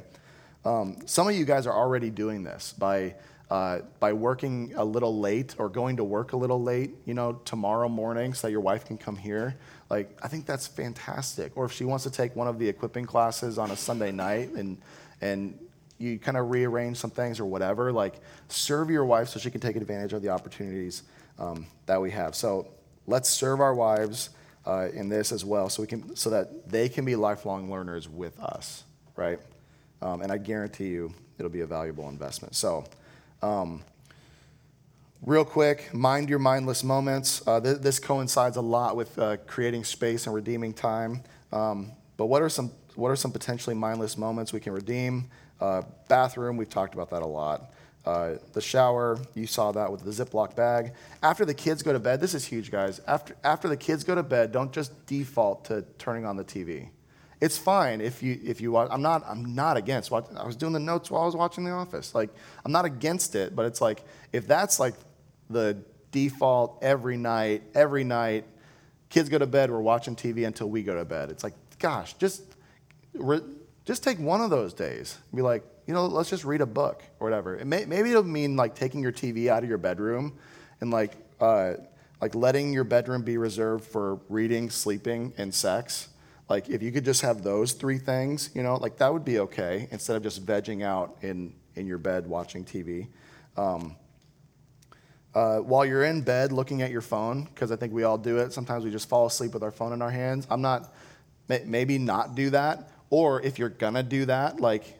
Um, 0.64 0.96
some 1.04 1.28
of 1.28 1.34
you 1.34 1.44
guys 1.44 1.66
are 1.66 1.74
already 1.74 2.10
doing 2.10 2.42
this 2.42 2.72
by, 2.72 3.14
uh, 3.50 3.80
by 4.00 4.12
working 4.14 4.72
a 4.76 4.84
little 4.84 5.20
late 5.20 5.54
or 5.58 5.68
going 5.68 5.98
to 5.98 6.04
work 6.04 6.32
a 6.32 6.36
little 6.36 6.62
late, 6.62 6.92
you 7.04 7.14
know, 7.14 7.34
tomorrow 7.44 7.88
morning 7.88 8.32
so 8.32 8.46
that 8.46 8.50
your 8.50 8.62
wife 8.62 8.86
can 8.86 8.96
come 8.96 9.16
here. 9.16 9.56
Like, 9.90 10.18
I 10.22 10.28
think 10.28 10.46
that's 10.46 10.66
fantastic. 10.66 11.56
Or 11.56 11.66
if 11.66 11.72
she 11.72 11.84
wants 11.84 12.04
to 12.04 12.10
take 12.10 12.34
one 12.34 12.48
of 12.48 12.58
the 12.58 12.68
equipping 12.68 13.04
classes 13.04 13.58
on 13.58 13.70
a 13.70 13.76
Sunday 13.76 14.10
night 14.10 14.50
and, 14.52 14.78
and 15.20 15.58
you 15.98 16.18
kind 16.18 16.36
of 16.36 16.50
rearrange 16.50 16.96
some 16.98 17.10
things 17.10 17.40
or 17.40 17.46
whatever, 17.46 17.92
like, 17.92 18.14
serve 18.48 18.90
your 18.90 19.04
wife 19.04 19.28
so 19.28 19.38
she 19.38 19.50
can 19.50 19.60
take 19.60 19.76
advantage 19.76 20.12
of 20.12 20.22
the 20.22 20.28
opportunities 20.28 21.02
um, 21.38 21.66
that 21.86 22.00
we 22.00 22.10
have. 22.10 22.34
So 22.34 22.68
let's 23.06 23.28
serve 23.28 23.60
our 23.60 23.74
wives 23.74 24.30
uh, 24.66 24.88
in 24.92 25.08
this 25.08 25.32
as 25.32 25.44
well 25.44 25.68
so, 25.68 25.82
we 25.82 25.86
can, 25.86 26.16
so 26.16 26.30
that 26.30 26.68
they 26.68 26.88
can 26.88 27.04
be 27.04 27.16
lifelong 27.16 27.70
learners 27.70 28.08
with 28.08 28.38
us, 28.40 28.84
right? 29.14 29.38
Um, 30.02 30.22
and 30.22 30.30
I 30.30 30.38
guarantee 30.38 30.88
you 30.88 31.14
it'll 31.38 31.50
be 31.50 31.60
a 31.60 31.66
valuable 31.66 32.08
investment. 32.08 32.54
So, 32.54 32.84
um, 33.42 33.82
real 35.22 35.44
quick, 35.44 35.92
mind 35.94 36.28
your 36.28 36.38
mindless 36.38 36.84
moments. 36.84 37.46
Uh, 37.46 37.60
th- 37.60 37.78
this 37.78 37.98
coincides 37.98 38.56
a 38.56 38.60
lot 38.60 38.96
with 38.96 39.18
uh, 39.18 39.36
creating 39.46 39.84
space 39.84 40.26
and 40.26 40.34
redeeming 40.34 40.72
time. 40.72 41.22
Um, 41.52 41.92
but 42.16 42.26
what 42.26 42.42
are 42.42 42.48
some 42.48 42.70
what 42.94 43.10
are 43.10 43.16
some 43.16 43.30
potentially 43.30 43.76
mindless 43.76 44.16
moments 44.16 44.54
we 44.54 44.60
can 44.60 44.72
redeem? 44.72 45.28
Uh, 45.60 45.82
bathroom, 46.08 46.56
we've 46.56 46.68
talked 46.68 46.94
about 46.94 47.10
that 47.10 47.22
a 47.22 47.26
lot. 47.26 47.72
Uh, 48.04 48.36
the 48.52 48.60
shower, 48.60 49.18
you 49.34 49.46
saw 49.46 49.72
that 49.72 49.90
with 49.90 50.04
the 50.04 50.10
Ziploc 50.10 50.54
bag. 50.54 50.92
After 51.22 51.44
the 51.44 51.54
kids 51.54 51.82
go 51.82 51.92
to 51.92 51.98
bed, 51.98 52.20
this 52.20 52.34
is 52.34 52.44
huge, 52.44 52.70
guys. 52.70 53.00
After, 53.08 53.36
after 53.42 53.68
the 53.68 53.76
kids 53.76 54.04
go 54.04 54.14
to 54.14 54.22
bed, 54.22 54.52
don't 54.52 54.72
just 54.72 55.06
default 55.06 55.64
to 55.66 55.84
turning 55.98 56.24
on 56.24 56.36
the 56.36 56.44
TV. 56.44 56.90
It's 57.40 57.58
fine 57.58 58.00
if 58.00 58.22
you 58.22 58.40
if 58.42 58.62
you 58.62 58.72
watch. 58.72 58.88
I'm 58.90 59.02
not 59.02 59.22
I'm 59.26 59.54
not 59.54 59.76
against. 59.76 60.10
Watch, 60.10 60.24
I 60.34 60.46
was 60.46 60.56
doing 60.56 60.72
the 60.72 60.80
notes 60.80 61.10
while 61.10 61.22
I 61.22 61.26
was 61.26 61.36
watching 61.36 61.64
The 61.64 61.70
Office. 61.70 62.14
Like 62.14 62.30
I'm 62.64 62.72
not 62.72 62.86
against 62.86 63.34
it, 63.34 63.54
but 63.54 63.66
it's 63.66 63.80
like 63.80 64.02
if 64.32 64.46
that's 64.46 64.80
like 64.80 64.94
the 65.50 65.76
default 66.12 66.78
every 66.80 67.18
night, 67.18 67.62
every 67.74 68.04
night, 68.04 68.46
kids 69.10 69.28
go 69.28 69.38
to 69.38 69.46
bed, 69.46 69.70
we're 69.70 69.80
watching 69.80 70.16
TV 70.16 70.46
until 70.46 70.70
we 70.70 70.82
go 70.82 70.94
to 70.94 71.04
bed. 71.04 71.30
It's 71.30 71.44
like, 71.44 71.52
gosh, 71.78 72.14
just 72.14 72.42
just 73.86 74.04
take 74.04 74.18
one 74.18 74.42
of 74.42 74.50
those 74.50 74.74
days. 74.74 75.16
and 75.30 75.36
Be 75.36 75.42
like, 75.42 75.64
you 75.86 75.94
know, 75.94 76.04
let's 76.06 76.28
just 76.28 76.44
read 76.44 76.60
a 76.60 76.66
book 76.66 77.02
or 77.18 77.26
whatever. 77.26 77.56
It 77.56 77.66
may, 77.66 77.86
maybe 77.86 78.10
it'll 78.10 78.22
mean 78.24 78.56
like 78.56 78.74
taking 78.74 79.02
your 79.02 79.12
TV 79.12 79.46
out 79.48 79.62
of 79.62 79.68
your 79.70 79.78
bedroom 79.78 80.36
and 80.82 80.90
like 80.90 81.12
uh, 81.40 81.74
like 82.20 82.34
letting 82.34 82.74
your 82.74 82.84
bedroom 82.84 83.22
be 83.22 83.38
reserved 83.38 83.84
for 83.84 84.20
reading, 84.28 84.68
sleeping, 84.68 85.32
and 85.38 85.54
sex 85.54 86.08
like, 86.48 86.68
if 86.68 86.82
you 86.82 86.92
could 86.92 87.04
just 87.04 87.22
have 87.22 87.42
those 87.42 87.72
three 87.72 87.98
things, 87.98 88.50
you 88.54 88.62
know, 88.62 88.76
like 88.76 88.98
that 88.98 89.12
would 89.12 89.24
be 89.24 89.40
okay 89.40 89.88
instead 89.90 90.16
of 90.16 90.22
just 90.22 90.44
vegging 90.46 90.84
out 90.84 91.16
in, 91.22 91.54
in 91.74 91.86
your 91.86 91.98
bed 91.98 92.26
watching 92.26 92.64
TV. 92.64 93.08
Um, 93.56 93.96
uh, 95.34 95.58
while 95.58 95.84
you're 95.84 96.04
in 96.04 96.22
bed 96.22 96.52
looking 96.52 96.82
at 96.82 96.90
your 96.90 97.00
phone, 97.00 97.44
because 97.44 97.72
I 97.72 97.76
think 97.76 97.92
we 97.92 98.04
all 98.04 98.16
do 98.16 98.38
it, 98.38 98.52
sometimes 98.52 98.84
we 98.84 98.90
just 98.90 99.08
fall 99.08 99.26
asleep 99.26 99.54
with 99.54 99.62
our 99.62 99.72
phone 99.72 99.92
in 99.92 100.00
our 100.00 100.10
hands. 100.10 100.46
I'm 100.48 100.62
not, 100.62 100.94
maybe 101.48 101.98
not 101.98 102.34
do 102.34 102.50
that. 102.50 102.90
Or 103.10 103.40
if 103.42 103.58
you're 103.58 103.68
gonna 103.68 104.02
do 104.02 104.26
that, 104.26 104.60
like 104.60 104.98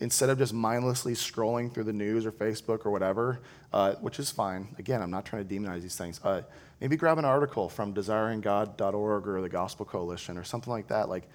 instead 0.00 0.28
of 0.30 0.36
just 0.38 0.52
mindlessly 0.52 1.14
scrolling 1.14 1.72
through 1.72 1.84
the 1.84 1.92
news 1.92 2.26
or 2.26 2.32
Facebook 2.32 2.84
or 2.84 2.90
whatever, 2.90 3.40
uh, 3.72 3.94
which 3.94 4.18
is 4.18 4.30
fine. 4.32 4.74
Again, 4.78 5.00
I'm 5.00 5.12
not 5.12 5.24
trying 5.24 5.46
to 5.46 5.54
demonize 5.54 5.82
these 5.82 5.96
things. 5.96 6.20
Uh, 6.24 6.42
maybe 6.80 6.96
grab 6.96 7.18
an 7.18 7.24
article 7.24 7.68
from 7.68 7.94
desiringgod.org 7.94 9.28
or 9.28 9.40
the 9.40 9.48
Gospel 9.48 9.86
Coalition 9.86 10.36
or 10.36 10.42
something 10.42 10.72
like 10.72 10.88
that. 10.88 11.08
Like 11.08 11.28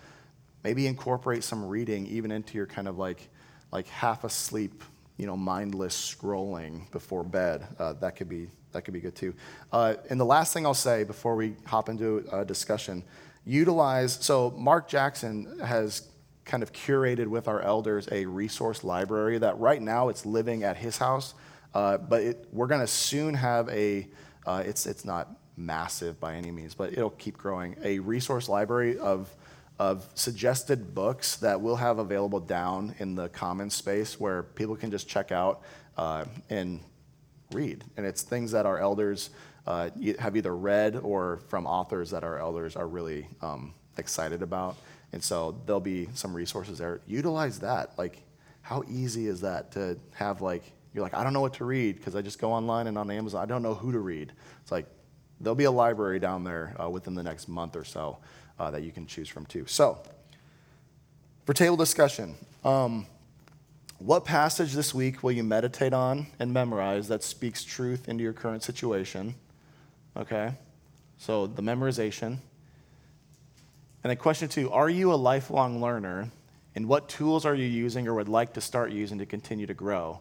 maybe 0.63 0.85
incorporate 0.85 1.45
some 1.45 1.65
reading 1.65 2.07
even 2.07 2.29
into 2.29 2.55
your 2.55 2.65
kind 2.65 2.89
of 2.89 2.97
like 2.97 3.29
like 3.71 3.87
half 3.87 4.23
asleep, 4.25 4.83
you 5.17 5.25
know, 5.25 5.37
mindless 5.37 5.95
scrolling 5.95 6.91
before 6.91 7.23
bed. 7.23 7.65
Uh, 7.79 7.93
that 7.93 8.17
could 8.17 8.27
be 8.27 8.49
that 8.73 8.83
could 8.83 8.93
be 8.93 8.99
good 8.99 9.15
too. 9.15 9.33
Uh, 9.71 9.95
and 10.09 10.19
the 10.19 10.25
last 10.25 10.53
thing 10.53 10.65
I'll 10.65 10.73
say 10.73 11.05
before 11.05 11.35
we 11.35 11.55
hop 11.65 11.87
into 11.87 12.25
a 12.33 12.43
discussion, 12.43 13.03
utilize. 13.47 14.13
So 14.13 14.51
Mark 14.51 14.87
Jackson 14.89 15.59
has 15.63 16.03
kind 16.43 16.61
of 16.61 16.73
curated 16.73 17.27
with 17.27 17.47
our 17.47 17.61
elders 17.61 18.07
a 18.11 18.25
resource 18.25 18.83
library 18.83 19.37
that 19.37 19.57
right 19.57 19.81
now 19.81 20.09
it's 20.09 20.25
living 20.25 20.63
at 20.63 20.77
his 20.77 20.97
house, 20.97 21.33
uh, 21.73 21.97
but 21.97 22.21
it, 22.21 22.47
we're 22.51 22.67
going 22.67 22.81
to 22.81 22.87
soon 22.87 23.33
have 23.33 23.69
a, 23.69 24.07
uh, 24.45 24.63
it's, 24.65 24.85
it's 24.85 25.05
not 25.05 25.29
massive 25.55 26.19
by 26.19 26.35
any 26.35 26.51
means, 26.51 26.73
but 26.73 26.91
it'll 26.93 27.09
keep 27.11 27.37
growing, 27.37 27.75
a 27.83 27.99
resource 27.99 28.47
library 28.49 28.97
of, 28.97 29.33
of 29.79 30.07
suggested 30.13 30.93
books 30.93 31.37
that 31.37 31.59
we'll 31.59 31.75
have 31.75 31.99
available 31.99 32.39
down 32.39 32.95
in 32.99 33.15
the 33.15 33.29
common 33.29 33.69
space 33.69 34.19
where 34.19 34.43
people 34.43 34.75
can 34.75 34.91
just 34.91 35.07
check 35.07 35.31
out 35.31 35.61
uh, 35.97 36.25
and 36.49 36.79
read. 37.51 37.83
And 37.95 38.05
it's 38.05 38.21
things 38.21 38.51
that 38.51 38.65
our 38.65 38.79
elders 38.79 39.29
uh, 39.65 39.89
have 40.19 40.35
either 40.35 40.55
read 40.55 40.95
or 40.95 41.41
from 41.47 41.65
authors 41.65 42.11
that 42.11 42.23
our 42.23 42.39
elders 42.39 42.75
are 42.75 42.87
really 42.87 43.27
um, 43.41 43.73
excited 43.97 44.41
about. 44.41 44.77
And 45.13 45.23
so 45.23 45.61
there'll 45.65 45.79
be 45.79 46.09
some 46.13 46.33
resources 46.33 46.77
there. 46.77 47.01
Utilize 47.07 47.59
that. 47.59 47.97
Like, 47.97 48.23
how 48.61 48.83
easy 48.89 49.27
is 49.27 49.41
that 49.41 49.71
to 49.73 49.97
have, 50.13 50.41
like, 50.41 50.63
you're 50.93 51.03
like, 51.03 51.13
I 51.13 51.23
don't 51.23 51.33
know 51.33 51.41
what 51.41 51.53
to 51.55 51.65
read 51.65 51.97
because 51.97 52.15
I 52.15 52.21
just 52.21 52.39
go 52.39 52.51
online 52.51 52.87
and 52.87 52.97
on 52.97 53.09
Amazon, 53.09 53.41
I 53.41 53.45
don't 53.45 53.61
know 53.61 53.73
who 53.73 53.91
to 53.91 53.99
read. 53.99 54.33
It's 54.61 54.71
like, 54.71 54.87
there'll 55.39 55.55
be 55.55 55.65
a 55.65 55.71
library 55.71 56.19
down 56.19 56.43
there 56.43 56.75
uh, 56.81 56.89
within 56.89 57.15
the 57.15 57.23
next 57.23 57.47
month 57.47 57.75
or 57.75 57.83
so 57.83 58.17
uh, 58.59 58.71
that 58.71 58.83
you 58.83 58.91
can 58.91 59.05
choose 59.05 59.29
from 59.29 59.45
too. 59.45 59.65
So, 59.67 60.01
for 61.45 61.53
table 61.53 61.77
discussion, 61.77 62.35
um, 62.65 63.05
what 63.99 64.25
passage 64.25 64.73
this 64.73 64.93
week 64.93 65.23
will 65.23 65.31
you 65.31 65.43
meditate 65.43 65.93
on 65.93 66.27
and 66.39 66.53
memorize 66.53 67.07
that 67.07 67.23
speaks 67.23 67.63
truth 67.63 68.07
into 68.07 68.23
your 68.23 68.33
current 68.33 68.63
situation? 68.63 69.35
Okay, 70.15 70.53
so 71.17 71.47
the 71.47 71.61
memorization. 71.61 72.37
And 74.03 74.11
then 74.11 74.17
question 74.17 74.49
two 74.49 74.71
Are 74.71 74.89
you 74.89 75.11
a 75.13 75.15
lifelong 75.15 75.81
learner? 75.81 76.31
And 76.75 76.87
what 76.87 77.09
tools 77.09 77.43
are 77.43 77.55
you 77.55 77.65
using 77.65 78.07
or 78.07 78.13
would 78.13 78.29
like 78.29 78.53
to 78.53 78.61
start 78.61 78.91
using 78.91 79.17
to 79.17 79.25
continue 79.25 79.65
to 79.65 79.73
grow? 79.73 80.19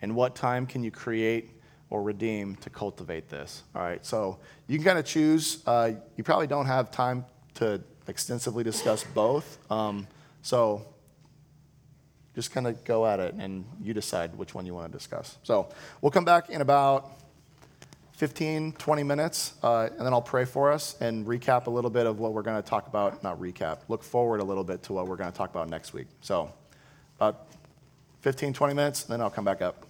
And 0.00 0.14
what 0.14 0.34
time 0.34 0.66
can 0.66 0.82
you 0.82 0.90
create 0.90 1.50
or 1.90 2.02
redeem 2.02 2.56
to 2.56 2.70
cultivate 2.70 3.28
this? 3.28 3.62
All 3.74 3.82
right, 3.82 4.04
so 4.06 4.38
you 4.68 4.78
can 4.78 4.86
kind 4.86 4.98
of 4.98 5.04
choose. 5.04 5.62
Uh, 5.66 5.92
you 6.16 6.24
probably 6.24 6.46
don't 6.46 6.64
have 6.64 6.90
time 6.90 7.26
to 7.54 7.82
extensively 8.06 8.64
discuss 8.64 9.04
both. 9.04 9.58
Um, 9.70 10.06
so 10.40 10.86
just 12.38 12.52
kind 12.52 12.68
of 12.68 12.84
go 12.84 13.04
at 13.04 13.18
it 13.18 13.34
and 13.34 13.64
you 13.82 13.92
decide 13.92 14.32
which 14.36 14.54
one 14.54 14.64
you 14.64 14.72
want 14.72 14.86
to 14.86 14.96
discuss. 14.96 15.38
So 15.42 15.68
we'll 16.00 16.12
come 16.12 16.24
back 16.24 16.50
in 16.50 16.60
about 16.60 17.10
15, 18.12 18.74
20 18.74 19.02
minutes, 19.02 19.54
uh, 19.60 19.88
and 19.90 20.06
then 20.06 20.12
I'll 20.12 20.22
pray 20.22 20.44
for 20.44 20.70
us 20.70 20.94
and 21.00 21.26
recap 21.26 21.66
a 21.66 21.70
little 21.70 21.90
bit 21.90 22.06
of 22.06 22.20
what 22.20 22.34
we're 22.34 22.42
going 22.42 22.62
to 22.62 22.68
talk 22.68 22.86
about. 22.86 23.24
Not 23.24 23.40
recap, 23.40 23.78
look 23.88 24.04
forward 24.04 24.38
a 24.38 24.44
little 24.44 24.62
bit 24.62 24.84
to 24.84 24.92
what 24.92 25.08
we're 25.08 25.16
going 25.16 25.32
to 25.32 25.36
talk 25.36 25.50
about 25.50 25.68
next 25.68 25.92
week. 25.92 26.06
So, 26.20 26.52
about 27.16 27.48
15, 28.20 28.52
20 28.52 28.72
minutes, 28.72 29.02
and 29.02 29.12
then 29.12 29.20
I'll 29.20 29.30
come 29.30 29.44
back 29.44 29.60
up. 29.60 29.87